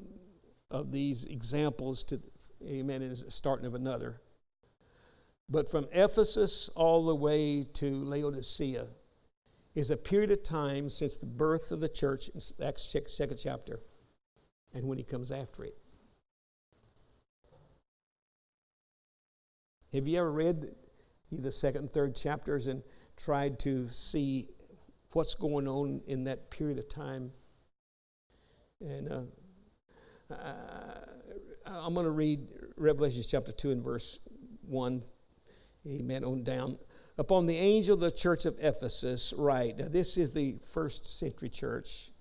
of 0.69 0.91
these 0.91 1.25
examples 1.25 2.03
to 2.03 2.19
amen 2.63 3.01
is 3.01 3.25
starting 3.29 3.65
of 3.65 3.73
another 3.73 4.21
but 5.51 5.69
from 5.69 5.85
ephesus 5.91 6.69
all 6.69 7.05
the 7.05 7.15
way 7.15 7.63
to 7.73 7.91
laodicea 7.91 8.87
is 9.75 9.91
a 9.91 9.97
period 9.97 10.31
of 10.31 10.41
time 10.43 10.89
since 10.89 11.17
the 11.17 11.25
birth 11.25 11.71
of 11.71 11.79
the 11.79 11.89
church 11.89 12.29
in 12.29 12.41
acts 12.65 12.95
second 13.07 13.37
chapter 13.37 13.81
and 14.73 14.87
when 14.87 14.97
he 14.97 15.03
comes 15.03 15.31
after 15.31 15.63
it 15.65 15.75
have 19.93 20.07
you 20.07 20.17
ever 20.17 20.31
read 20.31 20.65
the 21.31 21.51
second 21.51 21.81
and 21.81 21.93
third 21.93 22.15
chapters 22.15 22.67
and 22.67 22.83
tried 23.17 23.59
to 23.59 23.89
see 23.89 24.47
what's 25.13 25.35
going 25.35 25.67
on 25.67 26.01
in 26.05 26.25
that 26.25 26.49
period 26.49 26.77
of 26.77 26.87
time. 26.89 27.31
And 28.81 29.11
uh, 30.31 30.35
I'm 31.65 31.93
going 31.93 32.05
to 32.05 32.11
read 32.11 32.47
Revelation 32.77 33.23
chapter 33.27 33.51
2 33.51 33.71
and 33.71 33.83
verse 33.83 34.19
1, 34.67 35.01
amen, 35.87 36.23
on 36.23 36.43
down. 36.43 36.77
Upon 37.17 37.45
the 37.45 37.57
angel 37.57 37.95
of 37.95 37.99
the 37.99 38.11
church 38.11 38.45
of 38.45 38.57
Ephesus, 38.59 39.33
write. 39.37 39.77
Now, 39.77 39.87
this 39.87 40.17
is 40.17 40.31
the 40.31 40.57
first 40.73 41.19
century 41.19 41.49
church 41.49 42.11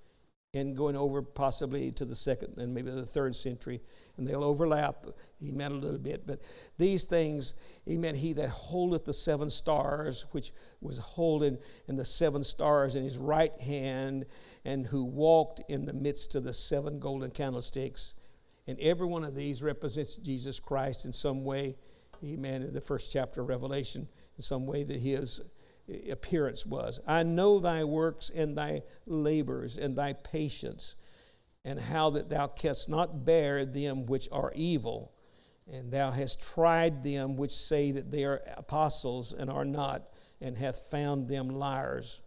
and 0.52 0.76
going 0.76 0.96
over 0.96 1.22
possibly 1.22 1.92
to 1.92 2.04
the 2.04 2.16
second 2.16 2.58
and 2.58 2.74
maybe 2.74 2.90
the 2.90 3.06
third 3.06 3.36
century, 3.36 3.80
and 4.16 4.26
they'll 4.26 4.42
overlap, 4.42 5.06
amen, 5.46 5.70
a 5.70 5.74
little 5.74 5.98
bit. 5.98 6.26
But 6.26 6.40
these 6.76 7.04
things, 7.04 7.54
amen, 7.88 8.16
he 8.16 8.32
that 8.32 8.48
holdeth 8.48 9.04
the 9.04 9.12
seven 9.12 9.48
stars, 9.48 10.26
which 10.32 10.52
was 10.80 10.98
holding 10.98 11.58
in 11.86 11.94
the 11.94 12.04
seven 12.04 12.42
stars 12.42 12.96
in 12.96 13.04
his 13.04 13.16
right 13.16 13.56
hand, 13.60 14.26
and 14.64 14.86
who 14.86 15.04
walked 15.04 15.62
in 15.68 15.86
the 15.86 15.92
midst 15.92 16.34
of 16.34 16.42
the 16.42 16.52
seven 16.52 16.98
golden 16.98 17.30
candlesticks. 17.30 18.18
And 18.66 18.78
every 18.80 19.06
one 19.06 19.24
of 19.24 19.36
these 19.36 19.62
represents 19.62 20.16
Jesus 20.16 20.58
Christ 20.58 21.04
in 21.04 21.12
some 21.12 21.44
way, 21.44 21.76
amen, 22.24 22.62
in 22.62 22.74
the 22.74 22.80
first 22.80 23.12
chapter 23.12 23.42
of 23.42 23.48
Revelation, 23.48 24.08
in 24.36 24.42
some 24.42 24.66
way 24.66 24.84
that 24.84 25.00
his 25.00 25.40
uh, 25.88 26.12
appearance 26.12 26.66
was. 26.66 27.00
I 27.06 27.22
know 27.22 27.58
thy 27.58 27.84
works 27.84 28.30
and 28.30 28.56
thy 28.56 28.82
labors 29.06 29.76
and 29.76 29.96
thy 29.96 30.12
patience, 30.12 30.96
and 31.64 31.78
how 31.78 32.10
that 32.10 32.30
thou 32.30 32.46
canst 32.46 32.88
not 32.88 33.24
bear 33.24 33.64
them 33.64 34.06
which 34.06 34.28
are 34.32 34.52
evil, 34.54 35.12
and 35.70 35.92
thou 35.92 36.10
hast 36.10 36.42
tried 36.42 37.04
them 37.04 37.36
which 37.36 37.52
say 37.52 37.92
that 37.92 38.10
they 38.10 38.24
are 38.24 38.40
apostles 38.56 39.32
and 39.32 39.50
are 39.50 39.64
not, 39.64 40.02
and 40.40 40.56
hath 40.56 40.76
found 40.90 41.28
them 41.28 41.48
liars, 41.48 42.22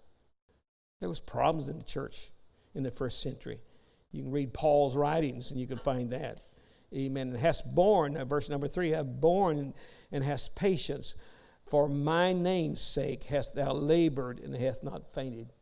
There 1.00 1.10
was 1.10 1.20
problems 1.20 1.68
in 1.68 1.80
the 1.80 1.84
church 1.84 2.30
in 2.76 2.84
the 2.84 2.92
first 2.92 3.22
century. 3.22 3.60
You 4.12 4.24
can 4.24 4.32
read 4.32 4.54
Paul's 4.54 4.96
writings 4.96 5.52
and 5.52 5.60
you 5.60 5.68
can 5.68 5.78
find 5.78 6.12
that. 6.12 6.42
Amen. 6.96 7.30
And 7.30 7.38
hast 7.38 7.74
borne, 7.74 8.18
uh, 8.18 8.26
verse 8.26 8.50
number 8.50 8.68
three, 8.68 8.90
have 8.90 9.20
borne 9.20 9.74
and 10.12 10.24
hast 10.24 10.56
patience. 10.56 11.16
For 11.64 11.88
my 11.88 12.34
name's 12.34 12.82
sake 12.82 13.26
hast 13.26 13.56
thou 13.56 13.74
labored 13.74 14.40
and 14.40 14.56
hast 14.56 14.84
not 14.84 15.14
fainted. 15.14 15.54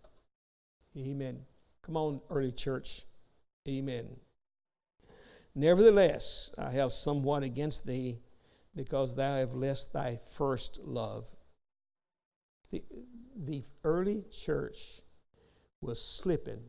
Amen. 0.98 1.46
Come 1.82 1.96
on, 1.96 2.22
early 2.30 2.52
church. 2.52 3.06
Amen. 3.68 4.18
Nevertheless, 5.54 6.54
I 6.58 6.72
have 6.72 6.92
somewhat 6.92 7.44
against 7.44 7.86
thee 7.86 8.20
because 8.76 9.16
thou 9.16 9.38
hast 9.38 9.54
left 9.54 9.94
thy 9.94 10.20
first 10.32 10.80
love. 10.84 11.36
The, 12.72 12.84
the 13.36 13.64
early 13.84 14.24
church 14.32 15.02
was 15.82 16.02
slipping 16.04 16.64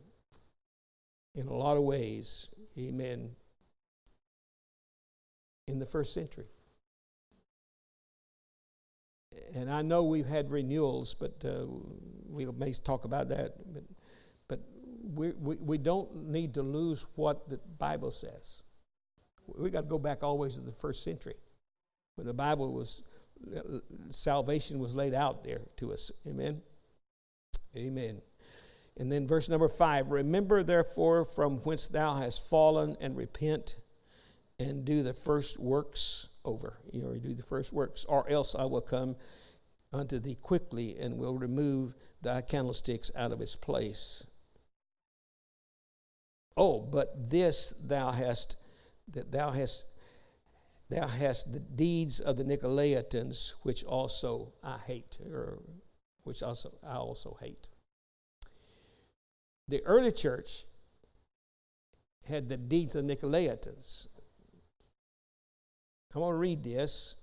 in 1.35 1.47
a 1.47 1.53
lot 1.53 1.77
of 1.77 1.83
ways. 1.83 2.53
Amen. 2.77 3.35
In 5.67 5.79
the 5.79 5.85
first 5.85 6.13
century. 6.13 6.45
And 9.55 9.71
I 9.71 9.81
know 9.81 10.03
we've 10.03 10.27
had 10.27 10.51
renewals, 10.51 11.15
but 11.15 11.43
uh, 11.45 11.65
we 12.29 12.45
may 12.45 12.73
talk 12.73 13.05
about 13.05 13.29
that. 13.29 13.53
But, 13.73 13.83
but 14.47 14.59
we, 15.03 15.31
we, 15.31 15.55
we 15.57 15.77
don't 15.77 16.29
need 16.29 16.53
to 16.55 16.63
lose 16.63 17.07
what 17.15 17.49
the 17.49 17.59
Bible 17.77 18.11
says. 18.11 18.63
We 19.47 19.69
got 19.69 19.81
to 19.81 19.87
go 19.87 19.99
back 19.99 20.23
always 20.23 20.55
to 20.55 20.61
the 20.61 20.71
first 20.71 21.03
century 21.03 21.35
when 22.15 22.27
the 22.27 22.33
Bible 22.33 22.71
was, 22.73 23.03
salvation 24.09 24.79
was 24.79 24.95
laid 24.95 25.13
out 25.13 25.43
there 25.43 25.61
to 25.77 25.93
us. 25.93 26.11
Amen. 26.27 26.61
Amen. 27.75 28.21
And 28.97 29.11
then 29.11 29.27
verse 29.27 29.49
number 29.49 29.69
five 29.69 30.11
Remember 30.11 30.61
therefore 30.61 31.25
from 31.25 31.57
whence 31.59 31.87
thou 31.87 32.15
hast 32.15 32.47
fallen 32.49 32.95
and 33.01 33.17
repent 33.17 33.75
and 34.59 34.85
do 34.85 35.03
the 35.03 35.13
first 35.13 35.59
works 35.59 36.29
over. 36.45 36.79
You 36.91 37.01
know, 37.01 37.13
do 37.13 37.33
the 37.33 37.43
first 37.43 37.73
works, 37.73 38.05
or 38.05 38.29
else 38.29 38.55
I 38.55 38.65
will 38.65 38.81
come 38.81 39.15
unto 39.91 40.19
thee 40.19 40.35
quickly 40.35 40.97
and 40.99 41.17
will 41.17 41.37
remove 41.37 41.93
thy 42.21 42.41
candlesticks 42.41 43.11
out 43.15 43.31
of 43.31 43.41
its 43.41 43.55
place. 43.55 44.25
Oh, 46.55 46.81
but 46.81 47.31
this 47.31 47.69
thou 47.69 48.11
hast, 48.11 48.57
that 49.07 49.31
thou 49.31 49.51
hast, 49.51 49.87
thou 50.89 51.07
hast 51.07 51.51
the 51.51 51.59
deeds 51.59 52.19
of 52.19 52.37
the 52.37 52.43
Nicolaitans, 52.43 53.55
which 53.63 53.83
also 53.83 54.53
I 54.63 54.77
hate, 54.85 55.17
or 55.25 55.61
which 56.23 56.43
also 56.43 56.73
I 56.87 56.95
also 56.95 57.37
hate. 57.41 57.69
The 59.67 59.83
early 59.83 60.11
church 60.11 60.65
had 62.27 62.49
the 62.49 62.57
deeds 62.57 62.95
of 62.95 63.07
the 63.07 63.15
Nicolaitans. 63.15 64.07
I'm 66.15 66.21
going 66.21 66.33
to 66.33 66.37
read 66.37 66.63
this. 66.63 67.15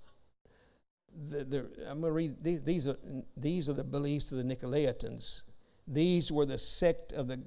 The, 1.28 1.44
the, 1.44 1.58
I'm 1.88 2.00
going 2.00 2.10
to 2.10 2.12
read 2.12 2.42
these. 2.42 2.62
These 2.62 2.86
are, 2.86 2.96
these 3.36 3.68
are 3.68 3.72
the 3.74 3.84
beliefs 3.84 4.32
of 4.32 4.38
the 4.38 4.44
Nicolaitans. 4.44 5.42
These 5.86 6.30
were 6.30 6.46
the 6.46 6.58
sect 6.58 7.12
of 7.12 7.28
the 7.28 7.40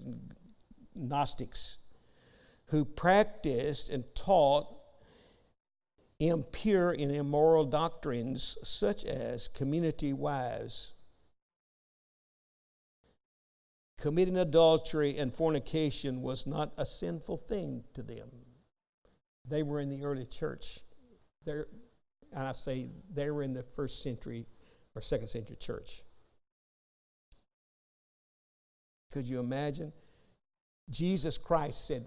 Gnostics 0.96 1.80
who 2.68 2.86
practiced 2.86 3.90
and 3.90 4.04
taught 4.16 4.68
impure 6.20 6.92
and 6.92 7.12
immoral 7.12 7.66
doctrines 7.66 8.58
such 8.64 9.04
as 9.06 9.48
community 9.48 10.14
wives, 10.14 10.96
committing 14.00 14.38
adultery 14.38 15.18
and 15.18 15.34
fornication 15.34 16.22
was 16.22 16.48
not 16.48 16.74
a 16.78 16.86
sinful 16.86 17.38
thing 17.38 17.84
to 17.94 18.02
them. 18.02 18.30
They 19.48 19.64
were 19.64 19.80
in 19.80 19.90
the 19.90 20.04
early 20.04 20.26
church. 20.26 20.80
They're, 21.46 21.68
and 22.32 22.48
I 22.48 22.54
say 22.54 22.90
they 23.14 23.30
were 23.30 23.44
in 23.44 23.54
the 23.54 23.64
first 23.64 24.02
century 24.02 24.46
or 24.96 25.02
second 25.02 25.28
century 25.28 25.56
church. 25.56 26.04
Could 29.12 29.28
you 29.28 29.40
imagine? 29.40 29.94
Jesus 30.90 31.38
Christ 31.38 31.88
said, 31.88 32.06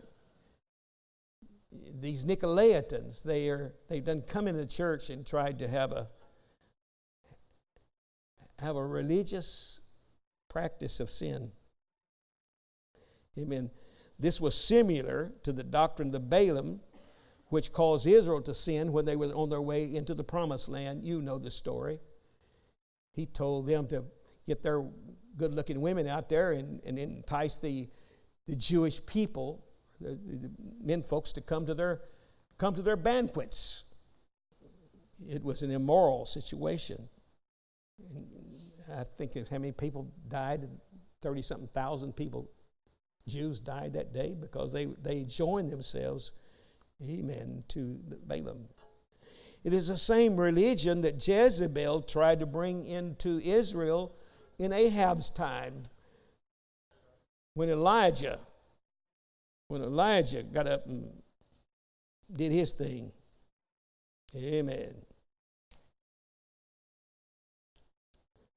these 2.00 2.24
Nicolaitans, 2.24 3.22
they 3.22 3.48
are 3.48 3.74
they've 3.88 4.04
done 4.04 4.22
come 4.22 4.48
into 4.48 4.60
the 4.60 4.66
church 4.66 5.10
and 5.10 5.26
tried 5.26 5.58
to 5.58 5.68
have 5.68 5.92
a 5.92 6.08
have 8.58 8.76
a 8.76 8.84
religious 8.84 9.80
practice 10.48 11.00
of 11.00 11.10
sin. 11.10 11.52
Amen. 13.38 13.70
This 14.18 14.40
was 14.40 14.54
similar 14.54 15.32
to 15.42 15.52
the 15.52 15.62
doctrine 15.62 16.08
of 16.08 16.12
the 16.12 16.20
Balaam, 16.20 16.80
which 17.48 17.72
caused 17.72 18.06
Israel 18.06 18.42
to 18.42 18.54
sin 18.54 18.92
when 18.92 19.04
they 19.04 19.16
were 19.16 19.28
on 19.28 19.48
their 19.50 19.62
way 19.62 19.94
into 19.94 20.14
the 20.14 20.24
promised 20.24 20.68
land. 20.68 21.04
You 21.04 21.22
know 21.22 21.38
the 21.38 21.50
story. 21.50 22.00
He 23.12 23.26
told 23.26 23.66
them 23.66 23.86
to 23.88 24.04
get 24.46 24.62
their 24.62 24.84
good 25.36 25.54
looking 25.54 25.80
women 25.80 26.06
out 26.06 26.28
there 26.28 26.52
and, 26.52 26.80
and 26.84 26.98
entice 26.98 27.58
the, 27.58 27.88
the 28.46 28.56
Jewish 28.56 29.04
people, 29.06 29.64
the, 30.00 30.10
the 30.14 30.50
men 30.82 31.02
folks, 31.02 31.32
to 31.34 31.40
come 31.40 31.66
to 31.66 31.74
their 31.74 32.00
come 32.58 32.74
to 32.74 32.82
their 32.82 32.96
banquets. 32.96 33.84
It 35.28 35.42
was 35.42 35.62
an 35.62 35.70
immoral 35.70 36.26
situation. 36.26 37.08
And 37.98 38.26
I 38.94 39.04
think 39.04 39.36
of 39.36 39.48
how 39.48 39.58
many 39.58 39.72
people 39.72 40.10
died, 40.28 40.68
30 41.22 41.42
something 41.42 41.68
thousand 41.68 42.14
people 42.14 42.50
Jews 43.28 43.60
died 43.60 43.94
that 43.94 44.12
day 44.12 44.34
because 44.38 44.72
they, 44.72 44.84
they 44.84 45.24
joined 45.24 45.70
themselves, 45.70 46.32
amen, 47.02 47.64
to 47.68 48.00
Balaam. 48.26 48.68
It 49.64 49.72
is 49.72 49.88
the 49.88 49.96
same 49.96 50.36
religion 50.36 51.00
that 51.02 51.26
Jezebel 51.26 52.00
tried 52.00 52.40
to 52.40 52.46
bring 52.46 52.84
into 52.84 53.40
Israel 53.40 54.14
in 54.58 54.72
Ahab's 54.72 55.28
time. 55.28 55.84
When 57.54 57.68
Elijah, 57.68 58.38
when 59.68 59.82
Elijah 59.82 60.42
got 60.42 60.66
up 60.68 60.86
and 60.86 61.22
did 62.34 62.52
his 62.52 62.72
thing. 62.72 63.12
Amen. 64.34 64.94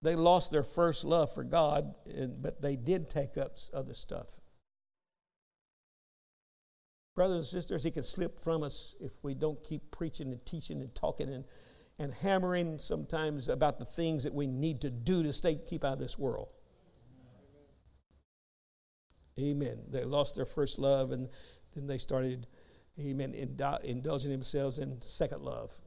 They 0.02 0.16
lost 0.16 0.52
their 0.52 0.64
first 0.64 1.04
love 1.04 1.34
for 1.34 1.44
God, 1.44 1.94
but 2.42 2.62
they 2.62 2.76
did 2.76 3.10
take 3.10 3.38
up 3.38 3.58
other 3.74 3.94
stuff. 3.94 4.40
Brothers 7.20 7.54
and 7.54 7.62
sisters, 7.62 7.84
He 7.84 7.92
can 7.92 8.04
slip 8.04 8.40
from 8.40 8.64
us 8.64 8.96
if 9.02 9.22
we 9.26 9.34
don't 9.34 9.62
keep 9.62 9.92
preaching 9.92 10.32
and 10.32 10.46
teaching 10.46 10.80
and 10.80 10.96
talking 10.96 11.28
and, 11.28 11.44
and 12.00 12.14
hammering 12.14 12.80
sometimes 12.80 13.50
about 13.50 13.78
the 13.78 13.84
things 13.84 14.24
that 14.24 14.34
we 14.34 14.48
need 14.48 14.80
to 14.80 14.90
do 14.90 15.22
to 15.24 15.34
stay 15.34 15.60
keep 15.68 15.84
out 15.84 15.92
of 15.92 16.00
this 16.00 16.18
world. 16.18 16.48
Amen. 19.38 19.82
They 19.90 20.06
lost 20.06 20.38
their 20.38 20.46
first 20.46 20.80
love 20.80 21.12
and 21.12 21.28
then 21.76 21.88
they 21.88 21.98
started, 21.98 22.48
amen, 22.98 23.34
indulging 23.34 24.32
themselves 24.32 24.80
in 24.80 25.02
second 25.02 25.42
love. 25.42 25.78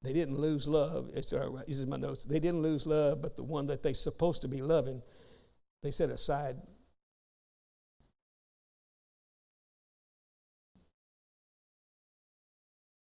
They 0.00 0.14
didn't 0.14 0.38
lose 0.38 0.66
love. 0.66 1.10
Uh, 1.10 1.60
this 1.66 1.78
is 1.78 1.84
my 1.84 1.98
notes. 1.98 2.24
They 2.24 2.40
didn't 2.40 2.62
lose 2.62 2.86
love, 2.86 3.20
but 3.20 3.36
the 3.36 3.44
one 3.44 3.66
that 3.66 3.82
they're 3.82 3.92
supposed 3.92 4.40
to 4.40 4.48
be 4.48 4.62
loving 4.62 5.02
they 5.84 5.90
set 5.90 6.08
aside 6.08 6.56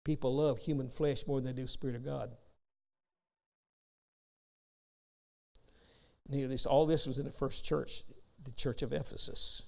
people 0.04 0.34
love 0.34 0.58
human 0.58 0.88
flesh 0.88 1.26
more 1.26 1.40
than 1.40 1.54
they 1.54 1.62
do 1.62 1.66
spirit 1.66 1.96
of 1.96 2.04
God. 2.04 2.30
Notice 6.28 6.66
all 6.66 6.84
this 6.84 7.06
was 7.06 7.18
in 7.18 7.24
the 7.24 7.30
first 7.30 7.64
church, 7.64 8.02
the 8.42 8.52
church 8.52 8.82
of 8.82 8.92
Ephesus. 8.92 9.62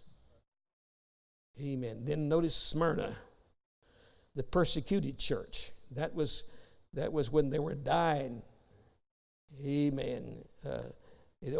Amen. 1.62 2.04
Then 2.04 2.28
notice 2.28 2.54
Smyrna, 2.54 3.14
the 4.34 4.42
persecuted 4.42 5.18
church. 5.18 5.70
That 5.92 6.14
was 6.14 6.50
that 6.92 7.12
was 7.12 7.30
when 7.30 7.50
they 7.50 7.59
were 7.59 7.74
dying. 7.74 8.42
Amen. 9.64 10.44
Uh, 10.68 10.90
it, 11.43 11.55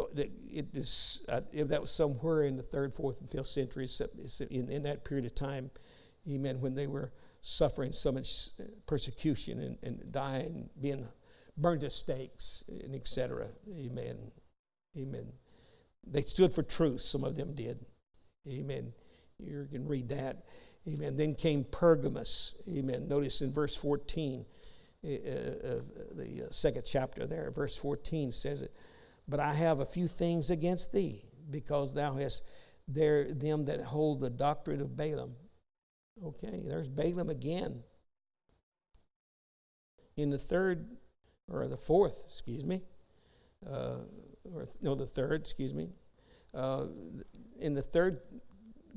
it 0.51 0.67
is, 0.73 1.25
uh, 1.29 1.41
if 1.53 1.67
that 1.69 1.81
was 1.81 1.91
somewhere 1.91 2.43
in 2.43 2.57
the 2.57 2.63
third, 2.63 2.93
fourth, 2.93 3.21
and 3.21 3.29
fifth 3.29 3.47
centuries, 3.47 4.01
in, 4.49 4.69
in 4.69 4.83
that 4.83 5.05
period 5.05 5.25
of 5.25 5.35
time, 5.35 5.71
amen, 6.29 6.59
when 6.59 6.75
they 6.75 6.87
were 6.87 7.11
suffering 7.41 7.91
so 7.91 8.11
much 8.11 8.49
persecution 8.85 9.61
and, 9.61 9.77
and 9.83 10.11
dying, 10.11 10.69
being 10.81 11.07
burned 11.57 11.83
at 11.83 11.91
stakes, 11.91 12.63
and 12.83 12.93
etc. 12.93 13.47
Amen. 13.69 14.17
Amen. 14.97 15.31
They 16.05 16.21
stood 16.21 16.53
for 16.53 16.63
truth, 16.63 17.01
some 17.01 17.23
of 17.23 17.35
them 17.35 17.53
did. 17.53 17.79
Amen. 18.47 18.93
You 19.39 19.67
can 19.71 19.87
read 19.87 20.09
that. 20.09 20.45
Amen. 20.87 21.17
Then 21.17 21.35
came 21.35 21.65
Pergamos. 21.65 22.61
Amen. 22.69 23.07
Notice 23.07 23.41
in 23.41 23.51
verse 23.51 23.75
14. 23.75 24.45
uh, 25.03 25.07
uh, 25.07 25.79
the 26.15 26.45
uh, 26.47 26.51
second 26.51 26.83
chapter 26.85 27.25
there, 27.27 27.51
verse 27.51 27.77
14 27.77 28.31
says 28.31 28.61
it. 28.61 28.71
But 29.27 29.39
I 29.39 29.53
have 29.53 29.79
a 29.79 29.85
few 29.85 30.07
things 30.07 30.49
against 30.49 30.93
thee, 30.93 31.21
because 31.49 31.93
thou 31.93 32.15
hast 32.15 32.49
there 32.87 33.33
them 33.33 33.65
that 33.65 33.81
hold 33.81 34.21
the 34.21 34.29
doctrine 34.29 34.81
of 34.81 34.95
Balaam. 34.95 35.35
Okay, 36.23 36.63
there's 36.65 36.87
Balaam 36.87 37.29
again. 37.29 37.83
In 40.15 40.29
the 40.29 40.37
third, 40.37 40.87
or 41.49 41.67
the 41.67 41.77
fourth, 41.77 42.23
excuse 42.25 42.65
me, 42.65 42.81
uh, 43.69 43.97
or 44.53 44.67
no, 44.81 44.95
the 44.95 45.05
third, 45.05 45.41
excuse 45.41 45.73
me, 45.73 45.89
uh, 46.53 46.85
in 47.59 47.73
the 47.73 47.83
third 47.83 48.21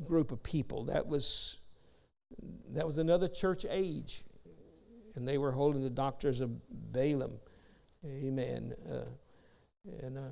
group 0.07 0.33
of 0.33 0.43
people, 0.43 0.85
that 0.85 1.07
was 1.07 1.59
that 2.71 2.87
was 2.87 2.97
another 2.97 3.29
church 3.29 3.67
age, 3.69 4.23
and 5.15 5.27
they 5.27 5.37
were 5.37 5.53
holding 5.53 5.83
the 5.83 5.91
doctrines 5.91 6.41
of 6.41 6.51
Balaam. 6.71 7.41
Amen. 8.05 8.73
Uh, 8.91 9.11
and 9.85 10.19
uh, 10.19 10.31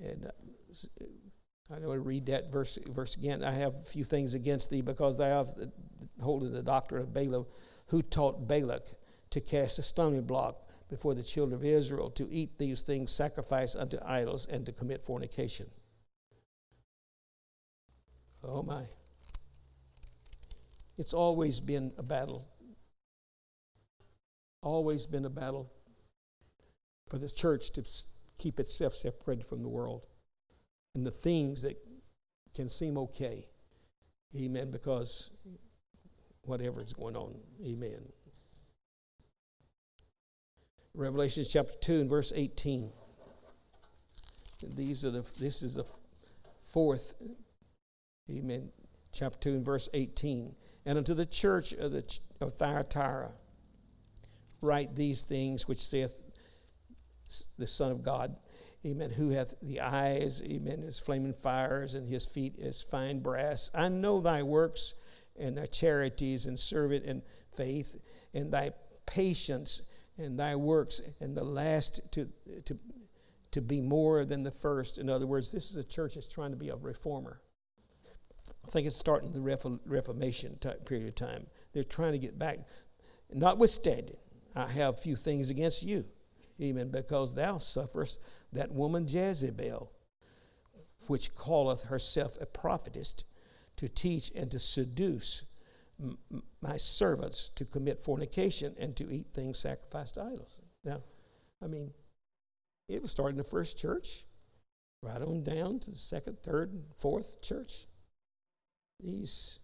and 0.00 0.26
uh, 0.26 0.30
I 1.70 1.78
want 1.78 1.92
to 1.92 2.00
read 2.00 2.26
that 2.26 2.50
verse 2.50 2.78
verse 2.88 3.16
again. 3.16 3.44
I 3.44 3.52
have 3.52 3.74
a 3.74 3.78
few 3.78 4.04
things 4.04 4.34
against 4.34 4.70
thee 4.70 4.80
because 4.80 5.18
thou 5.18 5.44
have 5.44 5.54
the, 5.54 5.70
holding 6.20 6.52
the 6.52 6.62
doctrine 6.62 7.02
of 7.02 7.12
Balaam, 7.12 7.46
who 7.86 8.02
taught 8.02 8.48
Balak 8.48 8.86
to 9.30 9.40
cast 9.40 9.78
a 9.78 9.82
stumbling 9.82 10.24
block 10.24 10.66
before 10.88 11.14
the 11.14 11.22
children 11.22 11.54
of 11.54 11.64
Israel, 11.64 12.10
to 12.10 12.28
eat 12.30 12.58
these 12.58 12.82
things 12.82 13.12
sacrificed 13.12 13.76
unto 13.76 13.98
idols, 14.04 14.46
and 14.46 14.66
to 14.66 14.72
commit 14.72 15.04
fornication. 15.04 15.66
Oh 18.42 18.62
my. 18.62 18.84
It's 20.98 21.14
always 21.14 21.60
been 21.60 21.92
a 21.96 22.02
battle. 22.02 22.48
Always 24.62 25.06
been 25.06 25.24
a 25.24 25.30
battle 25.30 25.70
for 27.08 27.18
the 27.18 27.28
church 27.28 27.70
to 27.72 27.84
keep 28.40 28.58
itself 28.58 28.94
separated 28.94 29.44
from 29.44 29.62
the 29.62 29.68
world 29.68 30.06
and 30.94 31.06
the 31.06 31.10
things 31.10 31.62
that 31.62 31.76
can 32.54 32.68
seem 32.68 32.96
okay. 32.96 33.44
Amen. 34.36 34.70
Because 34.70 35.30
whatever 36.44 36.82
is 36.82 36.92
going 36.92 37.16
on. 37.16 37.34
Amen. 37.64 38.00
Revelation 40.94 41.44
chapter 41.48 41.74
2 41.80 41.92
and 42.00 42.10
verse 42.10 42.32
18. 42.34 42.90
These 44.74 45.04
are 45.04 45.10
the 45.10 45.24
this 45.38 45.62
is 45.62 45.76
the 45.76 45.84
fourth 46.58 47.14
Amen. 48.30 48.70
Chapter 49.12 49.50
2 49.50 49.56
and 49.56 49.64
verse 49.64 49.88
18. 49.92 50.54
And 50.86 50.98
unto 50.98 51.14
the 51.14 51.26
church 51.26 51.72
of, 51.72 51.92
the, 51.92 52.18
of 52.40 52.54
Thyatira 52.54 53.32
write 54.60 54.94
these 54.94 55.22
things 55.22 55.66
which 55.66 55.80
saith 55.80 56.22
the 57.58 57.66
Son 57.66 57.90
of 57.90 58.02
God, 58.02 58.36
Amen, 58.84 59.10
who 59.10 59.30
hath 59.30 59.54
the 59.60 59.80
eyes, 59.80 60.42
Amen, 60.42 60.82
as 60.86 60.98
flaming 60.98 61.34
fires, 61.34 61.94
and 61.94 62.08
his 62.08 62.24
feet 62.24 62.58
as 62.58 62.82
fine 62.82 63.20
brass. 63.20 63.70
I 63.74 63.88
know 63.88 64.20
thy 64.20 64.42
works 64.42 64.94
and 65.38 65.56
thy 65.58 65.66
charities 65.66 66.46
and 66.46 66.58
servant 66.58 67.04
and 67.04 67.22
faith 67.54 67.96
and 68.32 68.52
thy 68.52 68.70
patience 69.06 69.82
and 70.16 70.38
thy 70.38 70.56
works 70.56 71.00
and 71.20 71.36
the 71.36 71.44
last 71.44 72.12
to, 72.12 72.28
to, 72.64 72.78
to 73.50 73.60
be 73.60 73.80
more 73.80 74.24
than 74.24 74.42
the 74.42 74.50
first. 74.50 74.98
In 74.98 75.08
other 75.08 75.26
words, 75.26 75.52
this 75.52 75.70
is 75.70 75.76
a 75.76 75.84
church 75.84 76.14
that's 76.14 76.28
trying 76.28 76.50
to 76.50 76.56
be 76.56 76.68
a 76.68 76.76
reformer. 76.76 77.40
I 78.64 78.70
think 78.70 78.86
it's 78.86 78.96
starting 78.96 79.32
the 79.32 79.40
Reformation 79.86 80.58
type 80.58 80.86
period 80.86 81.08
of 81.08 81.14
time. 81.14 81.46
They're 81.72 81.82
trying 81.82 82.12
to 82.12 82.18
get 82.18 82.38
back. 82.38 82.58
Notwithstanding, 83.32 84.16
I 84.54 84.66
have 84.66 85.00
few 85.00 85.16
things 85.16 85.50
against 85.50 85.82
you, 85.82 86.04
even 86.60 86.90
because 86.90 87.34
thou 87.34 87.56
sufferest 87.56 88.20
that 88.52 88.72
woman 88.72 89.06
Jezebel, 89.08 89.90
which 91.06 91.36
calleth 91.36 91.82
herself 91.84 92.40
a 92.40 92.46
prophetess, 92.46 93.14
to 93.76 93.88
teach 93.88 94.30
and 94.36 94.50
to 94.50 94.58
seduce 94.58 95.50
my 96.62 96.76
servants 96.76 97.48
to 97.50 97.64
commit 97.64 97.98
fornication 97.98 98.74
and 98.78 98.96
to 98.96 99.10
eat 99.10 99.28
things 99.32 99.58
sacrificed 99.58 100.14
to 100.14 100.22
idols. 100.22 100.60
Now, 100.84 101.02
I 101.62 101.66
mean, 101.66 101.92
it 102.88 103.02
was 103.02 103.10
starting 103.10 103.36
the 103.36 103.44
first 103.44 103.78
church, 103.78 104.24
right 105.02 105.20
on 105.20 105.42
down 105.42 105.78
to 105.80 105.90
the 105.90 105.96
second, 105.96 106.38
third, 106.42 106.72
and 106.72 106.84
fourth 106.96 107.40
church. 107.42 107.86
These, 109.02 109.60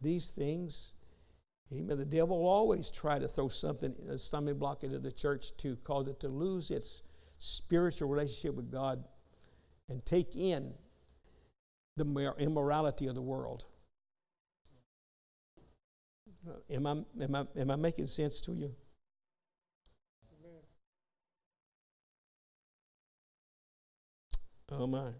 these 0.00 0.30
things, 0.30 0.94
amen, 1.72 1.98
the 1.98 2.04
devil 2.04 2.38
will 2.38 2.48
always 2.48 2.90
try 2.90 3.18
to 3.18 3.28
throw 3.28 3.48
something, 3.48 3.94
a 4.08 4.16
stumbling 4.18 4.58
block 4.58 4.84
into 4.84 4.98
the 4.98 5.12
church 5.12 5.56
to 5.58 5.76
cause 5.76 6.08
it 6.08 6.20
to 6.20 6.28
lose 6.28 6.70
its 6.70 7.02
spiritual 7.38 8.08
relationship 8.08 8.54
with 8.54 8.70
God 8.70 9.04
and 9.88 10.04
take 10.04 10.36
in 10.36 10.74
the 11.96 12.34
immorality 12.38 13.06
of 13.06 13.14
the 13.14 13.22
world. 13.22 13.64
Am 16.70 16.86
I, 16.86 16.90
am 17.22 17.34
I, 17.34 17.46
am 17.56 17.70
I 17.70 17.76
making 17.76 18.06
sense 18.06 18.40
to 18.42 18.52
you? 18.52 18.74
Oh 24.70 24.86
my. 24.86 25.12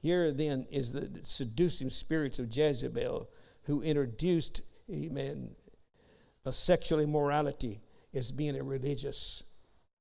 Here 0.00 0.32
then 0.32 0.66
is 0.70 0.92
the 0.92 1.22
seducing 1.22 1.90
spirits 1.90 2.38
of 2.40 2.54
Jezebel 2.54 3.28
who 3.64 3.82
introduced, 3.82 4.62
amen, 4.90 5.54
a 6.44 6.52
sexual 6.52 6.98
immorality 6.98 7.80
as 8.14 8.30
being 8.30 8.58
a 8.58 8.62
religious 8.62 9.44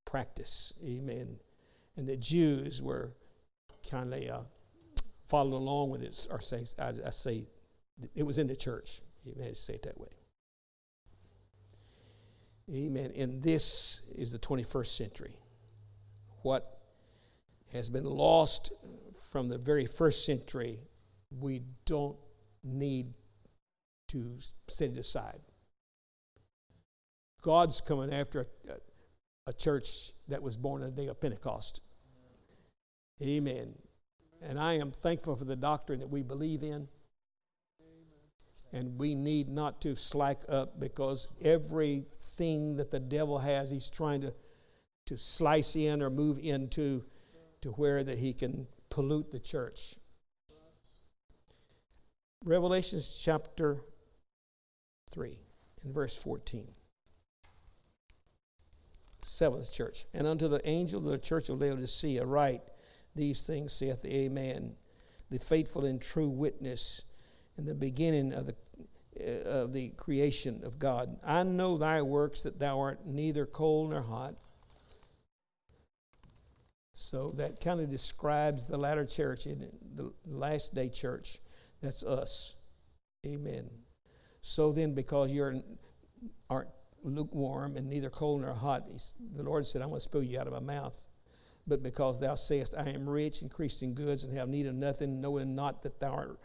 practice, 0.05 0.73
amen. 0.83 1.37
And 1.95 2.07
the 2.07 2.17
Jews 2.17 2.81
were 2.81 3.11
kind 3.89 4.13
of 4.13 4.23
uh, 4.23 4.41
followed 5.25 5.57
along 5.57 5.89
with 5.89 6.01
it, 6.01 6.27
or 6.31 6.41
say, 6.41 6.65
I, 6.79 6.93
I, 7.07 7.09
say, 7.11 7.47
it 8.15 8.25
was 8.25 8.37
in 8.37 8.47
the 8.47 8.55
church. 8.55 9.01
Amen. 9.27 9.53
Say 9.53 9.75
it 9.75 9.83
that 9.83 9.99
way. 9.99 10.09
Amen. 12.73 13.11
And 13.17 13.41
this 13.43 14.09
is 14.15 14.31
the 14.31 14.39
21st 14.39 14.87
century. 14.87 15.35
What 16.41 16.79
has 17.73 17.89
been 17.89 18.05
lost 18.05 18.71
from 19.31 19.49
the 19.49 19.57
very 19.57 19.85
first 19.85 20.25
century, 20.25 20.79
we 21.29 21.61
don't 21.85 22.17
need 22.63 23.13
to 24.11 24.37
set 24.67 24.91
it 24.91 24.97
aside. 24.97 25.39
God's 27.41 27.81
coming 27.81 28.13
after 28.13 28.41
a, 28.41 28.73
a 29.47 29.53
church 29.53 30.11
that 30.27 30.43
was 30.43 30.57
born 30.57 30.83
on 30.83 30.93
the 30.93 31.01
day 31.01 31.07
of 31.07 31.19
Pentecost. 31.19 31.81
Amen. 33.21 33.75
And 34.41 34.59
I 34.59 34.73
am 34.73 34.91
thankful 34.91 35.35
for 35.35 35.45
the 35.45 35.55
doctrine 35.55 35.99
that 35.99 36.09
we 36.09 36.23
believe 36.23 36.63
in. 36.63 36.87
And 38.73 38.97
we 38.97 39.15
need 39.15 39.49
not 39.49 39.81
to 39.81 39.95
slack 39.95 40.43
up 40.47 40.79
because 40.79 41.27
everything 41.43 42.77
that 42.77 42.89
the 42.89 42.99
devil 42.99 43.39
has, 43.39 43.69
he's 43.69 43.89
trying 43.89 44.21
to, 44.21 44.33
to 45.07 45.17
slice 45.17 45.75
in 45.75 46.01
or 46.01 46.09
move 46.09 46.39
into 46.41 47.03
to 47.61 47.69
where 47.71 48.03
that 48.03 48.17
he 48.17 48.33
can 48.33 48.67
pollute 48.89 49.31
the 49.31 49.39
church. 49.39 49.95
Revelation 52.43 52.99
chapter 53.19 53.81
3 55.11 55.39
in 55.83 55.93
verse 55.93 56.21
14. 56.21 56.67
Seventh 59.23 59.71
church. 59.71 60.05
And 60.13 60.25
unto 60.25 60.47
the 60.47 60.61
angel 60.67 60.99
of 60.99 61.11
the 61.11 61.17
church 61.17 61.49
of 61.49 61.59
Laodicea 61.59 62.25
write, 62.25 62.61
These 63.15 63.45
things 63.45 63.73
saith 63.73 64.01
the 64.01 64.15
Amen, 64.15 64.75
the 65.29 65.39
faithful 65.39 65.85
and 65.85 66.01
true 66.01 66.29
witness, 66.29 67.11
in 67.57 67.65
the 67.65 67.75
beginning 67.75 68.33
of 68.33 68.47
the 68.47 68.55
uh, 69.19 69.63
of 69.63 69.73
the 69.73 69.89
creation 69.89 70.61
of 70.63 70.79
God. 70.79 71.17
I 71.25 71.43
know 71.43 71.77
thy 71.77 72.01
works 72.01 72.43
that 72.43 72.59
thou 72.59 72.79
art 72.79 73.05
neither 73.05 73.45
cold 73.45 73.91
nor 73.91 74.01
hot. 74.01 74.35
So 76.93 77.31
that 77.37 77.59
kind 77.59 77.81
of 77.81 77.89
describes 77.89 78.65
the 78.65 78.77
latter 78.77 79.05
church, 79.05 79.43
the 79.43 80.13
last 80.25 80.73
day 80.73 80.89
church. 80.89 81.39
That's 81.81 82.03
us. 82.03 82.57
Amen. 83.27 83.80
So 84.41 84.71
then, 84.71 84.93
because 84.93 85.31
you 85.31 85.63
aren't 86.49 86.69
lukewarm 87.03 87.77
and 87.77 87.89
neither 87.89 88.09
cold 88.09 88.41
nor 88.41 88.53
hot, 88.53 88.87
the 88.87 89.43
Lord 89.43 89.65
said, 89.65 89.81
I'm 89.81 89.89
going 89.89 89.99
to 89.99 90.03
spew 90.03 90.21
you 90.21 90.39
out 90.39 90.47
of 90.47 90.53
my 90.53 90.59
mouth. 90.59 90.99
But 91.67 91.83
because 91.83 92.19
thou 92.19 92.33
sayest, 92.33 92.73
I 92.75 92.89
am 92.89 93.07
rich, 93.07 93.43
increased 93.43 93.83
in 93.83 93.93
goods, 93.93 94.23
and 94.23 94.35
have 94.35 94.49
need 94.49 94.65
of 94.65 94.73
nothing, 94.73 95.21
knowing 95.21 95.53
not 95.55 95.83
that 95.83 95.99
thou 95.99 96.11
art, 96.11 96.39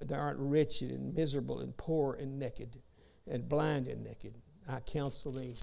thou 0.00 0.16
art 0.16 0.36
wretched 0.38 0.92
and 0.92 1.12
miserable 1.12 1.58
and 1.58 1.76
poor 1.76 2.14
and 2.14 2.38
naked 2.38 2.78
and 3.26 3.48
blind 3.48 3.88
and 3.88 4.04
naked, 4.04 4.34
I 4.68 4.78
counsel 4.80 5.32
thee. 5.32 5.56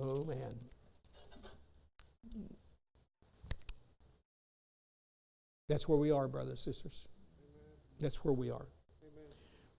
Oh, 0.00 0.24
man. 0.24 0.56
That's 5.68 5.88
where 5.88 5.98
we 5.98 6.10
are, 6.10 6.26
brothers 6.26 6.66
and 6.66 6.74
sisters. 6.74 7.06
That's 8.00 8.24
where 8.24 8.34
we 8.34 8.50
are. 8.50 8.66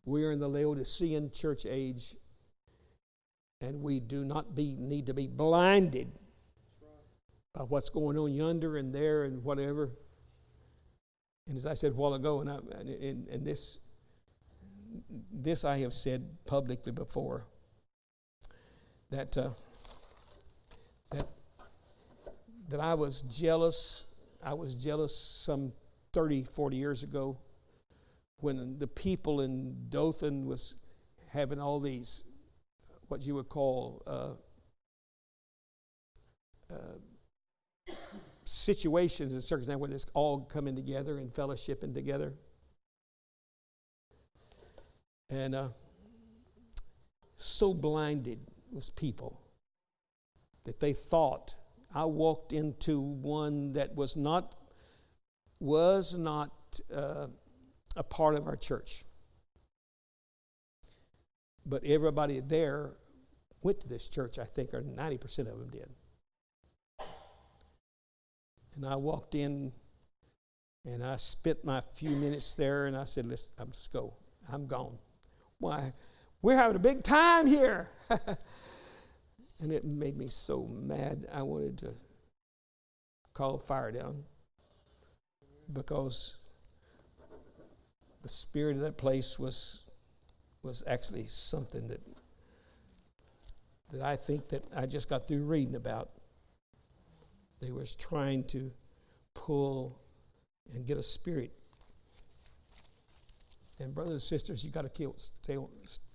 We 0.06 0.26
are 0.26 0.32
in 0.32 0.40
the 0.40 0.50
Laodicean 0.50 1.32
church 1.32 1.66
age. 1.70 2.16
And 3.62 3.82
we 3.82 4.00
do 4.00 4.26
not 4.26 4.56
be, 4.56 4.76
need 4.78 5.06
to 5.08 5.14
be 5.14 5.28
blinded 5.28 6.12
by 7.54 7.62
what's 7.62 7.90
going 7.90 8.18
on 8.18 8.34
yonder 8.34 8.76
and 8.76 8.94
there 8.94 9.24
and 9.24 9.44
whatever. 9.44 9.92
And 11.48 11.56
as 11.56 11.66
I 11.66 11.74
said 11.74 11.92
a 11.92 11.96
while 11.96 12.14
ago, 12.14 12.42
and, 12.42 12.50
I, 12.50 12.56
and, 12.56 13.28
and 13.30 13.46
this, 13.46 13.80
this 15.32 15.64
I 15.64 15.80
have 15.80 15.94
said 15.94 16.28
publicly 16.46 16.92
before, 16.92 17.46
that, 19.12 19.38
uh, 19.38 19.52
that, 21.12 21.30
that 22.70 22.80
I 22.82 22.96
was 22.96 23.22
jealous. 23.22 24.08
I 24.44 24.56
was 24.56 24.76
jealous 24.76 25.16
some 25.16 25.72
30, 26.12 26.44
40 26.44 26.76
years 26.76 27.04
ago 27.04 27.38
when 28.44 28.78
the 28.78 28.88
people 28.88 29.40
in 29.40 29.88
Dothan 29.88 30.46
was 30.46 30.76
having 31.30 31.62
all 31.62 31.80
these, 31.80 32.26
what 33.08 33.26
you 33.26 33.36
would 33.36 33.48
call, 33.48 34.04
uh, 34.06 34.34
uh, 36.70 37.94
situations 38.44 39.34
and 39.34 39.42
circumstances 39.42 39.80
where 39.80 39.92
it's 39.92 40.08
all 40.14 40.42
coming 40.42 40.76
together 40.76 41.18
and 41.18 41.32
fellowshipping 41.32 41.94
together. 41.94 42.34
And 45.30 45.56
uh, 45.56 45.70
so 47.38 47.74
blinded 47.74 48.40
was 48.74 48.90
people 48.90 49.40
that 50.66 50.82
they 50.82 50.92
thought 50.92 51.56
I 51.96 52.04
walked 52.06 52.52
into 52.52 53.00
one 53.00 53.72
that 53.74 53.96
was 53.96 54.18
not 54.18 54.56
was 55.62 56.14
not 56.18 56.52
uh, 56.94 57.28
a 57.96 58.04
part 58.04 58.36
of 58.36 58.48
our 58.48 58.56
church. 58.56 59.04
But 61.66 61.84
everybody 61.86 62.40
there 62.40 62.94
went 63.62 63.80
to 63.82 63.88
this 63.88 64.10
church, 64.10 64.38
I 64.38 64.44
think, 64.44 64.74
or 64.74 64.82
90% 64.82 65.40
of 65.40 65.46
them 65.46 65.70
did. 65.72 65.90
And 68.76 68.86
I 68.86 68.96
walked 68.96 69.36
in 69.36 69.72
and 70.86 71.04
I 71.04 71.16
spent 71.16 71.64
my 71.64 71.80
few 71.82 72.10
minutes 72.10 72.56
there 72.56 72.86
and 72.86 72.98
I 72.98 73.06
said, 73.06 73.26
Let's, 73.26 73.54
I'm 73.58 73.72
just 73.72 73.94
go. 73.94 74.16
I'm 74.52 74.68
gone. 74.68 74.98
Why? 75.60 75.94
We're 76.42 76.58
having 76.58 76.76
a 76.76 76.80
big 76.80 77.04
time 77.04 77.48
here. 77.48 77.90
and 79.60 79.72
it 79.72 79.86
made 79.86 80.18
me 80.18 80.28
so 80.28 80.66
mad. 80.66 81.28
I 81.32 81.44
wanted 81.44 81.78
to 81.80 81.94
call 83.34 83.58
fire 83.58 83.92
down 83.92 84.24
because 85.72 86.38
the 88.24 88.30
spirit 88.30 88.78
of 88.78 88.82
that 88.82 88.98
place 88.98 89.38
was 89.38 89.84
was 90.64 90.84
actually 90.88 91.28
something 91.28 91.90
that 91.90 92.02
that 93.92 94.02
I 94.02 94.16
think 94.16 94.50
that 94.50 94.64
I 94.76 94.86
just 94.88 95.10
got 95.10 95.28
through 95.28 95.44
reading 95.46 95.76
about. 95.76 96.10
They 97.62 97.72
was 97.72 97.96
trying 97.96 98.46
to 98.46 98.72
pull 99.36 100.02
and 100.74 100.86
get 100.86 100.98
a 100.98 101.04
spirit. 101.04 101.52
And 103.80 103.94
brothers 103.94 104.14
and 104.14 104.22
sisters, 104.22 104.66
you 104.66 104.72
got 104.72 104.84
to 104.84 104.90
kill, 104.90 105.14
stay 105.18 105.58
on, 105.58 105.70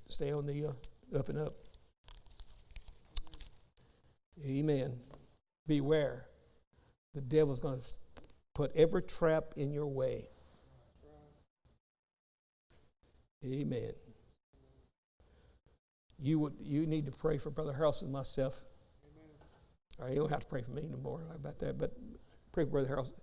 stay 0.09 0.33
on 0.33 0.47
the 0.47 0.67
uh, 0.67 1.19
up 1.19 1.29
and 1.29 1.39
up. 1.39 1.53
Amen. 4.45 4.99
Beware. 5.67 6.27
The 7.15 7.21
devil's 7.21 7.61
going 7.61 7.81
to 7.81 7.89
put 8.55 8.75
every 8.75 9.03
trap 9.03 9.53
in 9.57 9.73
your 9.73 9.87
way. 9.87 10.27
Amen. 13.45 13.93
You 16.19 16.41
would 16.41 16.55
you 16.61 16.87
need 16.87 17.07
to 17.07 17.13
pray 17.13 17.39
for 17.39 17.51
Brother 17.51 17.73
Harrelson 17.79 18.03
and 18.03 18.13
myself. 18.13 18.65
Amen. 20.01 20.13
you 20.15 20.21
don't 20.21 20.31
have 20.31 20.41
to 20.41 20.47
pray 20.47 20.63
for 20.63 20.73
me 20.73 20.83
anymore 20.83 21.23
about 21.35 21.59
that, 21.61 21.79
but 21.79 21.93
pray 22.53 22.65
for 22.65 22.71
Brother 22.71 22.89
Harrelson. 22.89 23.19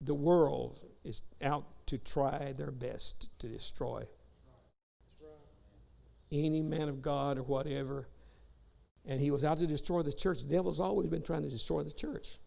The 0.00 0.14
world 0.14 0.84
is 1.04 1.22
out 1.42 1.64
to 1.86 1.98
try 1.98 2.52
their 2.56 2.70
best 2.70 3.36
to 3.40 3.48
destroy 3.48 4.06
any 6.32 6.62
man 6.62 6.88
of 6.88 7.02
God 7.02 7.38
or 7.38 7.42
whatever. 7.42 8.08
And 9.04 9.20
he 9.20 9.30
was 9.30 9.44
out 9.44 9.58
to 9.58 9.66
destroy 9.66 10.02
the 10.02 10.12
church. 10.12 10.42
The 10.42 10.48
devil's 10.48 10.80
always 10.80 11.08
been 11.08 11.22
trying 11.22 11.42
to 11.42 11.50
destroy 11.50 11.82
the 11.82 11.92
church. 11.92 12.38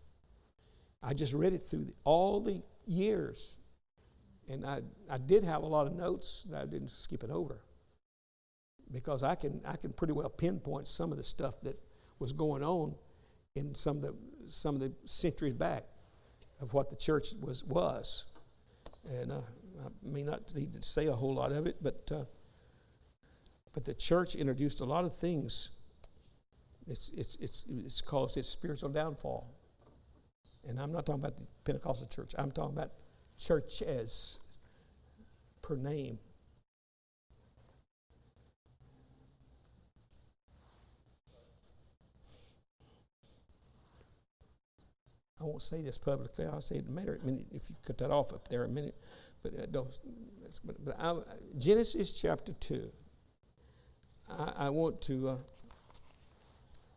I 1.04 1.14
just 1.14 1.34
read 1.34 1.54
it 1.54 1.60
through 1.60 1.88
all 2.04 2.40
the 2.40 2.64
years 2.88 3.60
and 4.50 4.66
I, 4.66 4.82
I 5.10 5.18
did 5.18 5.44
have 5.44 5.64
a 5.64 5.66
lot 5.68 5.88
of 5.88 5.94
notes 5.94 6.46
that 6.52 6.62
I 6.62 6.66
didn't 6.66 6.90
skip 6.90 7.24
it 7.24 7.30
over 7.30 7.62
because 8.92 9.24
I 9.24 9.36
can, 9.36 9.62
I 9.66 9.76
can 9.76 9.92
pretty 9.92 10.14
well 10.14 10.30
pinpoint 10.30 10.88
some 10.88 11.12
of 11.12 11.18
the 11.18 11.24
stuff 11.24 11.60
that 11.62 11.80
was 12.20 12.34
going 12.34 12.64
on 12.64 12.96
in 13.56 13.74
some 13.74 13.98
of 13.98 14.04
the, 14.04 14.16
some 14.46 14.76
of 14.76 14.82
the 14.82 14.94
centuries 15.06 15.54
back 15.54 15.84
of 16.62 16.74
what 16.74 16.90
the 16.90 16.96
church 16.96 17.30
was. 17.42 17.64
was. 17.64 18.26
And 19.10 19.32
uh, 19.32 19.42
I 19.84 19.88
may 20.04 20.24
not 20.24 20.54
need 20.56 20.74
to 20.74 20.84
say 20.84 21.08
a 21.08 21.14
whole 21.14 21.36
lot 21.36 21.52
of 21.52 21.66
it, 21.66 21.78
but, 21.82 22.10
uh, 22.14 22.26
but 23.74 23.86
the 23.86 23.94
church 23.94 24.36
introduced 24.36 24.82
a 24.82 24.86
lot 24.86 25.06
of 25.06 25.16
things. 25.16 25.72
It's, 26.88 27.10
it's, 27.10 27.36
it's, 27.38 27.64
it's 27.70 28.02
caused 28.02 28.38
its 28.38 28.48
spiritual 28.48 28.90
downfall. 28.90 29.52
And 30.68 30.80
I'm 30.80 30.92
not 30.92 31.06
talking 31.06 31.22
about 31.22 31.38
the 31.38 31.44
Pentecostal 31.64 32.08
church, 32.08 32.34
I'm 32.38 32.52
talking 32.52 32.76
about 32.76 32.92
churches 33.38 34.40
per 35.62 35.76
name. 35.76 36.20
I 45.40 45.44
won't 45.44 45.62
say 45.62 45.82
this 45.82 45.98
publicly. 45.98 46.46
I'll 46.46 46.62
say 46.62 46.78
it 46.78 46.86
in 46.86 46.92
a 46.92 46.92
minute 46.92 47.46
if 47.52 47.70
you 47.70 47.76
cut 47.86 47.98
that 48.00 48.10
off 48.10 48.34
up 48.34 48.48
there 48.48 48.64
a 48.64 48.70
minute. 48.70 48.96
But 49.44 49.60
uh, 49.60 49.66
don't. 49.70 50.00
But, 50.64 50.84
but 50.84 51.00
I, 51.00 51.16
Genesis 51.58 52.20
chapter 52.20 52.54
two. 52.54 52.90
I, 54.30 54.54
I 54.58 54.70
want 54.70 55.02
to. 55.02 55.30
Uh, 55.30 55.36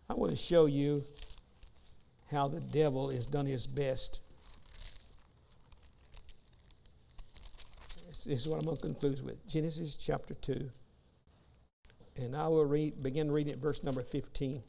I 0.08 0.14
want 0.14 0.30
to 0.30 0.36
show 0.36 0.64
you 0.64 1.04
how 2.30 2.48
the 2.48 2.60
devil 2.60 3.10
has 3.10 3.26
done 3.26 3.44
his 3.44 3.66
best 3.66 4.22
this 8.24 8.40
is 8.40 8.48
what 8.48 8.58
I'm 8.58 8.64
going 8.64 8.76
to 8.76 8.82
conclude 8.82 9.24
with 9.24 9.46
Genesis 9.46 9.96
chapter 9.96 10.34
2. 10.34 10.70
And 12.16 12.34
I 12.34 12.48
will 12.48 12.64
read, 12.64 13.00
begin 13.00 13.30
reading 13.30 13.52
at 13.52 13.60
verse 13.60 13.84
number 13.84 14.02
15. 14.02 14.60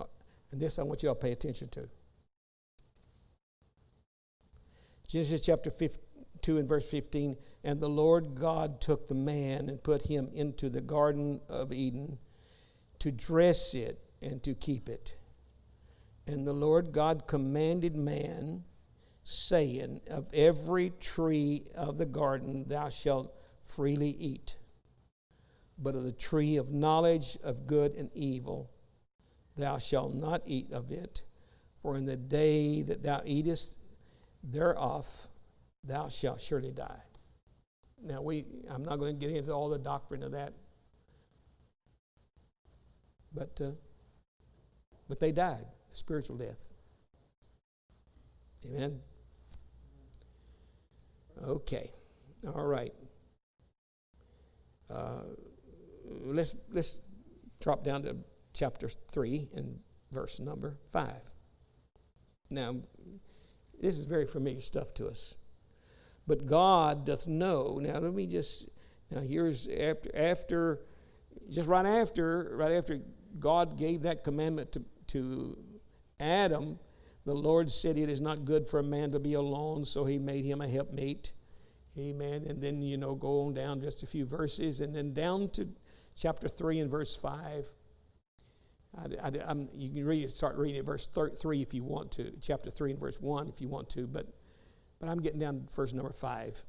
Uh, 0.00 0.04
and 0.50 0.60
this 0.60 0.78
I 0.78 0.82
want 0.82 1.02
you 1.02 1.10
all 1.10 1.14
to 1.14 1.20
pay 1.20 1.32
attention 1.32 1.68
to. 1.68 1.88
Genesis 5.06 5.42
chapter 5.42 5.70
2 6.40 6.58
and 6.58 6.66
verse 6.66 6.90
15. 6.90 7.36
And 7.62 7.80
the 7.80 7.88
Lord 7.88 8.34
God 8.34 8.80
took 8.80 9.08
the 9.08 9.14
man 9.14 9.68
and 9.68 9.82
put 9.82 10.04
him 10.04 10.30
into 10.32 10.70
the 10.70 10.80
Garden 10.80 11.42
of 11.50 11.70
Eden 11.70 12.18
to 13.00 13.12
dress 13.12 13.74
it 13.74 13.98
and 14.22 14.42
to 14.42 14.54
keep 14.54 14.88
it. 14.88 15.16
And 16.26 16.46
the 16.46 16.54
Lord 16.54 16.92
God 16.92 17.26
commanded 17.26 17.94
man 17.94 18.64
saying, 19.24 20.02
Of 20.08 20.28
every 20.32 20.90
tree 21.00 21.66
of 21.74 21.98
the 21.98 22.06
garden 22.06 22.66
thou 22.68 22.90
shalt 22.90 23.34
freely 23.62 24.10
eat, 24.10 24.56
but 25.78 25.96
of 25.96 26.04
the 26.04 26.12
tree 26.12 26.56
of 26.56 26.70
knowledge 26.70 27.36
of 27.42 27.66
good 27.66 27.94
and 27.94 28.10
evil 28.14 28.70
thou 29.56 29.78
shalt 29.78 30.14
not 30.14 30.42
eat 30.46 30.70
of 30.72 30.92
it, 30.92 31.22
for 31.80 31.96
in 31.96 32.04
the 32.04 32.16
day 32.16 32.82
that 32.82 33.02
thou 33.02 33.22
eatest 33.24 33.80
thereof 34.42 35.28
thou 35.82 36.08
shalt 36.08 36.40
surely 36.40 36.70
die. 36.70 37.02
Now 38.02 38.20
we 38.20 38.44
I'm 38.70 38.84
not 38.84 38.98
going 38.98 39.18
to 39.18 39.26
get 39.26 39.34
into 39.34 39.52
all 39.52 39.70
the 39.70 39.78
doctrine 39.78 40.22
of 40.22 40.32
that. 40.32 40.52
But 43.32 43.60
uh, 43.60 43.72
but 45.08 45.18
they 45.18 45.32
died, 45.32 45.64
spiritual 45.90 46.36
death. 46.36 46.68
Amen. 48.66 49.00
Okay, 51.42 51.90
all 52.46 52.66
right. 52.66 52.92
Uh, 54.90 55.22
let's 56.04 56.60
let's 56.72 57.02
drop 57.60 57.84
down 57.84 58.02
to 58.02 58.16
chapter 58.52 58.88
three 58.88 59.48
and 59.54 59.80
verse 60.12 60.38
number 60.38 60.78
five. 60.92 61.32
Now, 62.50 62.76
this 63.80 63.98
is 63.98 64.04
very 64.04 64.26
familiar 64.26 64.60
stuff 64.60 64.94
to 64.94 65.06
us. 65.08 65.36
But 66.26 66.46
God 66.46 67.04
doth 67.06 67.26
know. 67.26 67.78
Now 67.82 67.98
let 67.98 68.14
me 68.14 68.26
just 68.26 68.70
now 69.10 69.20
here's 69.20 69.68
after 69.68 70.10
after 70.16 70.80
just 71.50 71.68
right 71.68 71.86
after 71.86 72.52
right 72.56 72.72
after 72.72 73.00
God 73.38 73.76
gave 73.76 74.02
that 74.02 74.24
commandment 74.24 74.72
to, 74.72 74.84
to 75.08 75.58
Adam, 76.20 76.78
the 77.24 77.34
Lord 77.34 77.70
said, 77.70 77.96
It 77.96 78.10
is 78.10 78.20
not 78.20 78.44
good 78.44 78.68
for 78.68 78.80
a 78.80 78.84
man 78.84 79.10
to 79.12 79.18
be 79.18 79.34
alone, 79.34 79.84
so 79.84 80.04
he 80.04 80.18
made 80.18 80.44
him 80.44 80.60
a 80.60 80.68
helpmate. 80.68 81.32
Amen. 81.98 82.44
And 82.46 82.60
then, 82.60 82.82
you 82.82 82.96
know, 82.96 83.14
go 83.14 83.46
on 83.46 83.54
down 83.54 83.80
just 83.80 84.02
a 84.02 84.06
few 84.06 84.24
verses 84.24 84.80
and 84.80 84.94
then 84.94 85.12
down 85.12 85.48
to 85.50 85.68
chapter 86.16 86.48
3 86.48 86.80
and 86.80 86.90
verse 86.90 87.14
5. 87.14 87.72
I, 88.96 89.04
I, 89.22 89.54
you 89.74 89.90
can 89.90 90.04
read 90.04 90.24
it, 90.24 90.30
start 90.30 90.56
reading 90.56 90.78
at 90.78 90.86
verse 90.86 91.06
3 91.06 91.62
if 91.62 91.74
you 91.74 91.84
want 91.84 92.12
to, 92.12 92.32
chapter 92.40 92.70
3 92.70 92.92
and 92.92 93.00
verse 93.00 93.20
1 93.20 93.48
if 93.48 93.60
you 93.60 93.68
want 93.68 93.88
to, 93.90 94.06
but, 94.06 94.26
but 95.00 95.08
I'm 95.08 95.20
getting 95.20 95.40
down 95.40 95.66
to 95.66 95.74
verse 95.74 95.92
number 95.92 96.12
5. 96.12 96.64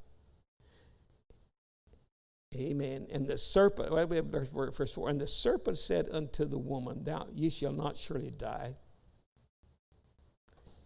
Amen. 2.56 3.06
And 3.12 3.26
the 3.26 3.36
serpent, 3.36 3.92
well 3.92 4.06
we 4.06 4.16
have 4.16 4.26
verse, 4.26 4.50
verse 4.50 4.92
4, 4.92 5.08
and 5.08 5.20
the 5.20 5.26
serpent 5.26 5.76
said 5.76 6.08
unto 6.10 6.44
the 6.44 6.58
woman, 6.58 7.04
Thou, 7.04 7.26
ye 7.34 7.50
shall 7.50 7.72
not 7.72 7.96
surely 7.96 8.30
die. 8.30 8.76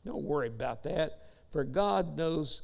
Don't 0.04 0.24
worry 0.24 0.48
about 0.48 0.82
that, 0.84 1.26
for 1.50 1.64
God 1.64 2.16
knows 2.16 2.62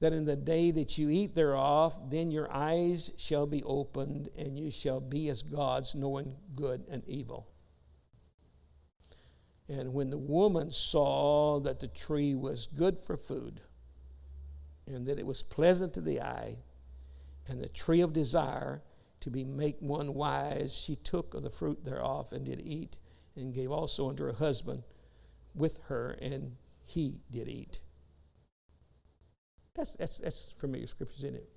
that 0.00 0.12
in 0.12 0.24
the 0.24 0.34
day 0.34 0.72
that 0.72 0.98
you 0.98 1.10
eat 1.10 1.34
thereof, 1.34 2.10
then 2.10 2.32
your 2.32 2.52
eyes 2.52 3.12
shall 3.18 3.46
be 3.46 3.62
opened, 3.62 4.28
and 4.36 4.58
you 4.58 4.70
shall 4.70 5.00
be 5.00 5.28
as 5.28 5.42
gods, 5.42 5.94
knowing 5.94 6.36
good 6.56 6.84
and 6.90 7.04
evil. 7.06 7.46
And 9.68 9.94
when 9.94 10.10
the 10.10 10.18
woman 10.18 10.72
saw 10.72 11.60
that 11.60 11.78
the 11.78 11.86
tree 11.86 12.34
was 12.34 12.66
good 12.66 13.00
for 13.00 13.16
food, 13.16 13.60
and 14.88 15.06
that 15.06 15.20
it 15.20 15.26
was 15.26 15.44
pleasant 15.44 15.94
to 15.94 16.00
the 16.00 16.20
eye, 16.20 16.56
and 17.46 17.60
the 17.60 17.68
tree 17.68 18.00
of 18.00 18.12
desire 18.12 18.82
to 19.20 19.30
be 19.30 19.44
make 19.44 19.76
one 19.78 20.14
wise, 20.14 20.76
she 20.76 20.96
took 20.96 21.32
of 21.32 21.44
the 21.44 21.50
fruit 21.50 21.84
thereof 21.84 22.32
and 22.32 22.44
did 22.44 22.60
eat, 22.60 22.98
and 23.36 23.54
gave 23.54 23.70
also 23.70 24.08
unto 24.08 24.24
her 24.24 24.32
husband 24.32 24.82
with 25.54 25.78
her, 25.84 26.18
and 26.20 26.56
he 26.92 27.20
did 27.30 27.48
eat. 27.48 27.80
That's, 29.74 29.94
that's, 29.94 30.18
that's 30.18 30.52
familiar 30.52 30.86
scriptures 30.86 31.24
in 31.24 31.34
it. 31.34 31.48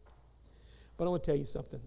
But 0.97 1.05
I 1.05 1.09
want 1.09 1.23
to 1.23 1.31
tell 1.31 1.37
you 1.37 1.45
something. 1.45 1.81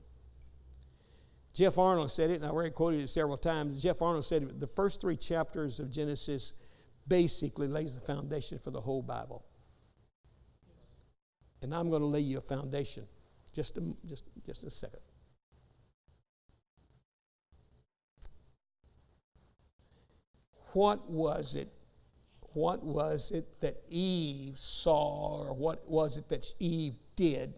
Jeff 1.55 1.79
Arnold 1.79 2.11
said 2.11 2.31
it, 2.31 2.35
and 2.35 2.45
I 2.45 2.51
already 2.51 2.71
quoted 2.71 3.01
it 3.01 3.09
several 3.09 3.39
times. 3.39 3.83
Jeff 3.83 4.03
Arnold 4.03 4.27
said 4.27 4.61
the 4.61 4.67
first 4.67 5.01
three 5.01 5.17
chapters 5.17 5.81
of 5.81 5.91
Genesis 5.91 6.53
basically 7.07 7.69
lays 7.69 7.95
the 7.95 8.03
foundation 8.03 8.59
for 8.59 8.71
the 8.71 8.83
whole 8.83 9.03
Bible. 9.03 9.45
And 11.63 11.75
I'm 11.75 11.89
going 11.89 12.03
to 12.03 12.07
lay 12.07 12.21
you 12.21 12.39
a 12.39 12.43
foundation. 12.43 13.05
Just 13.55 13.79
a, 13.79 13.83
just, 14.07 14.25
just 14.45 14.65
a 14.65 14.71
second. 14.71 15.01
What 20.75 21.11
was 21.11 21.57
it 21.57 21.73
what 22.53 22.83
was 22.83 23.31
it 23.31 23.61
that 23.61 23.83
Eve 23.89 24.59
saw, 24.59 25.45
or 25.45 25.53
what 25.53 25.89
was 25.89 26.17
it 26.17 26.29
that 26.29 26.53
Eve 26.59 26.97
did 27.17 27.55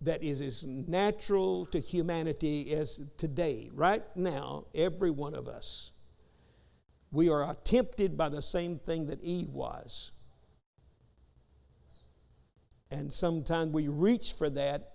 that 0.00 0.22
is 0.22 0.40
as 0.40 0.64
natural 0.64 1.66
to 1.66 1.78
humanity 1.78 2.72
as 2.74 3.10
today? 3.16 3.70
Right 3.72 4.04
now, 4.16 4.66
every 4.74 5.10
one 5.10 5.34
of 5.34 5.48
us, 5.48 5.92
we 7.10 7.28
are 7.28 7.56
tempted 7.64 8.16
by 8.16 8.28
the 8.28 8.42
same 8.42 8.78
thing 8.78 9.06
that 9.06 9.20
Eve 9.22 9.50
was. 9.50 10.12
And 12.90 13.12
sometimes 13.12 13.72
we 13.72 13.88
reach 13.88 14.32
for 14.32 14.50
that 14.50 14.92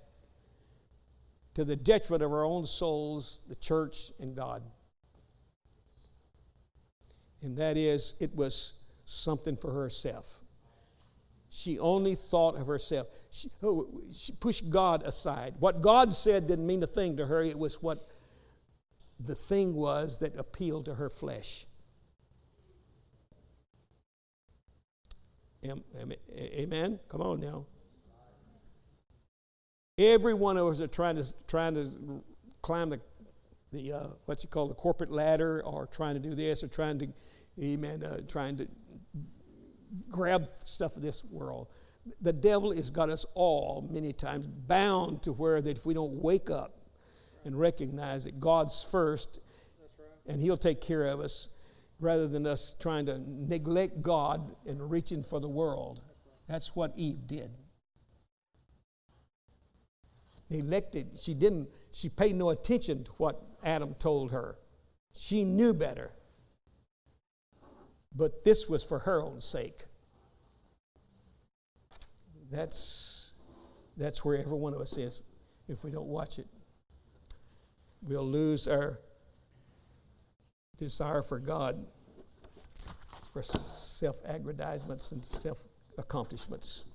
to 1.55 1.65
the 1.65 1.75
detriment 1.75 2.21
of 2.21 2.31
our 2.31 2.45
own 2.45 2.65
souls, 2.65 3.41
the 3.47 3.55
church, 3.55 4.11
and 4.19 4.35
God 4.35 4.61
and 7.41 7.57
that 7.57 7.77
is 7.77 8.15
it 8.19 8.35
was 8.35 8.73
something 9.05 9.55
for 9.55 9.71
herself. 9.71 10.41
She 11.49 11.79
only 11.79 12.15
thought 12.15 12.55
of 12.55 12.67
herself. 12.67 13.07
She, 13.31 13.49
oh, 13.63 14.01
she, 14.11 14.33
pushed 14.33 14.69
God 14.69 15.03
aside. 15.03 15.55
What 15.59 15.81
God 15.81 16.11
said 16.11 16.47
didn't 16.47 16.67
mean 16.67 16.83
a 16.83 16.88
thing 16.88 17.17
to 17.17 17.25
her, 17.25 17.41
it 17.41 17.57
was 17.57 17.81
what 17.81 18.09
the 19.19 19.35
thing 19.35 19.73
was 19.73 20.19
that 20.19 20.38
appealed 20.38 20.85
to 20.85 20.95
her 20.95 21.09
flesh. 21.09 21.65
Amen? 25.65 26.99
Come 27.09 27.21
on 27.21 27.39
now. 27.39 27.65
Every 29.97 30.33
one 30.33 30.57
of 30.57 30.67
us 30.67 30.81
are 30.81 30.88
trying 30.88 31.15
to, 31.15 31.33
trying 31.47 31.73
to 31.73 31.89
climb 32.61 32.89
the 32.89 32.99
the 33.72 33.93
uh, 33.93 34.07
what's 34.26 34.43
it 34.43 34.49
called 34.49 34.70
the 34.70 34.76
corporate 34.76 35.11
ladder 35.11 35.61
or 35.63 35.88
trying 35.88 36.15
to 36.15 36.20
do 36.20 36.36
this 36.36 36.63
or 36.63 36.68
trying 36.68 36.99
to 36.99 37.07
amen 37.61 38.03
uh, 38.03 38.20
trying 38.28 38.57
to 38.57 38.68
grab 40.09 40.45
stuff 40.45 40.95
of 40.95 41.01
this 41.01 41.24
world. 41.26 41.68
The 42.22 42.34
devil 42.34 42.74
has 42.74 42.89
got 42.89 43.09
us 43.09 43.26
all 43.36 43.88
many 43.91 44.13
times 44.13 44.47
bound 44.47 45.24
to 45.24 45.34
where 45.34 45.61
that 45.61 45.78
if 45.78 45.86
we 45.86 45.93
don't 45.93 46.22
wake 46.22 46.49
up 46.49 46.78
and 47.43 47.57
recognize 47.57 48.24
that 48.24 48.39
god's 48.39 48.84
first 48.84 49.39
and 50.26 50.41
he'll 50.41 50.57
take 50.57 50.82
care 50.82 51.05
of 51.05 51.20
us 51.20 51.49
rather 51.99 52.28
than 52.28 52.45
us 52.45 52.76
trying 52.80 53.05
to 53.07 53.22
neglect 53.26 54.01
god 54.01 54.55
and 54.65 54.91
reaching 54.91 55.24
for 55.24 55.39
the 55.39 55.49
world. 55.49 56.01
That's 56.47 56.76
what 56.76 56.93
eve 56.95 57.28
did 57.28 57.51
neglected 60.50 61.20
she 61.20 61.34
didn't 61.34 61.68
she 61.91 62.10
paid 62.10 62.36
no 62.36 62.50
attention 62.50 63.04
to 63.04 63.12
what 63.14 63.41
Adam 63.64 63.93
told 63.95 64.32
her. 64.32 64.58
She 65.14 65.43
knew 65.43 65.74
better. 65.74 66.12
But 68.16 68.43
this 68.43 68.70
was 68.70 68.84
for 68.84 69.00
her 69.00 69.22
own 69.22 69.41
sake. 69.41 69.84
That's, 72.50 73.34
that's 73.98 74.24
where 74.24 74.38
every 74.38 74.58
one 74.58 74.74
of 74.74 74.80
us 74.80 74.98
is 74.98 75.22
if 75.68 75.84
we 75.84 75.91
don't 75.91 76.08
watch 76.08 76.39
it. 76.39 76.48
We'll 78.02 78.26
lose 78.26 78.68
our 78.68 79.00
desire 80.78 81.22
for 81.22 81.39
God, 81.39 81.86
for 83.34 83.41
self 83.41 84.18
aggrandizements 84.24 85.12
and 85.12 85.26
self 85.26 85.64
accomplishments. 85.98 86.86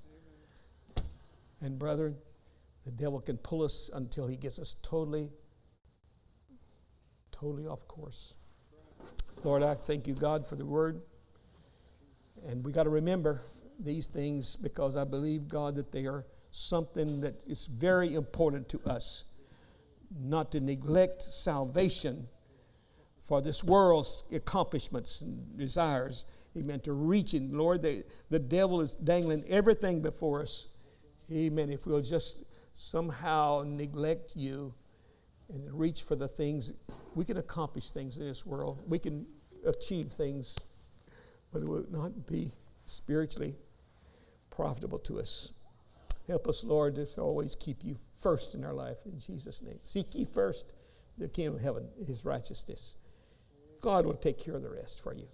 And, 1.60 1.78
brethren, 1.78 2.16
the 2.84 2.90
devil 2.90 3.20
can 3.20 3.36
pull 3.36 3.62
us 3.62 3.90
until 3.94 4.26
he 4.26 4.36
gets 4.36 4.58
us 4.58 4.76
totally 4.82 5.30
totally 7.30 7.66
off 7.66 7.88
course. 7.88 8.34
Lord, 9.42 9.64
I 9.64 9.74
thank 9.74 10.06
you, 10.06 10.14
God, 10.14 10.46
for 10.46 10.54
the 10.54 10.64
word. 10.64 11.02
And 12.46 12.64
we 12.64 12.70
got 12.70 12.84
to 12.84 12.90
remember 12.90 13.40
these 13.80 14.06
things 14.06 14.54
because 14.54 14.96
I 14.96 15.02
believe, 15.02 15.48
God, 15.48 15.74
that 15.74 15.90
they 15.90 16.06
are 16.06 16.24
something 16.52 17.20
that 17.22 17.44
is 17.48 17.66
very 17.66 18.14
important 18.14 18.68
to 18.70 18.80
us. 18.86 19.32
Not 20.20 20.52
to 20.52 20.60
neglect 20.60 21.22
salvation 21.22 22.28
for 23.18 23.40
this 23.40 23.64
world's 23.64 24.24
accomplishments 24.32 25.22
and 25.22 25.58
desires. 25.58 26.24
Amen. 26.56 26.80
To 26.80 26.92
reaching, 26.92 27.56
Lord, 27.56 27.82
the, 27.82 28.04
the 28.30 28.38
devil 28.38 28.80
is 28.80 28.94
dangling 28.94 29.44
everything 29.48 30.02
before 30.02 30.42
us. 30.42 30.68
Amen. 31.32 31.70
If 31.70 31.86
we'll 31.86 32.02
just 32.02 32.44
somehow 32.72 33.64
neglect 33.66 34.32
you 34.34 34.74
and 35.52 35.72
reach 35.72 36.02
for 36.02 36.16
the 36.16 36.28
things 36.28 36.72
we 37.14 37.24
can 37.24 37.36
accomplish 37.36 37.90
things 37.90 38.18
in 38.18 38.26
this 38.26 38.46
world. 38.46 38.82
We 38.86 38.98
can 38.98 39.26
achieve 39.66 40.08
things, 40.08 40.58
but 41.52 41.62
it 41.62 41.68
will 41.68 41.84
not 41.90 42.26
be 42.26 42.52
spiritually 42.86 43.54
profitable 44.50 44.98
to 45.00 45.20
us. 45.20 45.52
Help 46.26 46.46
us, 46.46 46.64
Lord, 46.64 46.96
to 46.96 47.20
always 47.20 47.54
keep 47.54 47.84
you 47.84 47.96
first 48.20 48.54
in 48.54 48.64
our 48.64 48.72
life. 48.72 48.98
In 49.04 49.18
Jesus' 49.18 49.62
name. 49.62 49.78
Seek 49.82 50.14
ye 50.14 50.24
first 50.24 50.72
the 51.18 51.28
kingdom 51.28 51.56
of 51.56 51.60
heaven, 51.60 51.88
his 52.06 52.24
righteousness. 52.24 52.96
God 53.80 54.06
will 54.06 54.14
take 54.14 54.38
care 54.38 54.54
of 54.54 54.62
the 54.62 54.70
rest 54.70 55.02
for 55.02 55.14
you. 55.14 55.26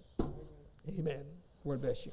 Amen. 0.97 1.23
Lord 1.63 1.81
bless 1.81 2.05
you. 2.05 2.11